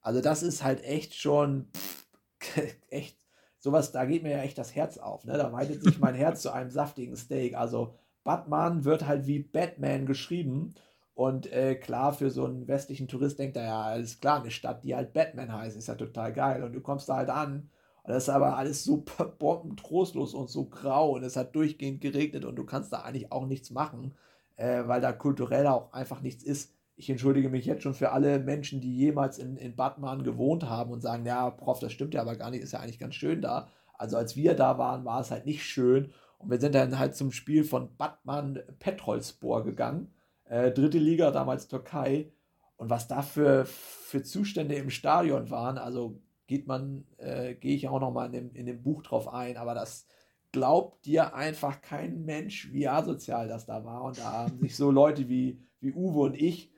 also 0.01 0.19
das 0.19 0.43
ist 0.43 0.63
halt 0.63 0.83
echt 0.83 1.13
schon, 1.15 1.69
pff, 1.73 2.07
echt, 2.89 3.17
sowas, 3.57 3.93
da 3.93 4.03
geht 4.05 4.23
mir 4.23 4.31
ja 4.31 4.41
echt 4.41 4.57
das 4.57 4.75
Herz 4.75 4.97
auf. 4.97 5.23
Ne? 5.23 5.37
Da 5.37 5.53
weitet 5.53 5.81
sich 5.81 5.99
mein 5.99 6.15
Herz 6.15 6.41
zu 6.41 6.51
einem 6.51 6.71
saftigen 6.71 7.15
Steak. 7.15 7.55
Also 7.55 7.95
Batman 8.23 8.85
wird 8.85 9.07
halt 9.07 9.27
wie 9.27 9.39
Batman 9.39 10.05
geschrieben. 10.05 10.75
Und 11.13 11.51
äh, 11.51 11.75
klar, 11.75 12.13
für 12.13 12.29
so 12.29 12.45
einen 12.45 12.67
westlichen 12.67 13.07
Tourist 13.07 13.39
denkt 13.39 13.57
er 13.57 13.63
ja, 13.63 13.81
alles 13.81 14.19
klar, 14.19 14.39
eine 14.39 14.51
Stadt, 14.51 14.83
die 14.83 14.95
halt 14.95 15.13
Batman 15.13 15.51
heißt, 15.51 15.75
ist 15.77 15.87
ja 15.87 15.95
total 15.95 16.31
geil. 16.31 16.63
Und 16.63 16.73
du 16.73 16.81
kommst 16.81 17.09
da 17.09 17.17
halt 17.17 17.29
an 17.29 17.69
und 18.09 18.13
das 18.13 18.23
ist 18.23 18.29
aber 18.29 18.57
alles 18.57 18.83
so 18.83 19.03
bombentrostlos 19.37 20.33
und 20.33 20.49
so 20.49 20.65
grau 20.65 21.11
und 21.11 21.23
es 21.23 21.35
hat 21.35 21.55
durchgehend 21.55 22.01
geregnet 22.01 22.43
und 22.43 22.55
du 22.55 22.63
kannst 22.63 22.91
da 22.91 23.01
eigentlich 23.01 23.31
auch 23.31 23.45
nichts 23.45 23.69
machen, 23.69 24.15
äh, 24.55 24.83
weil 24.87 24.99
da 24.99 25.11
kulturell 25.11 25.67
auch 25.67 25.93
einfach 25.93 26.21
nichts 26.21 26.43
ist. 26.43 26.73
Ich 26.95 27.09
entschuldige 27.09 27.49
mich 27.49 27.65
jetzt 27.65 27.83
schon 27.83 27.93
für 27.93 28.11
alle 28.11 28.39
Menschen, 28.39 28.81
die 28.81 28.97
jemals 28.97 29.37
in, 29.37 29.57
in 29.57 29.75
Batman 29.75 30.23
gewohnt 30.23 30.67
haben 30.67 30.91
und 30.91 31.01
sagen, 31.01 31.23
ja, 31.25 31.51
Prof, 31.51 31.79
das 31.79 31.93
stimmt 31.93 32.15
ja 32.15 32.21
aber 32.21 32.35
gar 32.35 32.49
nicht, 32.49 32.63
ist 32.63 32.73
ja 32.73 32.79
eigentlich 32.79 32.97
ganz 32.97 33.13
schön 33.13 33.41
da. 33.41 33.67
Also 33.93 34.17
als 34.17 34.35
wir 34.35 34.55
da 34.55 34.79
waren, 34.79 35.05
war 35.05 35.21
es 35.21 35.29
halt 35.29 35.45
nicht 35.45 35.63
schön 35.63 36.11
und 36.39 36.49
wir 36.49 36.59
sind 36.59 36.73
dann 36.73 36.97
halt 36.97 37.15
zum 37.15 37.31
Spiel 37.31 37.63
von 37.63 37.95
Batman 37.97 38.59
Petrolspor 38.79 39.63
gegangen. 39.63 40.13
Äh, 40.45 40.71
dritte 40.71 40.97
Liga, 40.97 41.31
damals 41.31 41.67
Türkei. 41.67 42.31
Und 42.77 42.89
was 42.89 43.07
da 43.07 43.21
für, 43.21 43.65
für 43.65 44.23
Zustände 44.23 44.75
im 44.75 44.89
Stadion 44.89 45.51
waren, 45.51 45.77
also 45.77 46.21
geht 46.47 46.65
man, 46.65 47.05
äh, 47.17 47.55
gehe 47.55 47.75
ich 47.75 47.87
auch 47.89 47.99
nochmal 47.99 48.27
in 48.27 48.31
dem, 48.31 48.55
in 48.55 48.65
dem 48.65 48.81
Buch 48.81 49.03
drauf 49.03 49.27
ein, 49.27 49.57
aber 49.57 49.75
das 49.75 50.07
glaubt 50.51 51.05
dir 51.05 51.35
einfach 51.35 51.81
kein 51.81 52.23
Mensch, 52.25 52.71
wie 52.71 52.87
asozial 52.87 53.47
das 53.47 53.65
da 53.65 53.83
war. 53.83 54.03
Und 54.03 54.17
da 54.17 54.31
haben 54.31 54.59
sich 54.59 54.75
so 54.75 54.91
Leute 54.91 55.27
wie, 55.27 55.61
wie 55.81 55.93
Uwe 55.93 56.21
und 56.21 56.35
ich, 56.35 56.71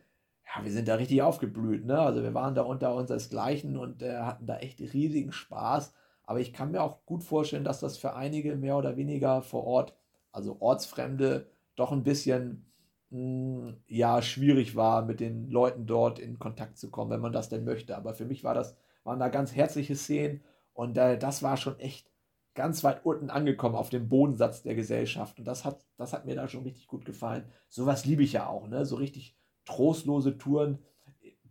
ja, 0.43 0.63
wir 0.63 0.71
sind 0.71 0.87
da 0.87 0.95
richtig 0.95 1.21
aufgeblüht. 1.21 1.85
Ne? 1.85 1.99
Also 1.99 2.23
wir 2.23 2.33
waren 2.33 2.55
da 2.55 2.63
unter 2.63 2.95
unseresgleichen 2.95 3.77
und 3.77 4.01
äh, 4.01 4.17
hatten 4.17 4.47
da 4.47 4.57
echt 4.57 4.81
riesigen 4.81 5.31
Spaß. 5.31 5.93
Aber 6.23 6.39
ich 6.39 6.53
kann 6.53 6.71
mir 6.71 6.81
auch 6.81 7.05
gut 7.05 7.23
vorstellen, 7.23 7.63
dass 7.63 7.79
das 7.79 7.97
für 7.97 8.13
einige 8.13 8.55
mehr 8.55 8.77
oder 8.77 8.97
weniger 8.97 9.41
vor 9.41 9.65
Ort, 9.65 9.95
also 10.31 10.57
Ortsfremde, 10.59 11.47
doch 11.75 11.91
ein 11.91 12.03
bisschen 12.03 12.71
mh, 13.09 13.17
hm, 13.17 13.77
ja, 13.87 14.21
schwierig 14.21 14.75
war, 14.75 15.03
mit 15.05 15.19
den 15.19 15.49
Leuten 15.49 15.85
dort 15.85 16.19
in 16.19 16.39
Kontakt 16.39 16.77
zu 16.77 16.89
kommen, 16.89 17.11
wenn 17.11 17.21
man 17.21 17.33
das 17.33 17.49
denn 17.49 17.65
möchte. 17.65 17.97
Aber 17.97 18.13
für 18.13 18.25
mich 18.25 18.43
war 18.43 18.53
das, 18.53 18.77
waren 19.03 19.19
da 19.19 19.29
ganz 19.29 19.55
herzliche 19.55 19.95
Szenen 19.95 20.41
und 20.73 20.97
äh, 20.97 21.17
das 21.17 21.43
war 21.43 21.57
schon 21.57 21.79
echt 21.79 22.11
ganz 22.53 22.83
weit 22.83 23.05
unten 23.05 23.29
angekommen 23.29 23.75
auf 23.75 23.89
dem 23.89 24.09
Bodensatz 24.09 24.61
der 24.61 24.75
Gesellschaft. 24.75 25.39
Und 25.39 25.45
das 25.45 25.63
hat, 25.63 25.85
das 25.97 26.13
hat 26.13 26.25
mir 26.25 26.35
da 26.35 26.47
schon 26.47 26.63
richtig 26.63 26.87
gut 26.87 27.05
gefallen. 27.05 27.45
Sowas 27.69 28.05
liebe 28.05 28.23
ich 28.23 28.33
ja 28.33 28.47
auch, 28.47 28.67
ne? 28.67 28.85
So 28.85 28.97
richtig 28.97 29.37
trostlose 29.65 30.37
Touren. 30.37 30.79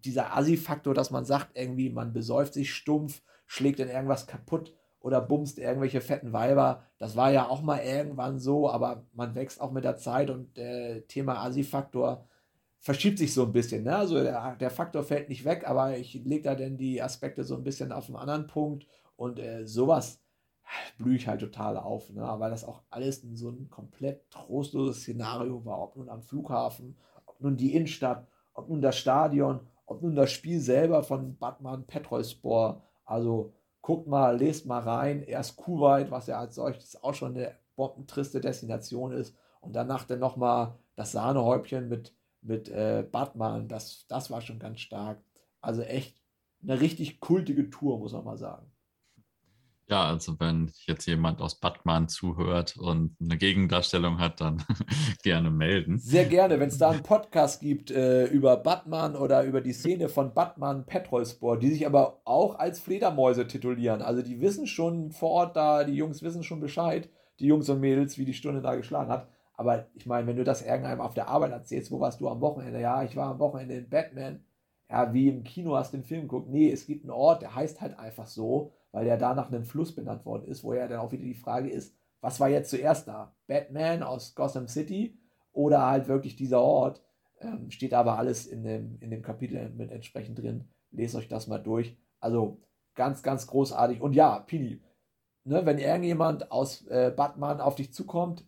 Dieser 0.04 0.37
Assi-Faktor, 0.37 0.94
dass 0.94 1.11
man 1.11 1.24
sagt, 1.24 1.56
irgendwie, 1.56 1.90
man 1.90 2.12
besäuft 2.12 2.54
sich 2.54 2.74
stumpf 2.74 3.22
schlägt 3.50 3.80
dann 3.80 3.90
irgendwas 3.90 4.28
kaputt 4.28 4.72
oder 5.00 5.20
bumst 5.20 5.58
irgendwelche 5.58 6.00
fetten 6.00 6.32
Weiber. 6.32 6.84
Das 6.98 7.16
war 7.16 7.32
ja 7.32 7.48
auch 7.48 7.62
mal 7.62 7.80
irgendwann 7.80 8.38
so, 8.38 8.70
aber 8.70 9.04
man 9.12 9.34
wächst 9.34 9.60
auch 9.60 9.72
mit 9.72 9.82
der 9.82 9.96
Zeit 9.96 10.30
und 10.30 10.56
der 10.56 11.04
Thema 11.08 11.42
Asi-Faktor 11.42 12.28
verschiebt 12.78 13.18
sich 13.18 13.34
so 13.34 13.42
ein 13.42 13.52
bisschen. 13.52 13.82
Ne? 13.82 13.96
Also 13.96 14.22
der, 14.22 14.54
der 14.54 14.70
Faktor 14.70 15.02
fällt 15.02 15.28
nicht 15.28 15.44
weg, 15.44 15.68
aber 15.68 15.98
ich 15.98 16.14
lege 16.14 16.44
da 16.44 16.54
dann 16.54 16.76
die 16.76 17.02
Aspekte 17.02 17.42
so 17.42 17.56
ein 17.56 17.64
bisschen 17.64 17.90
auf 17.90 18.06
einen 18.06 18.18
anderen 18.18 18.46
Punkt 18.46 18.86
und 19.16 19.40
äh, 19.40 19.66
sowas 19.66 20.20
blühe 20.96 21.16
ich 21.16 21.26
halt 21.26 21.40
total 21.40 21.76
auf, 21.76 22.08
ne? 22.10 22.22
weil 22.38 22.52
das 22.52 22.64
auch 22.64 22.82
alles 22.88 23.24
in 23.24 23.34
so 23.34 23.50
ein 23.50 23.68
komplett 23.68 24.30
trostloses 24.30 25.00
Szenario 25.00 25.64
war, 25.64 25.82
ob 25.82 25.96
nun 25.96 26.08
am 26.08 26.22
Flughafen, 26.22 26.96
ob 27.26 27.40
nun 27.40 27.56
die 27.56 27.74
Innenstadt, 27.74 28.28
ob 28.54 28.68
nun 28.68 28.80
das 28.80 28.96
Stadion, 28.96 29.58
ob 29.86 30.02
nun 30.02 30.14
das 30.14 30.30
Spiel 30.30 30.60
selber 30.60 31.02
von 31.02 31.36
Batman 31.36 31.84
Petrolspor, 31.84 32.84
also 33.11 33.53
guckt 33.83 34.07
mal, 34.07 34.38
lest 34.38 34.66
mal 34.66 34.81
rein. 34.81 35.23
Erst 35.23 35.57
Kuwait, 35.57 36.11
was 36.11 36.29
ja 36.29 36.38
als 36.38 36.55
solches 36.55 37.03
auch 37.03 37.14
schon 37.14 37.37
eine 37.37 37.57
bombentriste 37.77 38.40
Destination 38.40 39.12
ist. 39.12 39.37
Und 39.61 39.75
danach 39.75 40.05
dann 40.05 40.20
nochmal 40.20 40.79
das 40.94 41.12
Sahnehäubchen 41.12 41.88
mit, 41.88 42.14
mit 42.40 42.68
äh, 42.68 43.05
Batman. 43.11 43.68
Das, 43.68 44.07
das 44.09 44.31
war 44.31 44.40
schon 44.40 44.61
ganz 44.61 44.81
stark. 44.81 45.18
Also 45.61 45.83
echt 45.83 46.16
eine 46.62 46.81
richtig 46.81 47.20
kultige 47.20 47.68
Tour, 47.68 47.99
muss 47.99 48.12
man 48.12 48.25
mal 48.25 48.38
sagen. 48.38 48.69
Ja, 49.90 50.05
also 50.05 50.38
wenn 50.38 50.70
jetzt 50.87 51.07
jemand 51.07 51.40
aus 51.40 51.59
Batman 51.59 52.09
zuhört 52.09 52.76
und 52.76 53.16
eine 53.20 53.37
Gegendarstellung 53.37 54.20
hat, 54.20 54.40
dann 54.40 54.62
gerne 55.24 55.50
melden. 55.50 55.98
Sehr 55.98 56.26
gerne, 56.26 56.61
wenn 56.61 56.68
es 56.68 56.79
da 56.79 56.90
einen 56.90 57.03
Podcast 57.03 57.61
gibt 57.61 57.90
äh, 57.90 58.26
über 58.26 58.57
Batman 58.57 59.16
oder 59.16 59.42
über 59.42 59.61
die 59.61 59.72
Szene 59.72 60.09
von 60.09 60.33
Batman 60.33 60.87
Petrolspor, 60.87 61.59
die 61.59 61.72
sich 61.72 61.87
aber 61.88 62.20
auch 62.24 62.61
als 62.61 62.79
Fledermäuse 62.79 63.48
titulieren. 63.48 64.00
Also 64.00 64.22
die 64.22 64.40
wissen 64.40 64.68
schon 64.68 65.11
vor 65.11 65.31
Ort 65.31 65.57
da, 65.57 65.83
die 65.83 65.96
Jungs 65.96 66.22
wissen 66.22 66.44
schon 66.44 66.61
Bescheid, 66.61 67.09
die 67.40 67.46
Jungs 67.46 67.68
und 67.68 67.81
Mädels, 67.81 68.16
wie 68.16 68.24
die 68.24 68.35
Stunde 68.35 68.62
da 68.62 68.76
geschlagen 68.76 69.11
hat. 69.11 69.26
Aber 69.55 69.88
ich 69.94 70.07
meine, 70.07 70.29
wenn 70.29 70.37
du 70.37 70.44
das 70.44 70.62
irgendeinem 70.62 71.00
auf 71.00 71.14
der 71.14 71.26
Arbeit 71.26 71.50
erzählst, 71.50 71.90
wo 71.90 71.98
warst 71.98 72.20
du 72.20 72.29
am 72.29 72.40
Wochenende? 72.40 72.81
Ja, 72.81 73.03
ich 73.03 73.16
war 73.16 73.33
am 73.33 73.40
Wochenende 73.40 73.74
in 73.74 73.88
Batman. 73.88 74.44
Ja, 74.88 75.12
wie 75.12 75.29
im 75.29 75.42
Kino 75.42 75.74
hast 75.74 75.92
du 75.92 75.98
den 75.98 76.05
Film 76.05 76.22
geguckt. 76.22 76.48
Nee, 76.48 76.70
es 76.70 76.87
gibt 76.87 77.03
einen 77.03 77.11
Ort, 77.11 77.42
der 77.42 77.57
heißt 77.57 77.81
halt 77.81 77.98
einfach 77.98 78.29
so 78.29 78.72
weil 78.92 79.07
er 79.07 79.16
da 79.16 79.35
nach 79.35 79.48
einem 79.48 79.64
Fluss 79.64 79.94
benannt 79.94 80.24
worden 80.24 80.44
ist, 80.44 80.64
wo 80.64 80.74
ja 80.74 80.88
dann 80.88 81.00
auch 81.00 81.12
wieder 81.12 81.24
die 81.24 81.35
Frage 81.35 81.70
ist, 81.70 81.96
was 82.20 82.40
war 82.40 82.48
jetzt 82.48 82.70
zuerst 82.70 83.09
da? 83.09 83.35
Batman 83.46 84.03
aus 84.03 84.35
Gotham 84.35 84.68
City 84.68 85.18
oder 85.53 85.87
halt 85.87 86.09
wirklich 86.09 86.37
dieser 86.37 86.61
Ort? 86.61 87.03
Ähm, 87.40 87.70
steht 87.70 87.94
aber 87.94 88.18
alles 88.18 88.46
in 88.46 88.62
dem, 88.62 88.98
in 89.00 89.11
dem 89.11 89.22
Kapitel 89.22 89.70
mit 89.70 89.90
entsprechend 89.90 90.38
drin. 90.38 90.68
Lest 90.90 91.14
euch 91.14 91.29
das 91.29 91.46
mal 91.46 91.59
durch. 91.59 91.96
Also 92.18 92.61
ganz, 92.94 93.22
ganz 93.22 93.46
großartig. 93.46 94.03
Und 94.03 94.12
ja, 94.12 94.40
Pini, 94.40 94.83
ne, 95.44 95.64
wenn 95.64 95.79
irgendjemand 95.79 96.53
aus 96.53 96.87
äh, 96.88 97.12
Batman 97.14 97.61
auf 97.61 97.76
dich 97.76 97.94
zukommt, 97.94 98.44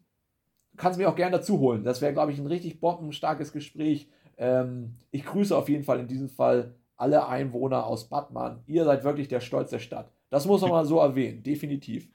kannst 0.76 0.98
du 0.98 1.02
mich 1.02 1.10
auch 1.10 1.16
gerne 1.16 1.38
dazu 1.38 1.58
holen. 1.58 1.84
Das 1.84 2.02
wäre, 2.02 2.12
glaube 2.12 2.32
ich, 2.32 2.38
ein 2.38 2.46
richtig 2.46 2.80
bombenstarkes 2.80 3.52
Gespräch. 3.52 4.10
Ähm, 4.36 4.96
ich 5.10 5.24
grüße 5.24 5.56
auf 5.56 5.68
jeden 5.68 5.84
Fall 5.84 6.00
in 6.00 6.08
diesem 6.08 6.28
Fall 6.28 6.74
alle 6.96 7.26
Einwohner 7.26 7.86
aus 7.86 8.08
Batman. 8.08 8.62
Ihr 8.66 8.84
seid 8.84 9.04
wirklich 9.04 9.28
der 9.28 9.40
Stolz 9.40 9.70
der 9.70 9.78
Stadt. 9.78 10.12
Das 10.32 10.46
muss 10.46 10.62
man 10.62 10.70
mal 10.70 10.86
so 10.86 10.98
erwähnen, 10.98 11.42
definitiv. 11.42 12.08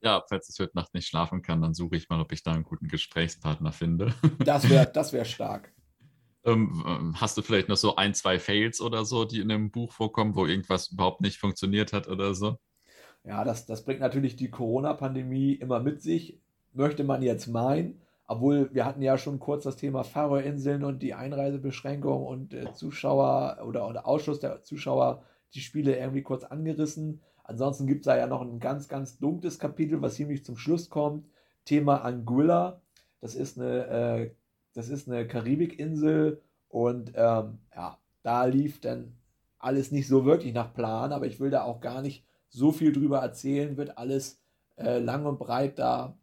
Ja, 0.00 0.24
falls 0.28 0.50
ich 0.52 0.58
heute 0.58 0.76
Nacht 0.76 0.92
nicht 0.92 1.06
schlafen 1.06 1.40
kann, 1.40 1.62
dann 1.62 1.72
suche 1.72 1.94
ich 1.94 2.08
mal, 2.08 2.20
ob 2.20 2.32
ich 2.32 2.42
da 2.42 2.50
einen 2.50 2.64
guten 2.64 2.88
Gesprächspartner 2.88 3.70
finde. 3.70 4.12
Das 4.44 4.68
wäre 4.68 4.90
das 4.92 5.12
wär 5.12 5.24
stark. 5.24 5.72
Ähm, 6.44 6.84
ähm, 6.86 7.20
hast 7.20 7.36
du 7.36 7.42
vielleicht 7.42 7.68
noch 7.68 7.76
so 7.76 7.96
ein, 7.96 8.14
zwei 8.14 8.38
Fails 8.38 8.80
oder 8.80 9.04
so, 9.04 9.24
die 9.24 9.40
in 9.40 9.48
dem 9.48 9.72
Buch 9.72 9.92
vorkommen, 9.92 10.36
wo 10.36 10.46
irgendwas 10.46 10.92
überhaupt 10.92 11.20
nicht 11.20 11.36
funktioniert 11.36 11.92
hat 11.92 12.06
oder 12.06 12.32
so? 12.32 12.56
Ja, 13.24 13.42
das, 13.42 13.66
das 13.66 13.84
bringt 13.84 14.00
natürlich 14.00 14.36
die 14.36 14.48
Corona-Pandemie 14.48 15.54
immer 15.54 15.80
mit 15.80 16.00
sich, 16.00 16.40
möchte 16.72 17.02
man 17.02 17.22
jetzt 17.22 17.48
meinen. 17.48 18.00
Obwohl 18.24 18.72
wir 18.72 18.84
hatten 18.86 19.02
ja 19.02 19.18
schon 19.18 19.40
kurz 19.40 19.64
das 19.64 19.76
Thema 19.76 20.04
Färöerinseln 20.04 20.84
und 20.84 21.02
die 21.02 21.12
Einreisebeschränkung 21.12 22.24
und 22.24 22.54
äh, 22.54 22.72
Zuschauer 22.72 23.58
oder, 23.66 23.88
oder 23.88 24.06
Ausschluss 24.06 24.38
der 24.38 24.62
Zuschauer 24.62 25.24
die 25.54 25.60
Spiele 25.60 25.98
irgendwie 25.98 26.22
kurz 26.22 26.44
angerissen. 26.44 27.20
Ansonsten 27.48 27.86
gibt 27.86 28.00
es 28.00 28.04
da 28.04 28.16
ja 28.16 28.26
noch 28.26 28.42
ein 28.42 28.60
ganz, 28.60 28.88
ganz 28.88 29.18
dunkles 29.18 29.58
Kapitel, 29.58 30.02
was 30.02 30.16
ziemlich 30.16 30.44
zum 30.44 30.58
Schluss 30.58 30.90
kommt. 30.90 31.26
Thema 31.64 32.04
Anguilla. 32.04 32.82
Das 33.22 33.34
ist 33.34 33.58
eine, 33.58 33.86
äh, 33.86 34.30
das 34.74 34.90
ist 34.90 35.08
eine 35.08 35.26
Karibikinsel 35.26 36.42
und 36.68 37.12
ähm, 37.14 37.58
ja, 37.74 37.98
da 38.22 38.44
lief 38.44 38.82
dann 38.82 39.16
alles 39.58 39.90
nicht 39.90 40.08
so 40.08 40.26
wirklich 40.26 40.52
nach 40.52 40.74
Plan, 40.74 41.10
aber 41.10 41.26
ich 41.26 41.40
will 41.40 41.48
da 41.48 41.64
auch 41.64 41.80
gar 41.80 42.02
nicht 42.02 42.22
so 42.50 42.70
viel 42.70 42.92
drüber 42.92 43.20
erzählen, 43.20 43.78
wird 43.78 43.96
alles 43.96 44.42
äh, 44.76 44.98
lang 44.98 45.24
und 45.24 45.38
breit 45.38 45.78
da 45.78 46.18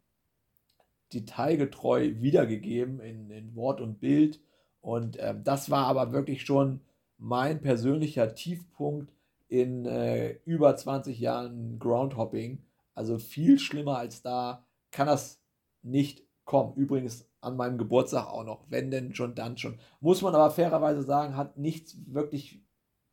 detailgetreu 1.12 2.20
wiedergegeben 2.20 3.00
in, 3.00 3.30
in 3.30 3.56
Wort 3.56 3.80
und 3.80 3.98
Bild. 3.98 4.40
Und 4.80 5.16
ähm, 5.20 5.42
das 5.42 5.70
war 5.70 5.86
aber 5.86 6.12
wirklich 6.12 6.42
schon 6.42 6.82
mein 7.18 7.60
persönlicher 7.60 8.32
Tiefpunkt 8.36 9.12
in 9.48 9.86
äh, 9.86 10.38
über 10.44 10.74
20 10.76 11.18
Jahren 11.18 11.78
Groundhopping. 11.78 12.64
Also 12.94 13.18
viel 13.18 13.58
schlimmer 13.58 13.98
als 13.98 14.22
da 14.22 14.64
kann 14.90 15.06
das 15.06 15.42
nicht 15.82 16.26
kommen. 16.44 16.74
Übrigens 16.74 17.28
an 17.40 17.56
meinem 17.56 17.78
Geburtstag 17.78 18.28
auch 18.28 18.44
noch, 18.44 18.64
wenn 18.68 18.90
denn 18.90 19.14
schon, 19.14 19.34
dann 19.34 19.56
schon. 19.56 19.78
Muss 20.00 20.22
man 20.22 20.34
aber 20.34 20.50
fairerweise 20.50 21.02
sagen, 21.02 21.36
hat 21.36 21.58
nichts 21.58 21.96
wirklich, 22.06 22.62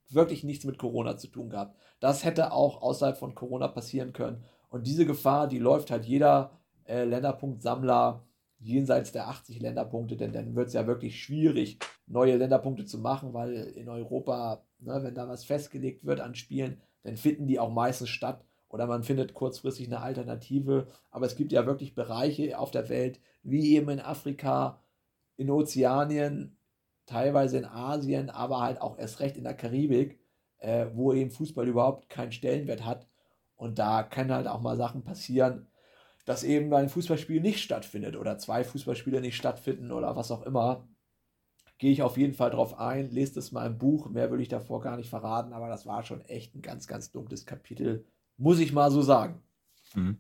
wirklich 0.09 0.43
nichts 0.43 0.65
mit 0.65 0.77
Corona 0.77 1.17
zu 1.17 1.27
tun 1.27 1.49
gehabt. 1.49 1.77
Das 1.99 2.23
hätte 2.23 2.51
auch 2.51 2.81
außerhalb 2.81 3.17
von 3.17 3.35
Corona 3.35 3.67
passieren 3.67 4.13
können. 4.13 4.43
Und 4.69 4.87
diese 4.87 5.05
Gefahr, 5.05 5.47
die 5.47 5.59
läuft 5.59 5.91
halt 5.91 6.05
jeder 6.05 6.51
äh, 6.85 7.03
Länderpunktsammler, 7.03 8.25
jenseits 8.63 9.11
der 9.11 9.27
80 9.27 9.59
Länderpunkte, 9.59 10.15
denn 10.15 10.33
dann 10.33 10.55
wird 10.55 10.67
es 10.67 10.73
ja 10.73 10.87
wirklich 10.87 11.21
schwierig, 11.21 11.79
neue 12.07 12.37
Länderpunkte 12.37 12.85
zu 12.85 12.97
machen, 12.97 13.33
weil 13.33 13.53
in 13.53 13.89
Europa, 13.89 14.63
ne, 14.79 14.99
wenn 15.03 15.15
da 15.15 15.27
was 15.27 15.43
festgelegt 15.43 16.05
wird 16.05 16.19
an 16.19 16.35
Spielen, 16.35 16.81
dann 17.03 17.17
finden 17.17 17.47
die 17.47 17.59
auch 17.59 17.71
meistens 17.71 18.09
statt 18.09 18.45
oder 18.69 18.87
man 18.87 19.03
findet 19.03 19.33
kurzfristig 19.33 19.87
eine 19.87 20.01
Alternative. 20.01 20.87
Aber 21.11 21.25
es 21.25 21.35
gibt 21.35 21.51
ja 21.51 21.65
wirklich 21.65 21.93
Bereiche 21.93 22.57
auf 22.57 22.71
der 22.71 22.89
Welt, 22.89 23.19
wie 23.43 23.75
eben 23.75 23.89
in 23.89 23.99
Afrika, 23.99 24.81
in 25.35 25.51
Ozeanien, 25.51 26.57
teilweise 27.05 27.57
in 27.57 27.65
Asien, 27.65 28.29
aber 28.29 28.61
halt 28.61 28.81
auch 28.81 28.97
erst 28.97 29.19
recht 29.19 29.37
in 29.37 29.43
der 29.43 29.53
Karibik, 29.53 30.19
äh, 30.57 30.87
wo 30.93 31.13
eben 31.13 31.31
Fußball 31.31 31.67
überhaupt 31.67 32.09
keinen 32.09 32.31
Stellenwert 32.31 32.85
hat. 32.85 33.07
Und 33.55 33.79
da 33.79 34.03
können 34.03 34.31
halt 34.31 34.47
auch 34.47 34.61
mal 34.61 34.77
Sachen 34.77 35.03
passieren, 35.03 35.67
dass 36.25 36.43
eben 36.43 36.73
ein 36.73 36.89
Fußballspiel 36.89 37.41
nicht 37.41 37.61
stattfindet 37.61 38.15
oder 38.15 38.37
zwei 38.37 38.63
Fußballspiele 38.63 39.21
nicht 39.21 39.35
stattfinden 39.35 39.91
oder 39.91 40.15
was 40.15 40.31
auch 40.31 40.43
immer. 40.43 40.87
Gehe 41.77 41.91
ich 41.91 42.01
auf 42.01 42.17
jeden 42.17 42.33
Fall 42.33 42.51
drauf 42.51 42.79
ein, 42.79 43.09
lest 43.09 43.35
es 43.35 43.51
mal 43.51 43.65
im 43.65 43.77
Buch. 43.77 44.09
Mehr 44.09 44.29
würde 44.29 44.43
ich 44.43 44.49
davor 44.49 44.79
gar 44.81 44.95
nicht 44.95 45.09
verraten, 45.09 45.53
aber 45.53 45.67
das 45.67 45.85
war 45.85 46.03
schon 46.03 46.21
echt 46.25 46.55
ein 46.55 46.61
ganz, 46.61 46.87
ganz 46.87 47.11
dunkles 47.11 47.45
Kapitel, 47.45 48.05
muss 48.37 48.59
ich 48.59 48.71
mal 48.71 48.91
so 48.91 49.01
sagen. 49.01 49.41
Mhm. 49.95 50.17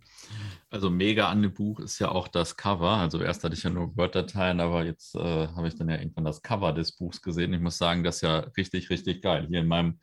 Also 0.69 0.89
mega 0.89 1.29
an 1.29 1.41
dem 1.41 1.53
Buch 1.53 1.79
ist 1.79 1.99
ja 1.99 2.09
auch 2.09 2.27
das 2.27 2.57
Cover. 2.57 2.97
Also 2.97 3.21
erst 3.21 3.43
hatte 3.43 3.55
ich 3.55 3.63
ja 3.63 3.69
nur 3.69 3.95
Word-Dateien, 3.95 4.59
aber 4.59 4.83
jetzt 4.83 5.15
äh, 5.15 5.47
habe 5.47 5.67
ich 5.67 5.75
dann 5.75 5.89
ja 5.89 5.97
irgendwann 5.97 6.25
das 6.25 6.41
Cover 6.41 6.73
des 6.73 6.95
Buchs 6.95 7.21
gesehen. 7.21 7.53
Ich 7.53 7.61
muss 7.61 7.77
sagen, 7.77 8.03
das 8.03 8.17
ist 8.17 8.21
ja 8.21 8.39
richtig, 8.39 8.89
richtig 8.89 9.21
geil. 9.21 9.47
Hier 9.47 9.61
in 9.61 9.67
meinem 9.67 9.99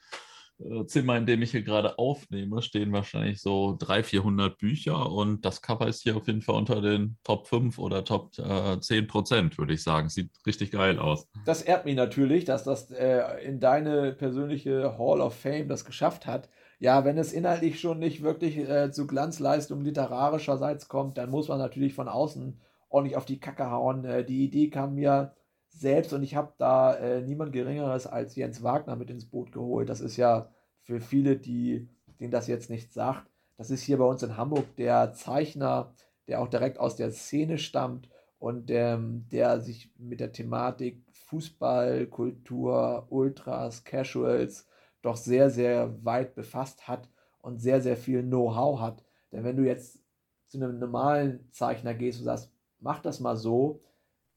Zimmer, 0.86 1.16
in 1.16 1.26
dem 1.26 1.42
ich 1.42 1.52
hier 1.52 1.62
gerade 1.62 1.98
aufnehme, 1.98 2.62
stehen 2.62 2.92
wahrscheinlich 2.92 3.40
so 3.40 3.76
300, 3.78 4.06
400 4.06 4.58
Bücher 4.58 5.10
und 5.10 5.44
das 5.44 5.62
Cover 5.62 5.88
ist 5.88 6.02
hier 6.02 6.16
auf 6.16 6.26
jeden 6.26 6.42
Fall 6.42 6.56
unter 6.56 6.80
den 6.80 7.16
Top 7.24 7.46
5 7.46 7.78
oder 7.78 8.04
Top 8.04 8.38
äh, 8.38 8.78
10 8.78 9.06
Prozent, 9.06 9.58
würde 9.58 9.74
ich 9.74 9.82
sagen. 9.82 10.08
Sieht 10.08 10.30
richtig 10.46 10.70
geil 10.70 10.98
aus. 10.98 11.26
Das 11.46 11.62
ehrt 11.62 11.84
mich 11.84 11.96
natürlich, 11.96 12.44
dass 12.44 12.64
das 12.64 12.90
äh, 12.90 13.22
in 13.42 13.60
deine 13.60 14.12
persönliche 14.12 14.98
Hall 14.98 15.20
of 15.20 15.34
Fame 15.34 15.68
das 15.68 15.84
geschafft 15.84 16.26
hat. 16.26 16.48
Ja, 16.78 17.04
wenn 17.04 17.18
es 17.18 17.32
inhaltlich 17.32 17.80
schon 17.80 17.98
nicht 17.98 18.22
wirklich 18.22 18.56
äh, 18.56 18.90
zu 18.90 19.06
Glanzleistung 19.06 19.82
literarischerseits 19.82 20.88
kommt, 20.88 21.18
dann 21.18 21.30
muss 21.30 21.48
man 21.48 21.58
natürlich 21.58 21.94
von 21.94 22.08
außen 22.08 22.58
ordentlich 22.88 23.16
auf 23.16 23.24
die 23.24 23.40
Kacke 23.40 23.70
hauen. 23.70 24.04
Äh, 24.04 24.24
die 24.24 24.44
Idee 24.44 24.68
kam 24.68 24.94
mir 24.94 25.34
selbst 25.70 26.12
und 26.12 26.22
ich 26.22 26.34
habe 26.34 26.52
da 26.58 26.94
äh, 26.94 27.22
niemand 27.22 27.52
Geringeres 27.52 28.06
als 28.06 28.36
Jens 28.36 28.62
Wagner 28.62 28.96
mit 28.96 29.10
ins 29.10 29.24
Boot 29.24 29.52
geholt. 29.52 29.88
Das 29.88 30.00
ist 30.00 30.16
ja 30.16 30.50
für 30.82 31.00
viele, 31.00 31.36
die, 31.36 31.88
denen 32.18 32.30
das 32.30 32.48
jetzt 32.48 32.70
nicht 32.70 32.92
sagt, 32.92 33.30
das 33.56 33.70
ist 33.70 33.82
hier 33.82 33.98
bei 33.98 34.04
uns 34.04 34.22
in 34.22 34.36
Hamburg 34.36 34.74
der 34.76 35.12
Zeichner, 35.12 35.92
der 36.28 36.40
auch 36.40 36.48
direkt 36.48 36.78
aus 36.78 36.96
der 36.96 37.10
Szene 37.12 37.58
stammt 37.58 38.08
und 38.38 38.70
ähm, 38.70 39.26
der 39.30 39.60
sich 39.60 39.92
mit 39.98 40.20
der 40.20 40.32
Thematik 40.32 41.04
Fußball, 41.12 42.06
Kultur, 42.06 43.06
Ultras, 43.10 43.84
Casuals 43.84 44.66
doch 45.02 45.16
sehr, 45.16 45.50
sehr 45.50 45.94
weit 46.04 46.34
befasst 46.34 46.88
hat 46.88 47.08
und 47.42 47.60
sehr, 47.60 47.80
sehr 47.80 47.96
viel 47.96 48.22
Know-how 48.22 48.80
hat. 48.80 49.04
Denn 49.30 49.44
wenn 49.44 49.56
du 49.56 49.64
jetzt 49.64 50.00
zu 50.46 50.58
einem 50.58 50.78
normalen 50.78 51.48
Zeichner 51.52 51.94
gehst 51.94 52.18
und 52.18 52.24
sagst, 52.24 52.50
mach 52.80 53.00
das 53.00 53.20
mal 53.20 53.36
so, 53.36 53.82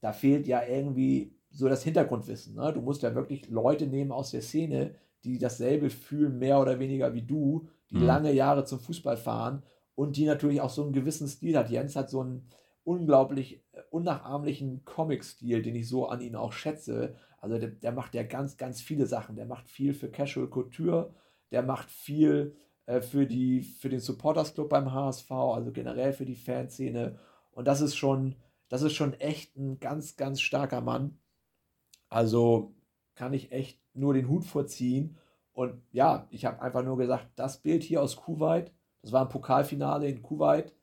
da 0.03 0.11
fehlt 0.11 0.47
ja 0.47 0.61
irgendwie 0.67 1.33
so 1.49 1.69
das 1.69 1.81
Hintergrundwissen. 1.81 2.55
Ne? 2.55 2.73
Du 2.73 2.81
musst 2.81 3.03
ja 3.03 3.15
wirklich 3.15 3.47
Leute 3.47 3.87
nehmen 3.87 4.11
aus 4.11 4.31
der 4.31 4.41
Szene, 4.41 4.95
die 5.23 5.37
dasselbe 5.37 5.89
fühlen, 5.89 6.37
mehr 6.39 6.59
oder 6.59 6.77
weniger 6.77 7.13
wie 7.13 7.21
du, 7.21 7.69
die 7.89 7.95
mhm. 7.95 8.05
lange 8.05 8.33
Jahre 8.33 8.65
zum 8.65 8.81
Fußball 8.81 9.15
fahren 9.15 9.63
und 9.95 10.17
die 10.17 10.25
natürlich 10.25 10.59
auch 10.59 10.69
so 10.69 10.83
einen 10.83 10.91
gewissen 10.91 11.29
Stil 11.29 11.57
hat. 11.57 11.69
Jens 11.69 11.95
hat 11.95 12.09
so 12.09 12.19
einen 12.19 12.49
unglaublich 12.83 13.63
äh, 13.71 13.79
unnachahmlichen 13.91 14.83
Comic-Stil, 14.83 15.61
den 15.61 15.75
ich 15.75 15.87
so 15.87 16.07
an 16.07 16.19
ihn 16.19 16.35
auch 16.35 16.51
schätze. 16.51 17.15
Also 17.39 17.57
der, 17.57 17.69
der, 17.69 17.93
macht 17.93 18.13
ja 18.13 18.23
ganz, 18.23 18.57
ganz 18.57 18.81
viele 18.81 19.05
Sachen. 19.05 19.37
Der 19.37 19.45
macht 19.45 19.69
viel 19.69 19.93
für 19.93 20.11
Casual 20.11 20.49
Couture, 20.49 21.13
der 21.53 21.63
macht 21.63 21.89
viel 21.89 22.57
äh, 22.87 22.99
für, 22.99 23.25
die, 23.25 23.61
für 23.61 23.87
den 23.87 24.01
Supporters 24.01 24.53
Club 24.53 24.67
beim 24.67 24.91
HSV, 24.91 25.31
also 25.31 25.71
generell 25.71 26.11
für 26.11 26.25
die 26.25 26.35
Fanszene. 26.35 27.17
Und 27.51 27.69
das 27.69 27.79
ist 27.79 27.95
schon, 27.95 28.35
das 28.73 28.81
ist 28.81 28.95
schon 28.95 29.13
echt 29.19 29.55
ein 29.55 29.79
ganz, 29.79 30.15
ganz 30.15 30.41
starker 30.41 30.81
Mann. 30.81 31.19
Also 32.09 32.73
kann 33.13 33.31
ich 33.31 33.51
echt 33.51 33.79
nur 33.93 34.15
den 34.15 34.27
Hut 34.27 34.45
vorziehen. 34.45 35.15
Und 35.51 35.79
ja, 35.91 36.25
ich 36.31 36.45
habe 36.45 36.59
einfach 36.59 36.81
nur 36.81 36.97
gesagt, 36.97 37.27
das 37.35 37.59
Bild 37.61 37.83
hier 37.83 38.01
aus 38.01 38.15
Kuwait, 38.15 38.71
das 39.03 39.11
war 39.11 39.21
ein 39.21 39.29
Pokalfinale 39.29 40.07
in 40.07 40.23
Kuwait, 40.23 40.73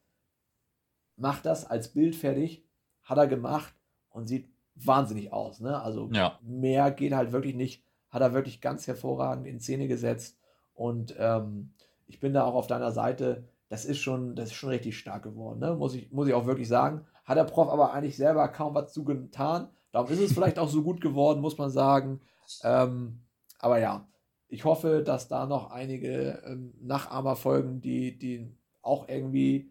macht 1.17 1.45
das 1.47 1.67
als 1.67 1.89
Bild 1.89 2.15
fertig, 2.15 2.65
hat 3.03 3.19
er 3.19 3.27
gemacht 3.27 3.75
und 4.11 4.29
sieht 4.29 4.49
wahnsinnig 4.77 5.33
aus. 5.33 5.59
Ne? 5.59 5.83
Also 5.83 6.11
ja. 6.13 6.39
mehr 6.43 6.93
geht 6.93 7.13
halt 7.13 7.33
wirklich 7.33 7.57
nicht, 7.57 7.83
hat 8.09 8.23
er 8.23 8.33
wirklich 8.33 8.61
ganz 8.61 8.87
hervorragend 8.87 9.49
in 9.49 9.59
Szene 9.59 9.89
gesetzt. 9.89 10.39
Und 10.75 11.17
ähm, 11.19 11.73
ich 12.07 12.21
bin 12.21 12.35
da 12.35 12.45
auch 12.45 12.55
auf 12.55 12.69
deiner 12.69 12.93
Seite, 12.93 13.49
das 13.69 13.85
ist 13.85 13.99
schon, 13.99 14.37
das 14.37 14.51
ist 14.51 14.55
schon 14.55 14.71
richtig 14.71 14.97
stark 14.97 15.25
geworden, 15.25 15.59
ne? 15.59 15.75
muss, 15.75 15.95
ich, 15.95 16.13
muss 16.13 16.29
ich 16.29 16.35
auch 16.35 16.47
wirklich 16.47 16.69
sagen. 16.69 17.05
Hat 17.31 17.37
der 17.37 17.45
Prof 17.45 17.69
aber 17.69 17.93
eigentlich 17.93 18.17
selber 18.17 18.49
kaum 18.49 18.75
was 18.75 18.93
zu 18.93 19.05
getan. 19.05 19.69
Darum 19.93 20.11
ist 20.11 20.19
es 20.19 20.33
vielleicht 20.33 20.59
auch 20.59 20.69
so 20.69 20.83
gut 20.83 21.01
geworden, 21.01 21.41
muss 21.41 21.59
man 21.59 21.71
sagen. 21.71 22.21
Ähm, 22.65 23.21
aber 23.61 23.79
ja, 23.79 24.09
ich 24.49 24.65
hoffe, 24.65 25.05
dass 25.05 25.29
da 25.29 25.47
noch 25.47 25.71
einige 25.71 26.43
ähm, 26.45 26.75
Nachahmer 26.81 27.37
folgen, 27.37 27.81
die, 27.81 28.19
die 28.19 28.53
auch 28.83 29.09
irgendwie 29.09 29.71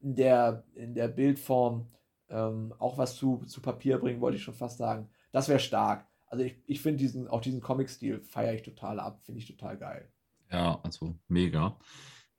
in 0.00 0.14
der, 0.14 0.64
in 0.76 0.94
der 0.94 1.08
Bildform 1.08 1.88
ähm, 2.30 2.72
auch 2.78 2.96
was 2.96 3.16
zu, 3.16 3.44
zu 3.44 3.60
Papier 3.60 3.98
bringen, 3.98 4.22
wollte 4.22 4.38
ich 4.38 4.42
schon 4.42 4.54
fast 4.54 4.78
sagen. 4.78 5.10
Das 5.30 5.50
wäre 5.50 5.58
stark. 5.58 6.06
Also 6.28 6.42
ich, 6.42 6.56
ich 6.64 6.80
finde 6.80 7.00
diesen, 7.00 7.28
auch 7.28 7.42
diesen 7.42 7.60
Comic-Stil 7.60 8.22
feiere 8.22 8.54
ich 8.54 8.62
total 8.62 8.98
ab, 8.98 9.20
finde 9.24 9.42
ich 9.42 9.46
total 9.46 9.76
geil. 9.76 10.10
Ja, 10.50 10.80
also 10.82 11.14
mega 11.28 11.76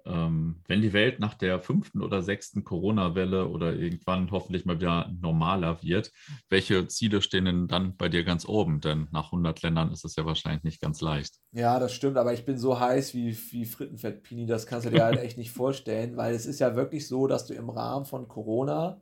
ähm, 0.05 0.61
wenn 0.67 0.81
die 0.81 0.93
Welt 0.93 1.19
nach 1.19 1.33
der 1.33 1.59
fünften 1.59 2.01
oder 2.01 2.21
sechsten 2.21 2.63
Corona-Welle 2.63 3.47
oder 3.47 3.73
irgendwann 3.73 4.31
hoffentlich 4.31 4.65
mal 4.65 4.79
wieder 4.79 5.11
normaler 5.19 5.81
wird, 5.83 6.11
welche 6.49 6.87
Ziele 6.87 7.21
stehen 7.21 7.45
denn 7.45 7.67
dann 7.67 7.95
bei 7.97 8.09
dir 8.09 8.23
ganz 8.23 8.47
oben? 8.47 8.81
Denn 8.81 9.07
nach 9.11 9.25
100 9.25 9.61
Ländern 9.61 9.91
ist 9.91 10.05
es 10.05 10.15
ja 10.15 10.25
wahrscheinlich 10.25 10.63
nicht 10.63 10.81
ganz 10.81 11.01
leicht. 11.01 11.35
Ja, 11.51 11.79
das 11.79 11.93
stimmt, 11.93 12.17
aber 12.17 12.33
ich 12.33 12.45
bin 12.45 12.57
so 12.57 12.79
heiß 12.79 13.13
wie, 13.13 13.37
wie 13.51 13.65
Frittenfett, 13.65 14.23
Pini, 14.23 14.45
das 14.45 14.65
kannst 14.65 14.87
du 14.87 14.91
dir 14.91 15.03
halt 15.03 15.19
echt 15.19 15.37
nicht 15.37 15.51
vorstellen, 15.51 16.17
weil 16.17 16.33
es 16.33 16.45
ist 16.45 16.59
ja 16.59 16.75
wirklich 16.75 17.07
so, 17.07 17.27
dass 17.27 17.45
du 17.45 17.53
im 17.53 17.69
Rahmen 17.69 18.05
von 18.05 18.27
Corona 18.27 19.01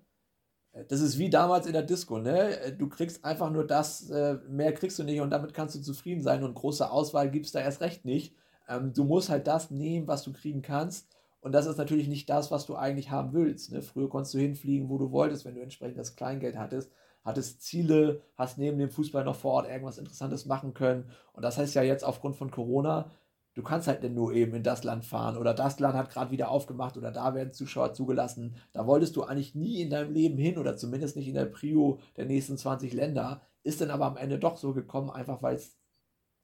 äh, 0.73 0.85
das 0.85 1.01
ist 1.01 1.17
wie 1.17 1.29
damals 1.29 1.65
in 1.65 1.73
der 1.73 1.83
Disco, 1.83 2.19
ne? 2.19 2.75
Du 2.77 2.89
kriegst 2.89 3.23
einfach 3.23 3.51
nur 3.51 3.65
das, 3.65 4.09
äh, 4.09 4.35
mehr 4.47 4.73
kriegst 4.73 4.99
du 4.99 5.03
nicht 5.03 5.21
und 5.21 5.29
damit 5.29 5.53
kannst 5.53 5.75
du 5.75 5.81
zufrieden 5.81 6.21
sein 6.21 6.43
und 6.43 6.55
große 6.55 6.89
Auswahl 6.89 7.29
gibt 7.29 7.45
es 7.45 7.51
da 7.51 7.59
erst 7.61 7.81
recht 7.81 8.05
nicht. 8.05 8.35
Ähm, 8.67 8.93
du 8.93 9.03
musst 9.03 9.29
halt 9.29 9.47
das 9.47 9.71
nehmen, 9.71 10.07
was 10.07 10.23
du 10.23 10.33
kriegen 10.33 10.61
kannst. 10.61 11.07
Und 11.41 11.51
das 11.53 11.65
ist 11.65 11.77
natürlich 11.77 12.07
nicht 12.07 12.29
das, 12.29 12.51
was 12.51 12.65
du 12.65 12.75
eigentlich 12.75 13.11
haben 13.11 13.33
willst. 13.33 13.71
Ne? 13.71 13.81
Früher 13.81 14.09
konntest 14.09 14.33
du 14.33 14.39
hinfliegen, 14.39 14.89
wo 14.89 14.97
du 14.97 15.11
wolltest, 15.11 15.45
wenn 15.45 15.55
du 15.55 15.61
entsprechend 15.61 15.97
das 15.97 16.15
Kleingeld 16.15 16.57
hattest, 16.57 16.91
hattest 17.23 17.61
Ziele, 17.61 18.21
hast 18.35 18.57
neben 18.57 18.79
dem 18.79 18.89
Fußball 18.89 19.23
noch 19.23 19.35
vor 19.35 19.53
Ort 19.53 19.69
irgendwas 19.69 19.97
Interessantes 19.97 20.45
machen 20.45 20.73
können. 20.73 21.09
Und 21.33 21.43
das 21.43 21.57
heißt 21.57 21.75
ja 21.75 21.83
jetzt 21.83 22.03
aufgrund 22.03 22.35
von 22.35 22.51
Corona, 22.51 23.11
du 23.53 23.63
kannst 23.63 23.87
halt 23.87 24.03
nur 24.13 24.33
eben 24.33 24.53
in 24.53 24.63
das 24.63 24.83
Land 24.83 25.03
fahren 25.03 25.35
oder 25.35 25.53
das 25.53 25.79
Land 25.79 25.95
hat 25.95 26.09
gerade 26.09 26.31
wieder 26.31 26.51
aufgemacht 26.51 26.95
oder 26.95 27.11
da 27.11 27.33
werden 27.33 27.53
Zuschauer 27.53 27.93
zugelassen. 27.93 28.55
Da 28.71 28.85
wolltest 28.85 29.15
du 29.15 29.23
eigentlich 29.23 29.55
nie 29.55 29.81
in 29.81 29.89
deinem 29.89 30.13
Leben 30.13 30.37
hin 30.37 30.57
oder 30.57 30.77
zumindest 30.77 31.15
nicht 31.15 31.27
in 31.27 31.33
der 31.33 31.45
Prio 31.45 31.99
der 32.17 32.25
nächsten 32.25 32.57
20 32.57 32.93
Länder. 32.93 33.41
Ist 33.63 33.81
dann 33.81 33.89
aber 33.89 34.05
am 34.05 34.17
Ende 34.17 34.37
doch 34.37 34.57
so 34.57 34.73
gekommen, 34.73 35.09
einfach 35.09 35.41
weil 35.41 35.55
es 35.55 35.75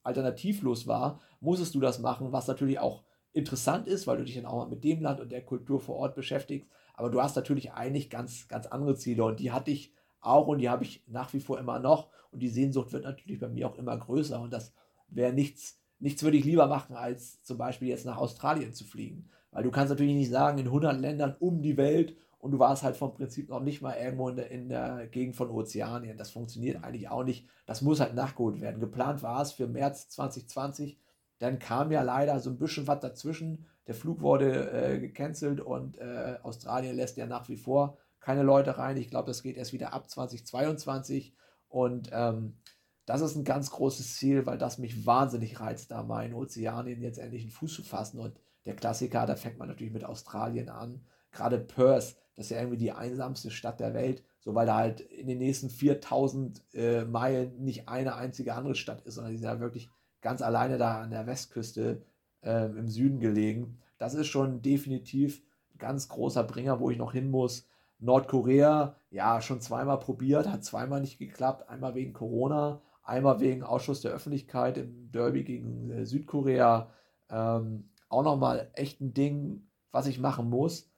alternativlos 0.03 0.87
war, 0.87 1.19
musstest 1.39 1.75
du 1.75 1.79
das 1.79 1.99
machen, 1.99 2.31
was 2.31 2.47
natürlich 2.47 2.79
auch 2.79 3.03
interessant 3.33 3.87
ist, 3.87 4.05
weil 4.05 4.17
du 4.17 4.25
dich 4.25 4.35
dann 4.35 4.45
auch 4.45 4.69
mit 4.69 4.83
dem 4.83 5.01
Land 5.01 5.19
und 5.19 5.31
der 5.31 5.43
Kultur 5.43 5.79
vor 5.79 5.95
Ort 5.95 6.15
beschäftigst. 6.15 6.69
Aber 6.93 7.09
du 7.09 7.21
hast 7.21 7.35
natürlich 7.35 7.71
eigentlich 7.73 8.09
ganz, 8.09 8.47
ganz 8.47 8.67
andere 8.67 8.95
Ziele 8.95 9.23
und 9.23 9.39
die 9.39 9.51
hatte 9.51 9.71
ich 9.71 9.93
auch 10.21 10.47
und 10.47 10.59
die 10.59 10.69
habe 10.69 10.83
ich 10.83 11.03
nach 11.07 11.33
wie 11.33 11.39
vor 11.39 11.59
immer 11.59 11.79
noch. 11.79 12.09
Und 12.31 12.39
die 12.39 12.49
Sehnsucht 12.49 12.93
wird 12.93 13.03
natürlich 13.03 13.39
bei 13.39 13.49
mir 13.49 13.67
auch 13.67 13.77
immer 13.77 13.97
größer. 13.97 14.39
Und 14.39 14.53
das 14.53 14.73
wäre 15.07 15.33
nichts, 15.33 15.79
nichts 15.99 16.23
würde 16.23 16.37
ich 16.37 16.45
lieber 16.45 16.67
machen, 16.67 16.95
als 16.95 17.43
zum 17.43 17.57
Beispiel 17.57 17.89
jetzt 17.89 18.05
nach 18.05 18.17
Australien 18.17 18.73
zu 18.73 18.85
fliegen. 18.85 19.29
Weil 19.51 19.63
du 19.63 19.71
kannst 19.71 19.89
natürlich 19.89 20.15
nicht 20.15 20.31
sagen, 20.31 20.57
in 20.57 20.65
100 20.65 20.99
Ländern 20.99 21.35
um 21.39 21.61
die 21.61 21.77
Welt 21.77 22.15
und 22.43 22.51
du 22.51 22.59
warst 22.59 22.83
halt 22.83 22.97
vom 22.97 23.13
Prinzip 23.13 23.47
noch 23.47 23.61
nicht 23.61 23.81
mal 23.81 23.95
irgendwo 23.95 24.27
in 24.27 24.35
der, 24.35 24.51
in 24.51 24.67
der 24.67 25.07
Gegend 25.07 25.37
von 25.37 25.49
Ozeanien. 25.49 26.17
Das 26.17 26.29
funktioniert 26.29 26.83
eigentlich 26.83 27.07
auch 27.07 27.23
nicht. 27.23 27.47
Das 27.65 27.81
muss 27.81 28.01
halt 28.01 28.15
nachgeholt 28.15 28.59
werden. 28.59 28.81
Geplant 28.81 29.23
war 29.23 29.41
es 29.41 29.53
für 29.53 29.65
März 29.65 30.09
2020. 30.09 30.99
Dann 31.39 31.57
kam 31.57 31.89
ja 31.89 32.01
leider 32.01 32.41
so 32.41 32.49
ein 32.49 32.59
bisschen 32.59 32.85
was 32.85 32.99
dazwischen. 32.99 33.65
Der 33.87 33.95
Flug 33.95 34.19
wurde 34.19 34.71
äh, 34.71 34.99
gecancelt 34.99 35.61
und 35.61 35.97
äh, 35.99 36.35
Australien 36.43 36.97
lässt 36.97 37.15
ja 37.15 37.27
nach 37.27 37.47
wie 37.47 37.55
vor 37.55 37.97
keine 38.19 38.43
Leute 38.43 38.77
rein. 38.77 38.97
Ich 38.97 39.09
glaube, 39.09 39.27
das 39.27 39.41
geht 39.41 39.55
erst 39.55 39.71
wieder 39.71 39.93
ab 39.93 40.09
2022. 40.09 41.33
Und 41.69 42.09
ähm, 42.11 42.57
das 43.05 43.21
ist 43.21 43.37
ein 43.37 43.45
ganz 43.45 43.71
großes 43.71 44.17
Ziel, 44.17 44.45
weil 44.45 44.57
das 44.57 44.79
mich 44.79 45.05
wahnsinnig 45.05 45.61
reizt, 45.61 45.91
da 45.91 46.03
mal 46.03 46.25
in 46.25 46.33
Ozeanien 46.33 47.01
jetzt 47.01 47.19
endlich 47.19 47.43
einen 47.43 47.51
Fuß 47.51 47.73
zu 47.73 47.83
fassen. 47.83 48.19
Und 48.19 48.37
der 48.65 48.75
Klassiker, 48.75 49.25
da 49.25 49.37
fängt 49.37 49.59
man 49.59 49.69
natürlich 49.69 49.93
mit 49.93 50.03
Australien 50.03 50.67
an. 50.67 51.05
Gerade 51.33 51.59
Perth, 51.59 52.15
das 52.35 52.45
ist 52.45 52.51
ja 52.51 52.59
irgendwie 52.59 52.77
die 52.77 52.91
einsamste 52.91 53.51
Stadt 53.51 53.79
der 53.79 53.93
Welt, 53.93 54.23
So, 54.39 54.55
weil 54.55 54.65
da 54.65 54.77
halt 54.77 55.01
in 55.01 55.27
den 55.27 55.37
nächsten 55.37 55.69
4000 55.69 56.61
äh, 56.73 57.05
Meilen 57.05 57.63
nicht 57.63 57.89
eine 57.89 58.15
einzige 58.15 58.55
andere 58.55 58.75
Stadt 58.75 59.01
ist, 59.01 59.15
sondern 59.15 59.33
die 59.33 59.37
sind 59.39 59.47
ja 59.47 59.59
wirklich 59.59 59.89
ganz 60.21 60.41
alleine 60.41 60.77
da 60.77 61.01
an 61.01 61.11
der 61.11 61.27
Westküste 61.27 62.03
äh, 62.41 62.65
im 62.65 62.87
Süden 62.87 63.19
gelegen. 63.19 63.79
Das 63.97 64.13
ist 64.15 64.27
schon 64.27 64.61
definitiv 64.61 65.41
ein 65.73 65.77
ganz 65.77 66.09
großer 66.09 66.43
Bringer, 66.43 66.79
wo 66.79 66.89
ich 66.89 66.97
noch 66.97 67.13
hin 67.13 67.29
muss. 67.29 67.67
Nordkorea, 67.99 68.97
ja, 69.11 69.41
schon 69.41 69.61
zweimal 69.61 69.99
probiert, 69.99 70.49
hat 70.49 70.63
zweimal 70.63 70.99
nicht 71.01 71.19
geklappt. 71.19 71.69
Einmal 71.69 71.95
wegen 71.95 72.13
Corona, 72.13 72.81
einmal 73.03 73.39
wegen 73.39 73.63
Ausschuss 73.63 74.01
der 74.01 74.11
Öffentlichkeit 74.11 74.77
im 74.77 75.11
Derby 75.11 75.43
gegen 75.43 75.89
äh, 75.89 76.05
Südkorea. 76.05 76.89
Ähm, 77.29 77.89
auch 78.09 78.23
nochmal 78.23 78.69
echt 78.73 78.99
ein 79.01 79.13
Ding, 79.13 79.67
was 79.91 80.07
ich 80.07 80.19
machen 80.19 80.49
muss. 80.49 80.92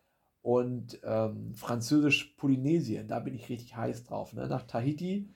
Und 0.45 0.99
ähm, 1.01 1.55
Französisch-Polynesien, 1.55 3.07
da 3.07 3.19
bin 3.19 3.33
ich 3.33 3.49
richtig 3.49 3.75
heiß 3.75 4.03
drauf. 4.03 4.31
Ne? 4.33 4.47
Nach 4.47 4.61
Tahiti, 4.61 5.27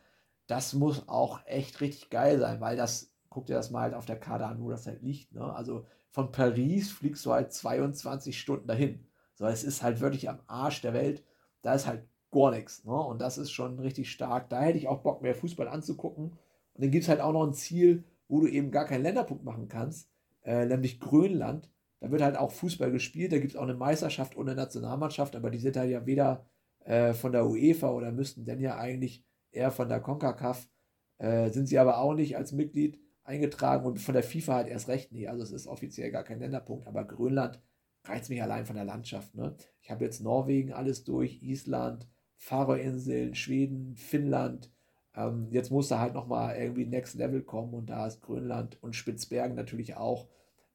das 0.45 0.76
muss 0.76 1.10
auch 1.10 1.39
echt 1.47 1.82
richtig 1.82 2.12
geil 2.12 2.38
sein, 2.38 2.62
weil 2.62 2.78
das, 2.78 3.12
guck 3.28 3.47
dir 3.47 3.55
das 3.55 3.72
mal 3.72 3.82
halt 3.82 3.95
auf 3.95 4.05
der 4.05 4.20
Karte 4.20 4.45
an, 4.45 4.62
wo 4.62 4.70
das 4.70 4.86
halt 4.86 5.01
liegt. 5.01 5.34
Ne? 5.34 5.51
Also 5.51 5.88
von 6.12 6.32
Paris 6.32 6.91
fliegst 6.91 7.26
du 7.26 7.32
halt 7.32 7.51
22 7.51 8.39
Stunden 8.39 8.68
dahin. 8.68 9.03
So, 9.34 9.47
es 9.47 9.64
ist 9.64 9.82
halt 9.82 9.99
wirklich 9.99 10.30
am 10.30 10.41
Arsch 10.45 10.82
der 10.82 10.93
Welt. 10.93 11.24
Da 11.64 11.74
ist 11.74 11.88
halt 11.88 12.07
gar 12.30 12.51
nichts. 12.51 12.86
Ne? 12.86 12.93
Und 12.93 13.20
das 13.20 13.39
ist 13.39 13.49
schon 13.49 13.80
richtig 13.80 14.12
stark. 14.12 14.51
Da 14.51 14.62
hätte 14.62 14.78
ich 14.78 14.88
auch 14.88 15.01
Bock, 15.01 15.24
mehr 15.24 15.34
Fußball 15.34 15.68
anzugucken. 15.68 16.26
Und 16.26 16.84
dann 16.84 16.91
gibt 16.91 17.01
es 17.01 17.10
halt 17.10 17.22
auch 17.22 17.34
noch 17.34 17.47
ein 17.47 17.55
Ziel, 17.55 18.03
wo 18.28 18.41
du 18.41 18.47
eben 18.47 18.70
gar 18.70 18.86
keinen 18.86 19.01
Länderpunkt 19.01 19.43
machen 19.43 19.70
kannst, 19.70 20.07
äh, 20.43 20.68
nämlich 20.68 20.99
Grönland. 20.99 21.72
Da 22.00 22.12
wird 22.12 22.22
halt 22.22 22.38
auch 22.38 22.52
Fußball 22.52 22.91
gespielt. 22.91 23.32
Da 23.32 23.39
gibt 23.39 23.52
es 23.52 23.58
auch 23.58 23.64
eine 23.64 23.74
Meisterschaft 23.74 24.36
und 24.36 24.47
eine 24.47 24.56
Nationalmannschaft, 24.56 25.36
aber 25.36 25.50
die 25.50 25.60
sind 25.60 25.78
halt 25.78 25.89
ja 25.89 26.06
weder 26.06 26.45
äh, 26.86 27.14
von 27.14 27.32
der 27.32 27.45
UEFA 27.45 27.89
oder 27.91 28.12
müssten 28.12 28.45
denn 28.45 28.60
ja 28.60 28.78
eigentlich 28.78 29.26
eher 29.52 29.72
von 29.72 29.89
der 29.89 30.00
CONCACAF. 30.00 30.70
Äh, 31.18 31.50
sind 31.50 31.68
sie 31.68 31.78
aber 31.78 32.00
auch 32.00 32.14
nicht 32.14 32.38
als 32.38 32.54
Mitglied 32.54 33.00
eingetragen 33.24 33.86
und 33.86 34.00
von 34.00 34.14
der 34.14 34.24
FIFA 34.24 34.56
halt 34.56 34.68
erst 34.68 34.88
recht 34.88 35.12
nie. 35.12 35.28
Also 35.28 35.43
es 35.43 35.52
ist 35.52 35.68
offiziell 35.68 36.12
gar 36.12 36.24
kein 36.24 36.39
Länderpunkt, 36.39 36.88
aber 36.88 37.04
Grönland 37.06 37.62
reizt 38.06 38.30
mich 38.30 38.41
allein 38.41 38.66
von 38.66 38.76
der 38.76 38.86
Landschaft. 38.86 39.36
Ne? 39.36 39.56
Ich 39.82 39.91
habe 39.91 40.06
jetzt 40.06 40.22
Norwegen 40.22 40.74
alles 40.74 41.04
durch, 41.04 41.43
Island, 41.43 42.08
Faroe-Inseln, 42.38 43.36
Schweden, 43.36 43.95
Finnland. 43.95 44.72
Ähm, 45.14 45.50
jetzt 45.52 45.72
muss 45.72 45.89
da 45.89 46.00
halt 46.00 46.14
nochmal 46.14 46.56
irgendwie 46.58 46.86
Next 46.86 47.16
Level 47.16 47.43
kommen 47.43 47.74
und 47.74 47.89
da 47.89 48.08
ist 48.08 48.22
Grönland 48.22 48.82
und 48.82 48.95
Spitzbergen 48.95 49.56
natürlich 49.56 49.95
auch. 49.95 50.28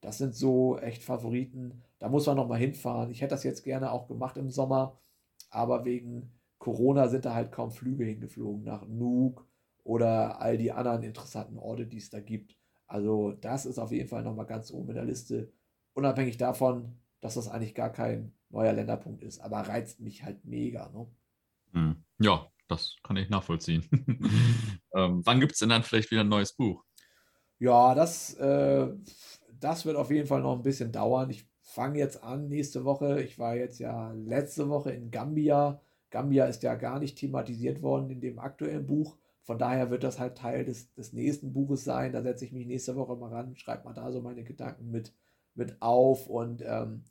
Das 0.05 0.19
sind 0.19 0.35
so 0.35 0.77
echt 0.77 1.03
Favoriten. 1.03 1.81
Da 1.97 2.09
muss 2.09 2.27
man 2.27 2.37
nochmal 2.37 2.59
hinfahren. 2.59 3.09
Ich 3.09 3.21
hätte 3.21 3.33
das 3.33 3.43
jetzt 3.43 3.63
gerne 3.63 3.91
auch 3.91 4.07
gemacht 4.07 4.37
im 4.37 4.51
Sommer, 4.51 4.99
aber 5.49 5.83
wegen 5.83 6.31
Corona 6.59 7.07
sind 7.07 7.25
da 7.25 7.33
halt 7.33 7.51
kaum 7.51 7.71
Flüge 7.71 8.05
hingeflogen 8.05 8.63
nach 8.63 8.85
Nuuk 8.85 9.47
oder 9.83 10.39
all 10.39 10.59
die 10.59 10.71
anderen 10.71 11.01
interessanten 11.01 11.57
Orte, 11.57 11.87
die 11.87 11.97
es 11.97 12.11
da 12.11 12.19
gibt. 12.19 12.55
Also 12.85 13.31
das 13.31 13.65
ist 13.65 13.79
auf 13.79 13.91
jeden 13.91 14.07
Fall 14.07 14.21
nochmal 14.21 14.45
ganz 14.45 14.69
oben 14.69 14.89
in 14.89 14.95
der 14.95 15.05
Liste. 15.05 15.51
Unabhängig 15.93 16.37
davon, 16.37 16.99
dass 17.19 17.33
das 17.33 17.47
eigentlich 17.47 17.73
gar 17.73 17.91
kein 17.91 18.31
neuer 18.51 18.73
Länderpunkt 18.73 19.23
ist, 19.23 19.39
aber 19.39 19.61
reizt 19.61 20.01
mich 20.01 20.23
halt 20.23 20.45
mega. 20.45 20.87
Ne? 20.89 21.07
Hm. 21.71 22.03
Ja, 22.19 22.51
das 22.67 22.95
kann 23.01 23.17
ich 23.17 23.29
nachvollziehen. 23.31 23.83
ähm, 24.95 25.23
wann 25.25 25.39
gibt 25.39 25.53
es 25.53 25.57
denn 25.57 25.69
dann 25.69 25.81
vielleicht 25.81 26.11
wieder 26.11 26.21
ein 26.21 26.29
neues 26.29 26.53
Buch? 26.53 26.83
Ja, 27.57 27.95
das, 27.95 28.35
äh, 28.35 28.89
das 29.59 29.85
wird 29.85 29.95
auf 29.95 30.11
jeden 30.11 30.27
Fall 30.27 30.41
noch 30.41 30.55
ein 30.55 30.63
bisschen 30.63 30.91
dauern. 30.91 31.29
Ich 31.29 31.47
fange 31.61 31.99
jetzt 31.99 32.23
an 32.23 32.47
nächste 32.47 32.85
Woche. 32.85 33.21
Ich 33.21 33.39
war 33.39 33.55
jetzt 33.55 33.79
ja 33.79 34.11
letzte 34.11 34.69
Woche 34.69 34.91
in 34.91 35.11
Gambia. 35.11 35.81
Gambia 36.09 36.45
ist 36.45 36.63
ja 36.63 36.75
gar 36.75 36.99
nicht 36.99 37.17
thematisiert 37.17 37.81
worden 37.81 38.09
in 38.09 38.21
dem 38.21 38.39
aktuellen 38.39 38.85
Buch. 38.85 39.17
Von 39.41 39.59
daher 39.59 39.89
wird 39.89 40.03
das 40.03 40.19
halt 40.19 40.37
Teil 40.37 40.65
des, 40.65 40.93
des 40.93 41.13
nächsten 41.13 41.53
Buches 41.53 41.83
sein. 41.83 42.13
Da 42.13 42.21
setze 42.21 42.45
ich 42.45 42.51
mich 42.51 42.65
nächste 42.65 42.95
Woche 42.95 43.15
mal 43.15 43.31
ran, 43.31 43.55
schreibe 43.55 43.85
mal 43.85 43.93
da 43.93 44.11
so 44.11 44.21
meine 44.21 44.43
Gedanken 44.43 44.89
mit 44.89 45.13
mit 45.55 45.81
auf 45.81 46.27
und 46.27 46.61
ähm, 46.65 47.03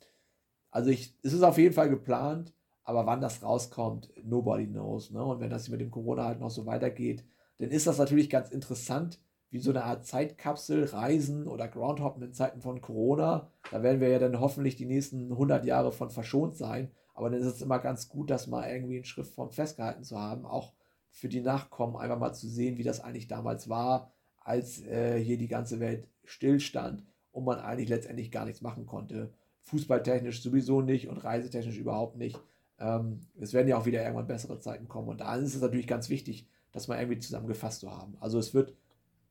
also 0.70 0.90
ich, 0.90 1.16
es 1.22 1.32
ist 1.32 1.42
auf 1.42 1.59
jeden 1.59 1.74
Fall 1.74 1.88
geplant, 1.88 2.53
aber 2.84 3.07
wann 3.07 3.20
das 3.20 3.42
rauskommt, 3.42 4.12
nobody 4.22 4.66
knows. 4.66 5.11
Ne? 5.11 5.24
Und 5.24 5.40
wenn 5.40 5.51
das 5.51 5.68
mit 5.68 5.80
dem 5.80 5.90
Corona 5.90 6.24
halt 6.24 6.40
noch 6.40 6.51
so 6.51 6.66
weitergeht, 6.66 7.24
dann 7.59 7.70
ist 7.70 7.86
das 7.86 7.99
natürlich 7.99 8.28
ganz 8.28 8.51
interessant, 8.51 9.20
wie 9.55 9.61
so 9.61 9.71
eine 9.71 9.85
Art 9.85 10.05
Zeitkapsel, 10.05 10.85
Reisen 10.87 11.47
oder 11.47 11.69
Groundhoppen 11.69 12.25
in 12.25 12.33
Zeiten 12.33 12.61
von 12.61 12.81
Corona. 12.81 13.53
Da 13.71 13.85
werden 13.85 14.01
wir 14.01 14.09
ja 14.09 14.19
dann 14.19 14.41
hoffentlich 14.41 14.75
die 14.75 14.85
nächsten 14.85 15.31
100 15.31 15.65
Jahre 15.65 15.93
von 15.93 16.11
verschont 16.11 16.57
sein. 16.57 16.91
Aber 17.15 17.31
dann 17.31 17.39
ist 17.39 17.47
es 17.47 17.63
immer 17.63 17.79
ganz 17.79 18.09
gut, 18.09 18.31
das 18.31 18.49
mal 18.49 18.69
irgendwie 18.69 18.97
in 18.97 19.05
Schriftform 19.05 19.53
festgehalten 19.53 20.03
zu 20.03 20.19
haben, 20.19 20.45
auch 20.45 20.73
für 21.09 21.29
die 21.29 21.41
Nachkommen 21.41 21.97
einfach 21.97 22.19
mal 22.19 22.33
zu 22.33 22.49
sehen, 22.49 22.79
wie 22.79 22.83
das 22.83 22.99
eigentlich 22.99 23.29
damals 23.29 23.69
war, 23.69 24.11
als 24.39 24.83
äh, 24.83 25.21
hier 25.21 25.39
die 25.39 25.47
ganze 25.47 25.79
Welt 25.79 26.09
stillstand 26.25 27.05
und 27.31 27.45
man 27.45 27.61
eigentlich 27.61 27.89
letztendlich 27.89 28.33
gar 28.33 28.47
nichts 28.47 28.61
machen 28.61 28.87
konnte. 28.87 29.33
Fußballtechnisch 29.61 30.43
sowieso 30.43 30.81
nicht 30.81 31.09
und 31.09 31.19
reisetechnisch 31.19 31.79
überhaupt 31.79 32.17
nicht. 32.17 32.41
Ähm, 32.81 33.21
es 33.39 33.53
werden 33.53 33.69
ja 33.69 33.79
auch 33.79 33.87
wieder 33.87 34.03
irgendwann 34.03 34.27
bessere 34.27 34.59
Zeiten 34.59 34.89
kommen 34.89 35.11
und 35.11 35.21
da 35.21 35.37
ist 35.37 35.55
es 35.55 35.63
natürlich 35.63 35.87
ganz 35.87 36.09
wichtig, 36.09 36.49
das 36.73 36.89
mal 36.89 36.99
irgendwie 36.99 37.21
zusammengefasst 37.21 37.79
zu 37.79 37.93
haben. 37.93 38.17
Also 38.19 38.41
es 38.41 38.53
wird 38.53 38.75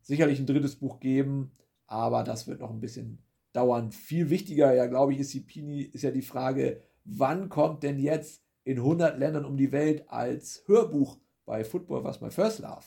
sicherlich 0.04 0.40
ein 0.40 0.46
drittes 0.46 0.76
Buch 0.76 1.00
geben, 1.00 1.52
aber 1.88 2.24
das 2.24 2.48
wird 2.48 2.60
noch 2.60 2.70
ein 2.70 2.80
bisschen 2.80 3.24
dauern. 3.54 3.92
Viel 3.92 4.30
wichtiger, 4.30 4.74
ja, 4.74 4.88
glaube 4.88 5.14
ich, 5.14 5.20
ist 5.20 5.34
die 5.34 5.40
Pini, 5.42 5.82
ist 5.82 6.04
ja 6.04 6.12
die 6.12 6.22
Frage, 6.22 6.82
wann 7.06 7.50
kommt 7.50 7.84
denn 7.84 8.00
jetzt 8.00 8.44
in 8.64 8.78
100 8.78 9.18
Ländern 9.18 9.46
um 9.46 9.58
die 9.58 9.72
Welt 9.72 10.10
als 10.10 10.64
Hörbuch 10.68 11.18
bei 11.46 11.64
Football 11.64 12.04
Was 12.04 12.22
My 12.22 12.32
First 12.32 12.60
Love? 12.60 12.84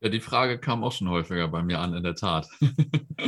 Ja, 0.00 0.08
die 0.08 0.20
Frage 0.20 0.58
kam 0.58 0.84
auch 0.84 0.92
schon 0.92 1.08
häufiger 1.08 1.48
bei 1.48 1.62
mir 1.62 1.80
an, 1.80 1.94
in 1.94 2.02
der 2.02 2.14
Tat. 2.14 2.48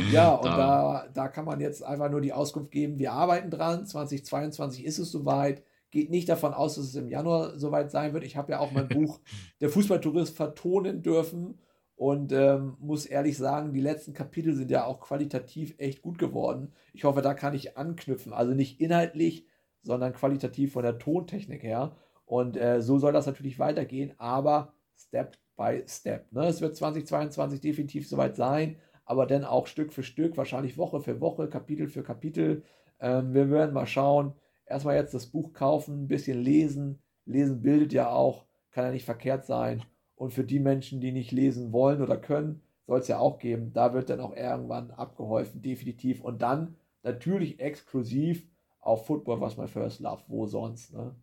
Ja, 0.09 0.35
und 0.35 0.45
da, 0.45 1.09
da 1.13 1.27
kann 1.27 1.43
man 1.43 1.59
jetzt 1.59 1.83
einfach 1.83 2.09
nur 2.09 2.21
die 2.21 2.31
Auskunft 2.31 2.71
geben, 2.71 2.97
wir 2.97 3.11
arbeiten 3.11 3.49
dran, 3.51 3.85
2022 3.85 4.85
ist 4.85 4.99
es 4.99 5.11
soweit. 5.11 5.65
Geht 5.89 6.09
nicht 6.09 6.29
davon 6.29 6.53
aus, 6.53 6.75
dass 6.75 6.85
es 6.85 6.95
im 6.95 7.09
Januar 7.09 7.59
soweit 7.59 7.91
sein 7.91 8.13
wird. 8.13 8.23
Ich 8.23 8.37
habe 8.37 8.53
ja 8.53 8.59
auch 8.59 8.71
mein 8.71 8.87
Buch 8.87 9.19
Der 9.59 9.69
Fußballtourist 9.69 10.33
vertonen 10.33 11.01
dürfen 11.01 11.59
und 12.01 12.31
ähm, 12.31 12.77
muss 12.79 13.05
ehrlich 13.05 13.37
sagen, 13.37 13.73
die 13.73 13.79
letzten 13.79 14.13
Kapitel 14.13 14.55
sind 14.55 14.71
ja 14.71 14.85
auch 14.85 15.01
qualitativ 15.01 15.75
echt 15.77 16.01
gut 16.01 16.17
geworden. 16.17 16.73
Ich 16.93 17.03
hoffe, 17.03 17.21
da 17.21 17.35
kann 17.35 17.53
ich 17.53 17.77
anknüpfen. 17.77 18.33
Also 18.33 18.55
nicht 18.55 18.81
inhaltlich, 18.81 19.45
sondern 19.83 20.11
qualitativ 20.11 20.73
von 20.73 20.81
der 20.81 20.97
Tontechnik 20.97 21.61
her. 21.61 21.95
Und 22.25 22.57
äh, 22.57 22.81
so 22.81 22.97
soll 22.97 23.13
das 23.13 23.27
natürlich 23.27 23.59
weitergehen, 23.59 24.15
aber 24.17 24.73
Step 24.97 25.37
by 25.55 25.83
Step. 25.85 26.31
Ne? 26.31 26.47
Es 26.47 26.59
wird 26.59 26.75
2022 26.75 27.61
definitiv 27.61 28.09
soweit 28.09 28.35
sein, 28.35 28.77
aber 29.05 29.27
dann 29.27 29.45
auch 29.45 29.67
Stück 29.67 29.93
für 29.93 30.01
Stück, 30.01 30.37
wahrscheinlich 30.37 30.79
Woche 30.79 31.01
für 31.01 31.21
Woche, 31.21 31.49
Kapitel 31.49 31.87
für 31.87 32.01
Kapitel. 32.01 32.63
Ähm, 32.99 33.35
wir 33.35 33.51
werden 33.51 33.75
mal 33.75 33.85
schauen. 33.85 34.33
Erstmal 34.65 34.95
jetzt 34.95 35.13
das 35.13 35.27
Buch 35.27 35.53
kaufen, 35.53 36.05
ein 36.05 36.07
bisschen 36.07 36.41
lesen. 36.41 36.97
Lesen 37.25 37.61
bildet 37.61 37.93
ja 37.93 38.09
auch, 38.09 38.47
kann 38.71 38.85
ja 38.85 38.91
nicht 38.91 39.05
verkehrt 39.05 39.45
sein. 39.45 39.83
Und 40.21 40.33
für 40.33 40.43
die 40.43 40.59
Menschen, 40.59 41.01
die 41.01 41.11
nicht 41.11 41.31
lesen 41.31 41.73
wollen 41.73 41.99
oder 41.99 42.15
können, 42.15 42.61
soll 42.85 42.99
es 42.99 43.07
ja 43.07 43.17
auch 43.17 43.39
geben. 43.39 43.73
Da 43.73 43.95
wird 43.95 44.11
dann 44.11 44.19
auch 44.19 44.35
irgendwann 44.35 44.91
abgeholfen, 44.91 45.63
definitiv. 45.63 46.23
Und 46.23 46.43
dann 46.43 46.75
natürlich 47.01 47.59
exklusiv 47.59 48.47
auf 48.81 49.07
Football, 49.07 49.41
was 49.41 49.57
my 49.57 49.65
first 49.67 49.99
love, 49.99 50.21
wo 50.27 50.45
sonst. 50.45 50.93
Ne? 50.93 51.15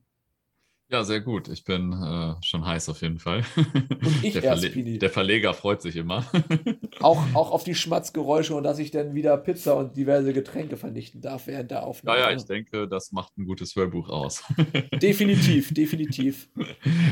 Ja, 0.91 1.05
sehr 1.05 1.21
gut. 1.21 1.49
Ich 1.49 1.65
bin 1.65 1.93
äh, 1.93 2.35
schon 2.43 2.65
heiß 2.65 2.89
auf 2.89 3.03
jeden 3.03 3.19
Fall. 3.19 3.43
Und 3.57 4.25
ich 4.25 4.33
der, 4.33 4.43
erst, 4.43 4.63
Verle 4.63 4.71
Pini. 4.71 4.99
der 4.99 5.11
Verleger 5.11 5.53
freut 5.53 5.83
sich 5.83 5.97
immer. 5.97 6.25
Auch, 7.01 7.23
auch 7.35 7.53
auf 7.53 7.63
die 7.63 7.77
Schmatzgeräusche 7.77 8.57
und 8.57 8.65
dass 8.65 8.81
ich 8.81 8.91
dann 8.91 9.15
wieder 9.15 9.37
Pizza 9.37 9.77
und 9.77 9.97
diverse 9.97 10.33
Getränke 10.33 10.77
vernichten 10.77 11.21
darf 11.21 11.47
während 11.47 11.71
der 11.71 11.85
Aufnahme. 11.85 12.19
Naja, 12.19 12.37
ich 12.37 12.45
denke, 12.45 12.89
das 12.89 13.13
macht 13.13 13.39
ein 13.39 13.45
gutes 13.45 13.77
Hörbuch 13.77 14.09
aus. 14.09 14.43
Definitiv, 15.01 15.73
definitiv. 15.73 16.49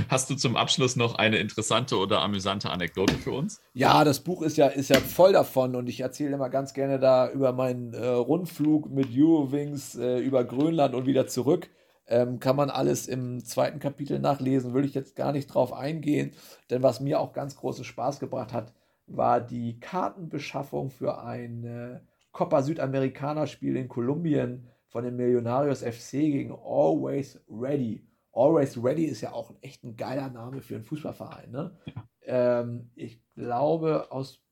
Hast 0.09 0.29
du 0.29 0.35
zum 0.35 0.57
Abschluss 0.57 0.97
noch 0.97 1.15
eine 1.15 1.39
interessante 1.39 1.99
oder 1.99 2.21
amüsante 2.23 2.71
Anekdote 2.71 3.15
für 3.15 3.31
uns? 3.31 3.61
Ja, 3.75 4.03
das 4.03 4.21
Buch 4.25 4.43
ist 4.43 4.57
ja, 4.57 4.67
ist 4.67 4.91
ja 4.91 4.99
voll 4.99 5.33
davon 5.33 5.77
und 5.77 5.89
ich 5.89 6.01
erzähle 6.01 6.35
immer 6.35 6.51
ganz 6.51 6.75
gerne 6.75 6.99
da 6.99 7.31
über 7.31 7.53
meinen 7.53 7.95
äh, 7.95 8.07
Rundflug 8.07 8.91
mit 8.91 9.11
Eurowings 9.17 9.95
äh, 9.95 10.19
über 10.19 10.43
Grönland 10.43 10.97
und 10.97 11.07
wieder 11.07 11.29
zurück. 11.29 11.71
Ähm, 12.09 12.39
kann 12.39 12.57
man 12.57 12.71
alles 12.71 13.09
im 13.09 13.45
zweiten 13.45 13.81
Kapitel 13.81 14.19
nachlesen, 14.21 14.73
würde 14.73 14.87
ich 14.87 14.95
jetzt 14.95 15.17
gar 15.17 15.33
nicht 15.33 15.49
drauf 15.49 15.73
eingehen, 15.73 16.33
denn 16.71 16.83
was 16.83 17.01
mir 17.01 17.19
auch 17.19 17.33
ganz 17.33 17.57
großen 17.57 17.85
Spaß 17.85 18.21
gebracht 18.21 18.53
hat, 18.53 18.73
war 19.07 19.41
die 19.41 19.81
Kartenbeschaffung 19.81 20.91
für 20.91 21.19
ein 21.23 21.65
äh, 21.65 22.01
Copa 22.33 22.63
Südamericana 22.63 23.47
Spiel 23.47 23.77
in 23.77 23.89
Kolumbien 23.89 24.69
von 24.89 25.05
den 25.05 25.17
Millonarios 25.17 25.83
FC 25.83 26.13
gegen 26.13 26.53
Always 26.53 27.41
Ready. 27.49 28.07
Always 28.33 28.83
Ready 28.83 29.07
ist 29.07 29.23
ja 29.23 29.33
auch 29.33 29.53
echt 29.63 29.85
ein 29.85 29.97
geiler 29.97 30.29
Name 30.29 30.61
für 30.61 30.75
einen 30.75 30.85
Fußballverein. 30.85 31.51
Ne? 31.51 31.77
Ähm, 32.23 32.91
ich 32.95 33.23
glaube, 33.35 34.11
aus 34.11 34.46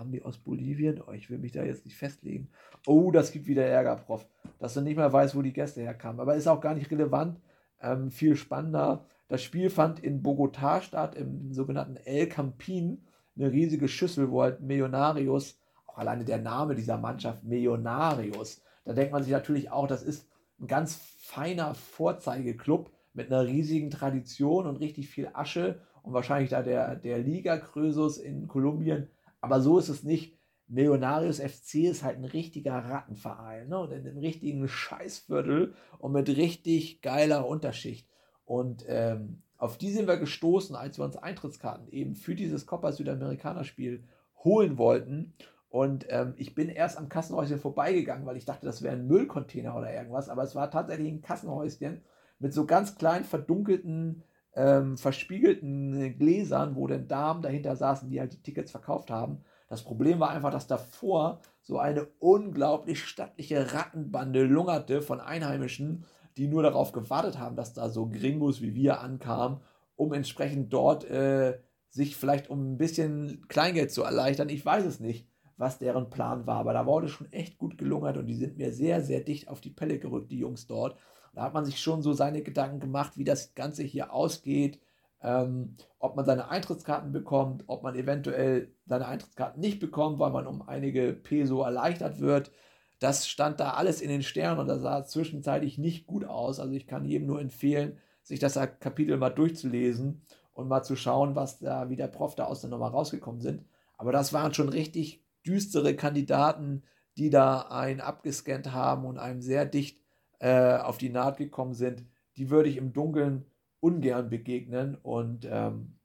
kamen 0.00 0.12
die 0.12 0.22
aus 0.22 0.38
Bolivien? 0.38 1.02
Oh, 1.06 1.12
ich 1.12 1.28
will 1.28 1.36
mich 1.36 1.52
da 1.52 1.62
jetzt 1.62 1.84
nicht 1.84 1.96
festlegen. 1.96 2.48
Oh, 2.86 3.10
das 3.10 3.32
gibt 3.32 3.46
wieder 3.46 3.66
Ärger, 3.66 3.96
Prof. 3.96 4.26
Dass 4.58 4.72
du 4.72 4.80
nicht 4.80 4.96
mehr 4.96 5.12
weißt, 5.12 5.36
wo 5.36 5.42
die 5.42 5.52
Gäste 5.52 5.82
herkamen. 5.82 6.20
Aber 6.20 6.36
ist 6.36 6.48
auch 6.48 6.62
gar 6.62 6.74
nicht 6.74 6.90
relevant. 6.90 7.38
ähm, 7.82 8.10
viel 8.10 8.36
spannender. 8.36 9.04
Das 9.28 9.42
Spiel 9.42 9.68
fand 9.70 10.00
in 10.00 10.22
Bogotá 10.22 10.80
statt, 10.80 11.14
im 11.14 11.52
sogenannten 11.52 11.96
El 11.96 12.26
Campín, 12.26 12.98
eine 13.36 13.52
riesige 13.52 13.88
Schüssel, 13.88 14.30
wo 14.30 14.42
halt 14.42 14.60
Millonarius, 14.60 15.58
auch 15.86 15.98
alleine 15.98 16.24
der 16.24 16.38
Name 16.38 16.74
dieser 16.74 16.98
Mannschaft, 16.98 17.44
Millonarius, 17.44 18.62
da 18.84 18.92
denkt 18.92 19.12
man 19.12 19.22
sich 19.22 19.32
natürlich 19.32 19.70
auch, 19.70 19.86
das 19.86 20.02
ist 20.02 20.28
ein 20.60 20.66
ganz 20.66 20.96
feiner 21.20 21.74
Vorzeigeklub 21.74 22.90
mit 23.12 23.32
einer 23.32 23.46
riesigen 23.46 23.90
Tradition 23.90 24.66
und 24.66 24.76
richtig 24.76 25.08
viel 25.08 25.30
Asche 25.32 25.80
und 26.02 26.12
wahrscheinlich 26.12 26.50
da 26.50 26.62
der, 26.62 26.96
der 26.96 27.18
Liga-Krösus 27.18 28.18
in 28.18 28.46
Kolumbien. 28.48 29.08
Aber 29.40 29.60
so 29.60 29.78
ist 29.78 29.88
es 29.88 30.02
nicht. 30.02 30.38
Millonarius 30.66 31.40
FC 31.40 31.86
ist 31.86 32.04
halt 32.04 32.18
ein 32.18 32.24
richtiger 32.24 32.74
Rattenverein 32.74 33.68
ne? 33.68 33.80
und 33.80 33.90
in 33.90 34.06
einem 34.06 34.18
richtigen 34.18 34.68
Scheißviertel 34.68 35.74
und 35.98 36.12
mit 36.12 36.28
richtig 36.28 37.02
geiler 37.02 37.48
Unterschicht. 37.48 38.08
Und 38.44 38.84
ähm, 38.86 39.42
auf 39.58 39.78
die 39.78 39.90
sind 39.90 40.06
wir 40.06 40.16
gestoßen, 40.16 40.76
als 40.76 40.98
wir 40.98 41.04
uns 41.04 41.16
Eintrittskarten 41.16 41.88
eben 41.88 42.14
für 42.14 42.36
dieses 42.36 42.66
Copa 42.66 42.92
Südamerikaner 42.92 43.64
Spiel 43.64 44.04
holen 44.44 44.78
wollten. 44.78 45.34
Und 45.68 46.06
ähm, 46.08 46.34
ich 46.36 46.54
bin 46.54 46.68
erst 46.68 46.98
am 46.98 47.08
Kassenhäuschen 47.08 47.58
vorbeigegangen, 47.58 48.26
weil 48.26 48.36
ich 48.36 48.44
dachte, 48.44 48.66
das 48.66 48.82
wäre 48.82 48.94
ein 48.94 49.06
Müllcontainer 49.06 49.76
oder 49.76 49.92
irgendwas. 49.92 50.28
Aber 50.28 50.44
es 50.44 50.54
war 50.54 50.70
tatsächlich 50.70 51.12
ein 51.12 51.20
Kassenhäuschen 51.20 52.00
mit 52.38 52.54
so 52.54 52.64
ganz 52.64 52.96
kleinen, 52.96 53.24
verdunkelten, 53.24 54.22
ähm, 54.54 54.96
verspiegelten 54.96 56.18
Gläsern, 56.18 56.76
wo 56.76 56.86
dann 56.86 57.08
Damen 57.08 57.42
dahinter 57.42 57.76
saßen, 57.76 58.08
die 58.08 58.20
halt 58.20 58.32
die 58.32 58.42
Tickets 58.42 58.70
verkauft 58.70 59.10
haben. 59.10 59.42
Das 59.68 59.82
Problem 59.82 60.18
war 60.18 60.30
einfach, 60.30 60.50
dass 60.50 60.66
davor 60.66 61.40
so 61.62 61.78
eine 61.78 62.08
unglaublich 62.18 63.04
stattliche 63.04 63.72
Rattenbande 63.72 64.42
lungerte 64.42 65.02
von 65.02 65.20
Einheimischen, 65.20 66.04
die 66.36 66.48
nur 66.48 66.62
darauf 66.62 66.92
gewartet 66.92 67.38
haben, 67.38 67.56
dass 67.56 67.74
da 67.74 67.88
so 67.88 68.08
Gringos 68.08 68.60
wie 68.60 68.74
wir 68.74 69.00
ankamen, 69.00 69.60
um 69.94 70.12
entsprechend 70.12 70.72
dort 70.72 71.04
äh, 71.04 71.58
sich 71.88 72.16
vielleicht 72.16 72.50
um 72.50 72.72
ein 72.72 72.78
bisschen 72.78 73.46
Kleingeld 73.48 73.92
zu 73.92 74.02
erleichtern. 74.02 74.48
Ich 74.48 74.64
weiß 74.64 74.84
es 74.84 75.00
nicht, 75.00 75.28
was 75.56 75.78
deren 75.78 76.08
Plan 76.08 76.46
war, 76.46 76.60
aber 76.60 76.72
da 76.72 76.86
wurde 76.86 77.08
schon 77.08 77.30
echt 77.32 77.58
gut 77.58 77.76
gelungert 77.76 78.16
und 78.16 78.26
die 78.26 78.34
sind 78.34 78.56
mir 78.56 78.72
sehr, 78.72 79.02
sehr 79.02 79.20
dicht 79.20 79.48
auf 79.48 79.60
die 79.60 79.70
Pelle 79.70 79.98
gerückt, 79.98 80.32
die 80.32 80.38
Jungs 80.38 80.66
dort. 80.66 80.96
Da 81.32 81.42
hat 81.42 81.54
man 81.54 81.64
sich 81.64 81.80
schon 81.80 82.02
so 82.02 82.12
seine 82.12 82.42
Gedanken 82.42 82.80
gemacht, 82.80 83.16
wie 83.16 83.24
das 83.24 83.54
Ganze 83.54 83.82
hier 83.82 84.12
ausgeht, 84.12 84.80
ähm, 85.22 85.76
ob 85.98 86.16
man 86.16 86.24
seine 86.24 86.48
Eintrittskarten 86.48 87.12
bekommt, 87.12 87.64
ob 87.66 87.82
man 87.82 87.94
eventuell 87.94 88.72
seine 88.86 89.06
Eintrittskarten 89.06 89.60
nicht 89.60 89.80
bekommt, 89.80 90.18
weil 90.18 90.30
man 90.30 90.46
um 90.46 90.62
einige 90.62 91.12
Peso 91.12 91.62
erleichtert 91.62 92.20
wird. 92.20 92.50
Das 92.98 93.28
stand 93.28 93.60
da 93.60 93.72
alles 93.72 94.00
in 94.00 94.08
den 94.08 94.22
Sternen 94.22 94.60
und 94.60 94.68
das 94.68 94.82
sah 94.82 95.04
zwischenzeitlich 95.04 95.78
nicht 95.78 96.06
gut 96.06 96.24
aus. 96.24 96.60
Also 96.60 96.74
ich 96.74 96.86
kann 96.86 97.04
jedem 97.04 97.26
nur 97.26 97.40
empfehlen, 97.40 97.98
sich 98.22 98.40
das 98.40 98.58
Kapitel 98.80 99.16
mal 99.16 99.30
durchzulesen 99.30 100.22
und 100.52 100.68
mal 100.68 100.82
zu 100.82 100.96
schauen, 100.96 101.34
was 101.34 101.58
da, 101.58 101.88
wie 101.88 101.96
der 101.96 102.08
Prof 102.08 102.34
da 102.34 102.44
aus 102.44 102.60
der 102.60 102.70
Nummer 102.70 102.88
rausgekommen 102.88 103.40
sind. 103.40 103.64
Aber 103.96 104.12
das 104.12 104.32
waren 104.32 104.54
schon 104.54 104.68
richtig 104.68 105.24
düstere 105.46 105.94
Kandidaten, 105.94 106.82
die 107.16 107.30
da 107.30 107.62
einen 107.62 108.00
abgescannt 108.00 108.72
haben 108.72 109.04
und 109.04 109.18
einem 109.18 109.40
sehr 109.40 109.66
dicht 109.66 110.00
äh, 110.40 110.76
auf 110.76 110.98
die 110.98 111.10
Naht 111.10 111.36
gekommen 111.36 111.74
sind. 111.74 112.04
Die 112.36 112.50
würde 112.50 112.68
ich 112.68 112.76
im 112.76 112.92
Dunkeln 112.92 113.46
ungern 113.80 114.28
begegnen 114.28 114.96
und 114.96 115.46
ähm, 115.50 115.96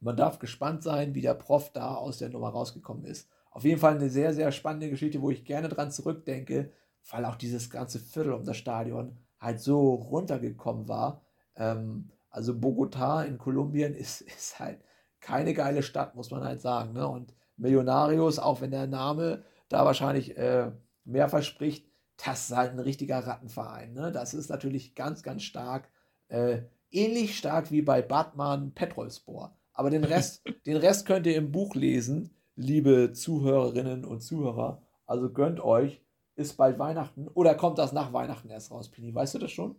man 0.00 0.16
darf 0.16 0.38
gespannt 0.38 0.82
sein, 0.82 1.14
wie 1.14 1.22
der 1.22 1.34
Prof 1.34 1.72
da 1.72 1.94
aus 1.94 2.18
der 2.18 2.28
Nummer 2.28 2.50
rausgekommen 2.50 3.04
ist. 3.04 3.30
Auf 3.50 3.64
jeden 3.64 3.80
Fall 3.80 3.94
eine 3.94 4.10
sehr, 4.10 4.34
sehr 4.34 4.52
spannende 4.52 4.90
Geschichte, 4.90 5.22
wo 5.22 5.30
ich 5.30 5.44
gerne 5.44 5.68
dran 5.68 5.90
zurückdenke, 5.90 6.72
weil 7.10 7.24
auch 7.24 7.36
dieses 7.36 7.70
ganze 7.70 7.98
Viertel 7.98 8.32
um 8.32 8.44
das 8.44 8.58
Stadion 8.58 9.16
halt 9.38 9.60
so 9.60 9.94
runtergekommen 9.94 10.88
war. 10.88 11.22
Ähm, 11.56 12.10
also 12.28 12.52
Bogotá 12.52 13.24
in 13.24 13.38
Kolumbien 13.38 13.94
ist, 13.94 14.20
ist 14.20 14.58
halt 14.60 14.80
keine 15.20 15.54
geile 15.54 15.82
Stadt, 15.82 16.14
muss 16.14 16.30
man 16.30 16.44
halt 16.44 16.60
sagen. 16.60 16.92
Ne? 16.92 17.08
Und 17.08 17.32
Millionarius, 17.56 18.38
auch 18.38 18.60
wenn 18.60 18.70
der 18.70 18.86
Name 18.86 19.42
da 19.68 19.84
wahrscheinlich 19.84 20.36
äh, 20.36 20.70
mehr 21.04 21.28
verspricht, 21.28 21.88
das 22.24 22.50
ist 22.50 22.56
halt 22.56 22.72
ein 22.72 22.78
richtiger 22.78 23.18
Rattenverein. 23.18 23.92
Ne? 23.92 24.12
Das 24.12 24.34
ist 24.34 24.48
natürlich 24.48 24.94
ganz, 24.94 25.22
ganz 25.22 25.42
stark. 25.42 25.90
Äh, 26.28 26.62
ähnlich 26.90 27.36
stark 27.36 27.70
wie 27.70 27.82
bei 27.82 28.02
Batman 28.02 28.72
Petrolspor. 28.72 29.56
Aber 29.72 29.90
den 29.90 30.04
Rest, 30.04 30.42
den 30.66 30.76
Rest 30.76 31.06
könnt 31.06 31.26
ihr 31.26 31.36
im 31.36 31.52
Buch 31.52 31.74
lesen, 31.74 32.30
liebe 32.56 33.12
Zuhörerinnen 33.12 34.04
und 34.04 34.20
Zuhörer. 34.20 34.82
Also 35.06 35.30
gönnt 35.30 35.60
euch. 35.60 36.00
Ist 36.38 36.58
bald 36.58 36.78
Weihnachten 36.78 37.28
oder 37.28 37.54
kommt 37.54 37.78
das 37.78 37.92
nach 37.92 38.12
Weihnachten 38.12 38.50
erst 38.50 38.70
raus, 38.70 38.90
Pini? 38.90 39.14
Weißt 39.14 39.34
du 39.34 39.38
das 39.38 39.50
schon? 39.52 39.76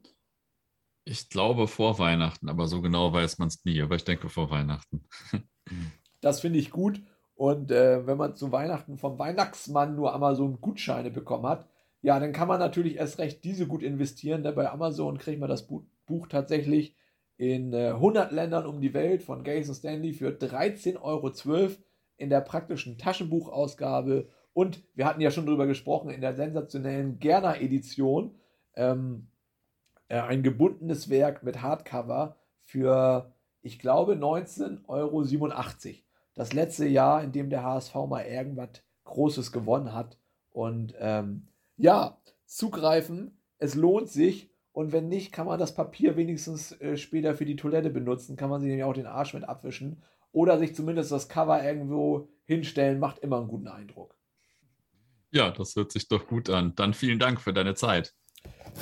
Ich 1.05 1.29
glaube 1.29 1.67
vor 1.67 1.99
Weihnachten, 1.99 2.49
aber 2.49 2.67
so 2.67 2.81
genau 2.81 3.13
weiß 3.13 3.37
man 3.37 3.49
es 3.49 3.63
nie. 3.63 3.79
Aber 3.79 3.95
ich 3.95 4.03
denke 4.03 4.27
vor 4.27 4.49
Weihnachten. 4.49 5.07
das 6.21 6.41
finde 6.41 6.57
ich 6.57 6.71
gut. 6.71 7.01
Und 7.35 7.69
äh, 7.69 8.07
wenn 8.07 8.17
man 8.17 8.35
zu 8.35 8.51
Weihnachten 8.51 8.97
vom 8.97 9.19
Weihnachtsmann 9.19 9.95
nur 9.95 10.13
Amazon-Gutscheine 10.15 11.11
bekommen 11.11 11.45
hat, 11.45 11.69
ja, 12.01 12.19
dann 12.19 12.33
kann 12.33 12.47
man 12.47 12.59
natürlich 12.59 12.97
erst 12.97 13.19
recht 13.19 13.43
diese 13.43 13.67
gut 13.67 13.83
investieren. 13.83 14.43
Denn 14.43 14.55
bei 14.55 14.69
Amazon 14.69 15.17
kriegt 15.17 15.39
man 15.39 15.49
das 15.49 15.67
Buch 15.67 16.27
tatsächlich 16.27 16.95
in 17.37 17.73
äh, 17.73 17.89
100 17.89 18.31
Ländern 18.31 18.65
um 18.65 18.81
die 18.81 18.93
Welt 18.93 19.23
von 19.23 19.43
Gaze 19.43 19.73
Stanley 19.73 20.13
für 20.13 20.29
13,12 20.29 21.01
Euro 21.01 21.31
in 22.17 22.29
der 22.29 22.41
praktischen 22.41 22.97
Taschenbuchausgabe. 22.97 24.29
Und 24.53 24.83
wir 24.95 25.05
hatten 25.05 25.21
ja 25.21 25.31
schon 25.31 25.45
drüber 25.45 25.67
gesprochen, 25.67 26.09
in 26.09 26.21
der 26.21 26.35
sensationellen 26.35 27.19
Gerner-Edition 27.19 28.39
ähm, 28.75 29.27
äh, 30.07 30.19
ein 30.19 30.41
gebundenes 30.41 31.09
Werk 31.09 31.43
mit 31.43 31.61
Hardcover 31.61 32.37
für, 32.63 33.33
ich 33.61 33.77
glaube, 33.79 34.13
19,87 34.13 34.87
Euro. 34.87 35.23
Das 36.33 36.53
letzte 36.53 36.87
Jahr, 36.87 37.23
in 37.23 37.31
dem 37.31 37.49
der 37.49 37.63
HSV 37.63 37.95
mal 38.07 38.25
irgendwas 38.25 38.83
Großes 39.03 39.51
gewonnen 39.51 39.93
hat. 39.93 40.17
Und 40.49 40.95
ähm, 40.99 41.47
ja, 41.77 42.17
zugreifen, 42.45 43.39
es 43.59 43.75
lohnt 43.75 44.09
sich. 44.09 44.51
Und 44.71 44.91
wenn 44.91 45.07
nicht, 45.07 45.31
kann 45.31 45.47
man 45.47 45.59
das 45.59 45.73
Papier 45.73 46.17
wenigstens 46.17 46.71
äh, 46.81 46.97
später 46.97 47.33
für 47.33 47.45
die 47.45 47.55
Toilette 47.55 47.89
benutzen. 47.89 48.35
Kann 48.35 48.49
man 48.49 48.61
sich 48.61 48.67
nämlich 48.67 48.83
auch 48.83 48.93
den 48.93 49.07
Arsch 49.07 49.33
mit 49.33 49.43
abwischen. 49.43 50.03
Oder 50.31 50.59
sich 50.59 50.75
zumindest 50.75 51.11
das 51.11 51.29
Cover 51.29 51.63
irgendwo 51.63 52.29
hinstellen, 52.43 52.99
macht 52.99 53.19
immer 53.19 53.37
einen 53.37 53.47
guten 53.47 53.67
Eindruck. 53.67 54.15
Ja, 55.31 55.49
das 55.49 55.75
hört 55.75 55.91
sich 55.91 56.07
doch 56.07 56.27
gut 56.27 56.49
an. 56.49 56.73
Dann 56.75 56.93
vielen 56.93 57.17
Dank 57.17 57.41
für 57.41 57.53
deine 57.53 57.73
Zeit. 57.73 58.13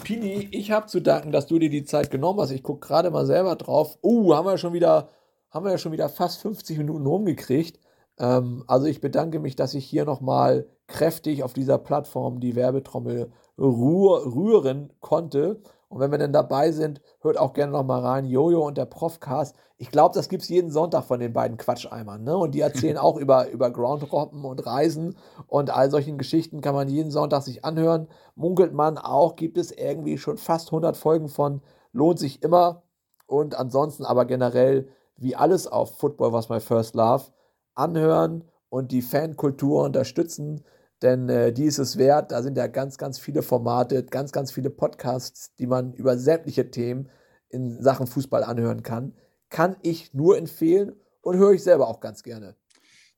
Pini, 0.03 0.49
ich 0.51 0.71
habe 0.71 0.87
zu 0.87 0.99
danken, 0.99 1.31
dass 1.31 1.47
du 1.47 1.57
dir 1.59 1.69
die 1.69 1.85
Zeit 1.85 2.11
genommen 2.11 2.41
hast. 2.41 2.51
Ich 2.51 2.63
gucke 2.63 2.85
gerade 2.85 3.09
mal 3.09 3.25
selber 3.25 3.55
drauf. 3.55 3.97
Uh, 4.03 4.35
haben 4.35 4.45
wir 4.45 4.57
schon 4.57 4.73
wieder, 4.73 5.09
haben 5.49 5.65
wir 5.65 5.71
ja 5.71 5.77
schon 5.77 5.93
wieder 5.93 6.09
fast 6.09 6.41
50 6.41 6.77
Minuten 6.77 7.05
rumgekriegt. 7.05 7.79
Ähm, 8.19 8.63
also 8.67 8.85
ich 8.85 9.01
bedanke 9.01 9.39
mich, 9.39 9.55
dass 9.55 9.73
ich 9.73 9.85
hier 9.85 10.05
nochmal 10.05 10.67
kräftig 10.87 11.43
auf 11.43 11.53
dieser 11.53 11.77
Plattform 11.77 12.39
die 12.39 12.55
Werbetrommel 12.55 13.31
rühren 13.57 14.93
konnte. 14.99 15.61
Und 15.87 15.99
wenn 15.99 16.11
wir 16.11 16.17
denn 16.17 16.33
dabei 16.33 16.71
sind, 16.71 16.99
hört 17.21 17.37
auch 17.37 17.53
gerne 17.53 17.71
nochmal 17.71 18.01
rein. 18.01 18.25
Jojo 18.25 18.65
und 18.65 18.77
der 18.77 18.85
Profcast. 18.85 19.55
Ich 19.77 19.91
glaube, 19.91 20.15
das 20.15 20.29
gibt 20.29 20.43
es 20.43 20.49
jeden 20.49 20.71
Sonntag 20.71 21.05
von 21.05 21.19
den 21.19 21.31
beiden 21.31 21.57
Quatscheimern. 21.57 22.23
Ne? 22.23 22.35
Und 22.35 22.51
die 22.51 22.61
erzählen 22.61 22.97
auch 22.99 23.17
über, 23.17 23.49
über 23.49 23.69
Groundhoppen 23.69 24.43
und 24.43 24.65
Reisen 24.65 25.15
und 25.47 25.69
all 25.69 25.89
solchen 25.89 26.17
Geschichten 26.17 26.61
kann 26.61 26.75
man 26.75 26.89
jeden 26.89 27.11
Sonntag 27.11 27.43
sich 27.43 27.63
anhören. 27.63 28.07
Munkelt 28.35 28.73
man 28.73 28.97
auch, 28.97 29.35
gibt 29.35 29.57
es 29.57 29.71
irgendwie 29.71 30.17
schon 30.17 30.37
fast 30.37 30.69
100 30.69 30.97
Folgen 30.97 31.29
von. 31.29 31.61
Lohnt 31.93 32.19
sich 32.19 32.43
immer. 32.43 32.83
Und 33.27 33.57
ansonsten 33.57 34.05
aber 34.05 34.25
generell, 34.25 34.87
wie 35.17 35.35
alles 35.35 35.67
auf 35.67 35.97
Football 35.97 36.33
was 36.33 36.49
my 36.49 36.59
first 36.59 36.95
love, 36.95 37.25
anhören 37.73 38.43
und 38.69 38.91
die 38.91 39.01
Fankultur 39.01 39.83
unterstützen, 39.83 40.63
denn 41.01 41.29
äh, 41.29 41.53
die 41.53 41.65
ist 41.65 41.79
es 41.79 41.97
wert. 41.97 42.31
Da 42.31 42.41
sind 42.41 42.57
ja 42.57 42.67
ganz, 42.67 42.97
ganz 42.97 43.19
viele 43.19 43.41
Formate, 43.41 44.03
ganz, 44.03 44.31
ganz 44.31 44.51
viele 44.51 44.69
Podcasts, 44.69 45.55
die 45.55 45.67
man 45.67 45.93
über 45.93 46.17
sämtliche 46.17 46.71
Themen 46.71 47.09
in 47.49 47.81
Sachen 47.81 48.07
Fußball 48.07 48.43
anhören 48.43 48.83
kann. 48.83 49.13
Kann 49.49 49.75
ich 49.81 50.13
nur 50.13 50.37
empfehlen 50.37 50.93
und 51.21 51.37
höre 51.37 51.53
ich 51.53 51.63
selber 51.63 51.87
auch 51.87 51.99
ganz 51.99 52.23
gerne. 52.23 52.55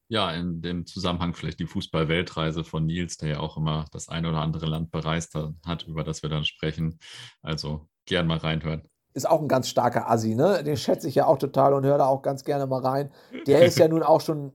Ja, 0.09 0.31
in 0.31 0.61
dem 0.61 0.85
Zusammenhang 0.85 1.33
vielleicht 1.33 1.59
die 1.59 1.65
Fußball-Weltreise 1.65 2.63
von 2.63 2.85
Nils, 2.85 3.17
der 3.17 3.29
ja 3.29 3.39
auch 3.39 3.57
immer 3.57 3.85
das 3.91 4.07
eine 4.07 4.29
oder 4.29 4.41
andere 4.41 4.65
Land 4.65 4.89
bereist 4.91 5.35
hat, 5.35 5.83
über 5.87 6.03
das 6.03 6.23
wir 6.23 6.29
dann 6.29 6.45
sprechen. 6.45 6.99
Also 7.41 7.89
gern 8.05 8.27
mal 8.27 8.37
reinhören 8.37 8.87
ist 9.17 9.27
auch 9.27 9.41
ein 9.41 9.47
ganz 9.47 9.67
starker 9.67 10.09
Assi, 10.09 10.35
ne? 10.35 10.63
Den 10.63 10.77
schätze 10.77 11.07
ich 11.07 11.15
ja 11.15 11.25
auch 11.25 11.37
total 11.37 11.73
und 11.73 11.85
höre 11.85 11.97
da 11.97 12.05
auch 12.05 12.21
ganz 12.21 12.43
gerne 12.43 12.67
mal 12.67 12.81
rein. 12.81 13.11
Der 13.47 13.65
ist 13.65 13.79
ja 13.79 13.87
nun 13.87 14.03
auch 14.03 14.21
schon 14.21 14.53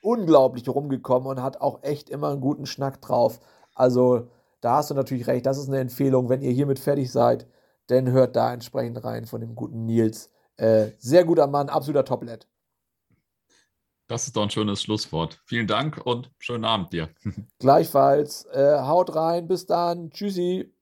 unglaublich 0.00 0.68
rumgekommen 0.68 1.28
und 1.28 1.42
hat 1.42 1.60
auch 1.60 1.82
echt 1.82 2.08
immer 2.08 2.30
einen 2.30 2.40
guten 2.40 2.66
Schnack 2.66 3.02
drauf. 3.02 3.40
Also, 3.74 4.28
da 4.60 4.76
hast 4.76 4.90
du 4.90 4.94
natürlich 4.94 5.26
recht. 5.26 5.44
Das 5.44 5.58
ist 5.58 5.68
eine 5.68 5.80
Empfehlung, 5.80 6.28
wenn 6.28 6.40
ihr 6.40 6.52
hiermit 6.52 6.78
fertig 6.78 7.10
seid, 7.10 7.46
dann 7.88 8.10
hört 8.10 8.36
da 8.36 8.52
entsprechend 8.52 9.02
rein 9.04 9.26
von 9.26 9.40
dem 9.40 9.54
guten 9.54 9.84
Nils. 9.84 10.30
Äh, 10.56 10.92
sehr 10.98 11.24
guter 11.24 11.48
Mann, 11.48 11.68
absoluter 11.68 12.04
Toplet. 12.04 12.48
Das 14.08 14.28
ist 14.28 14.36
doch 14.36 14.44
ein 14.44 14.50
schönes 14.50 14.82
Schlusswort. 14.82 15.40
Vielen 15.46 15.66
Dank 15.66 16.00
und 16.04 16.30
schönen 16.38 16.64
Abend 16.64 16.92
dir. 16.92 17.10
Gleichfalls. 17.58 18.44
Äh, 18.52 18.78
haut 18.82 19.16
rein, 19.16 19.48
bis 19.48 19.66
dann. 19.66 20.10
Tschüssi. 20.10 20.72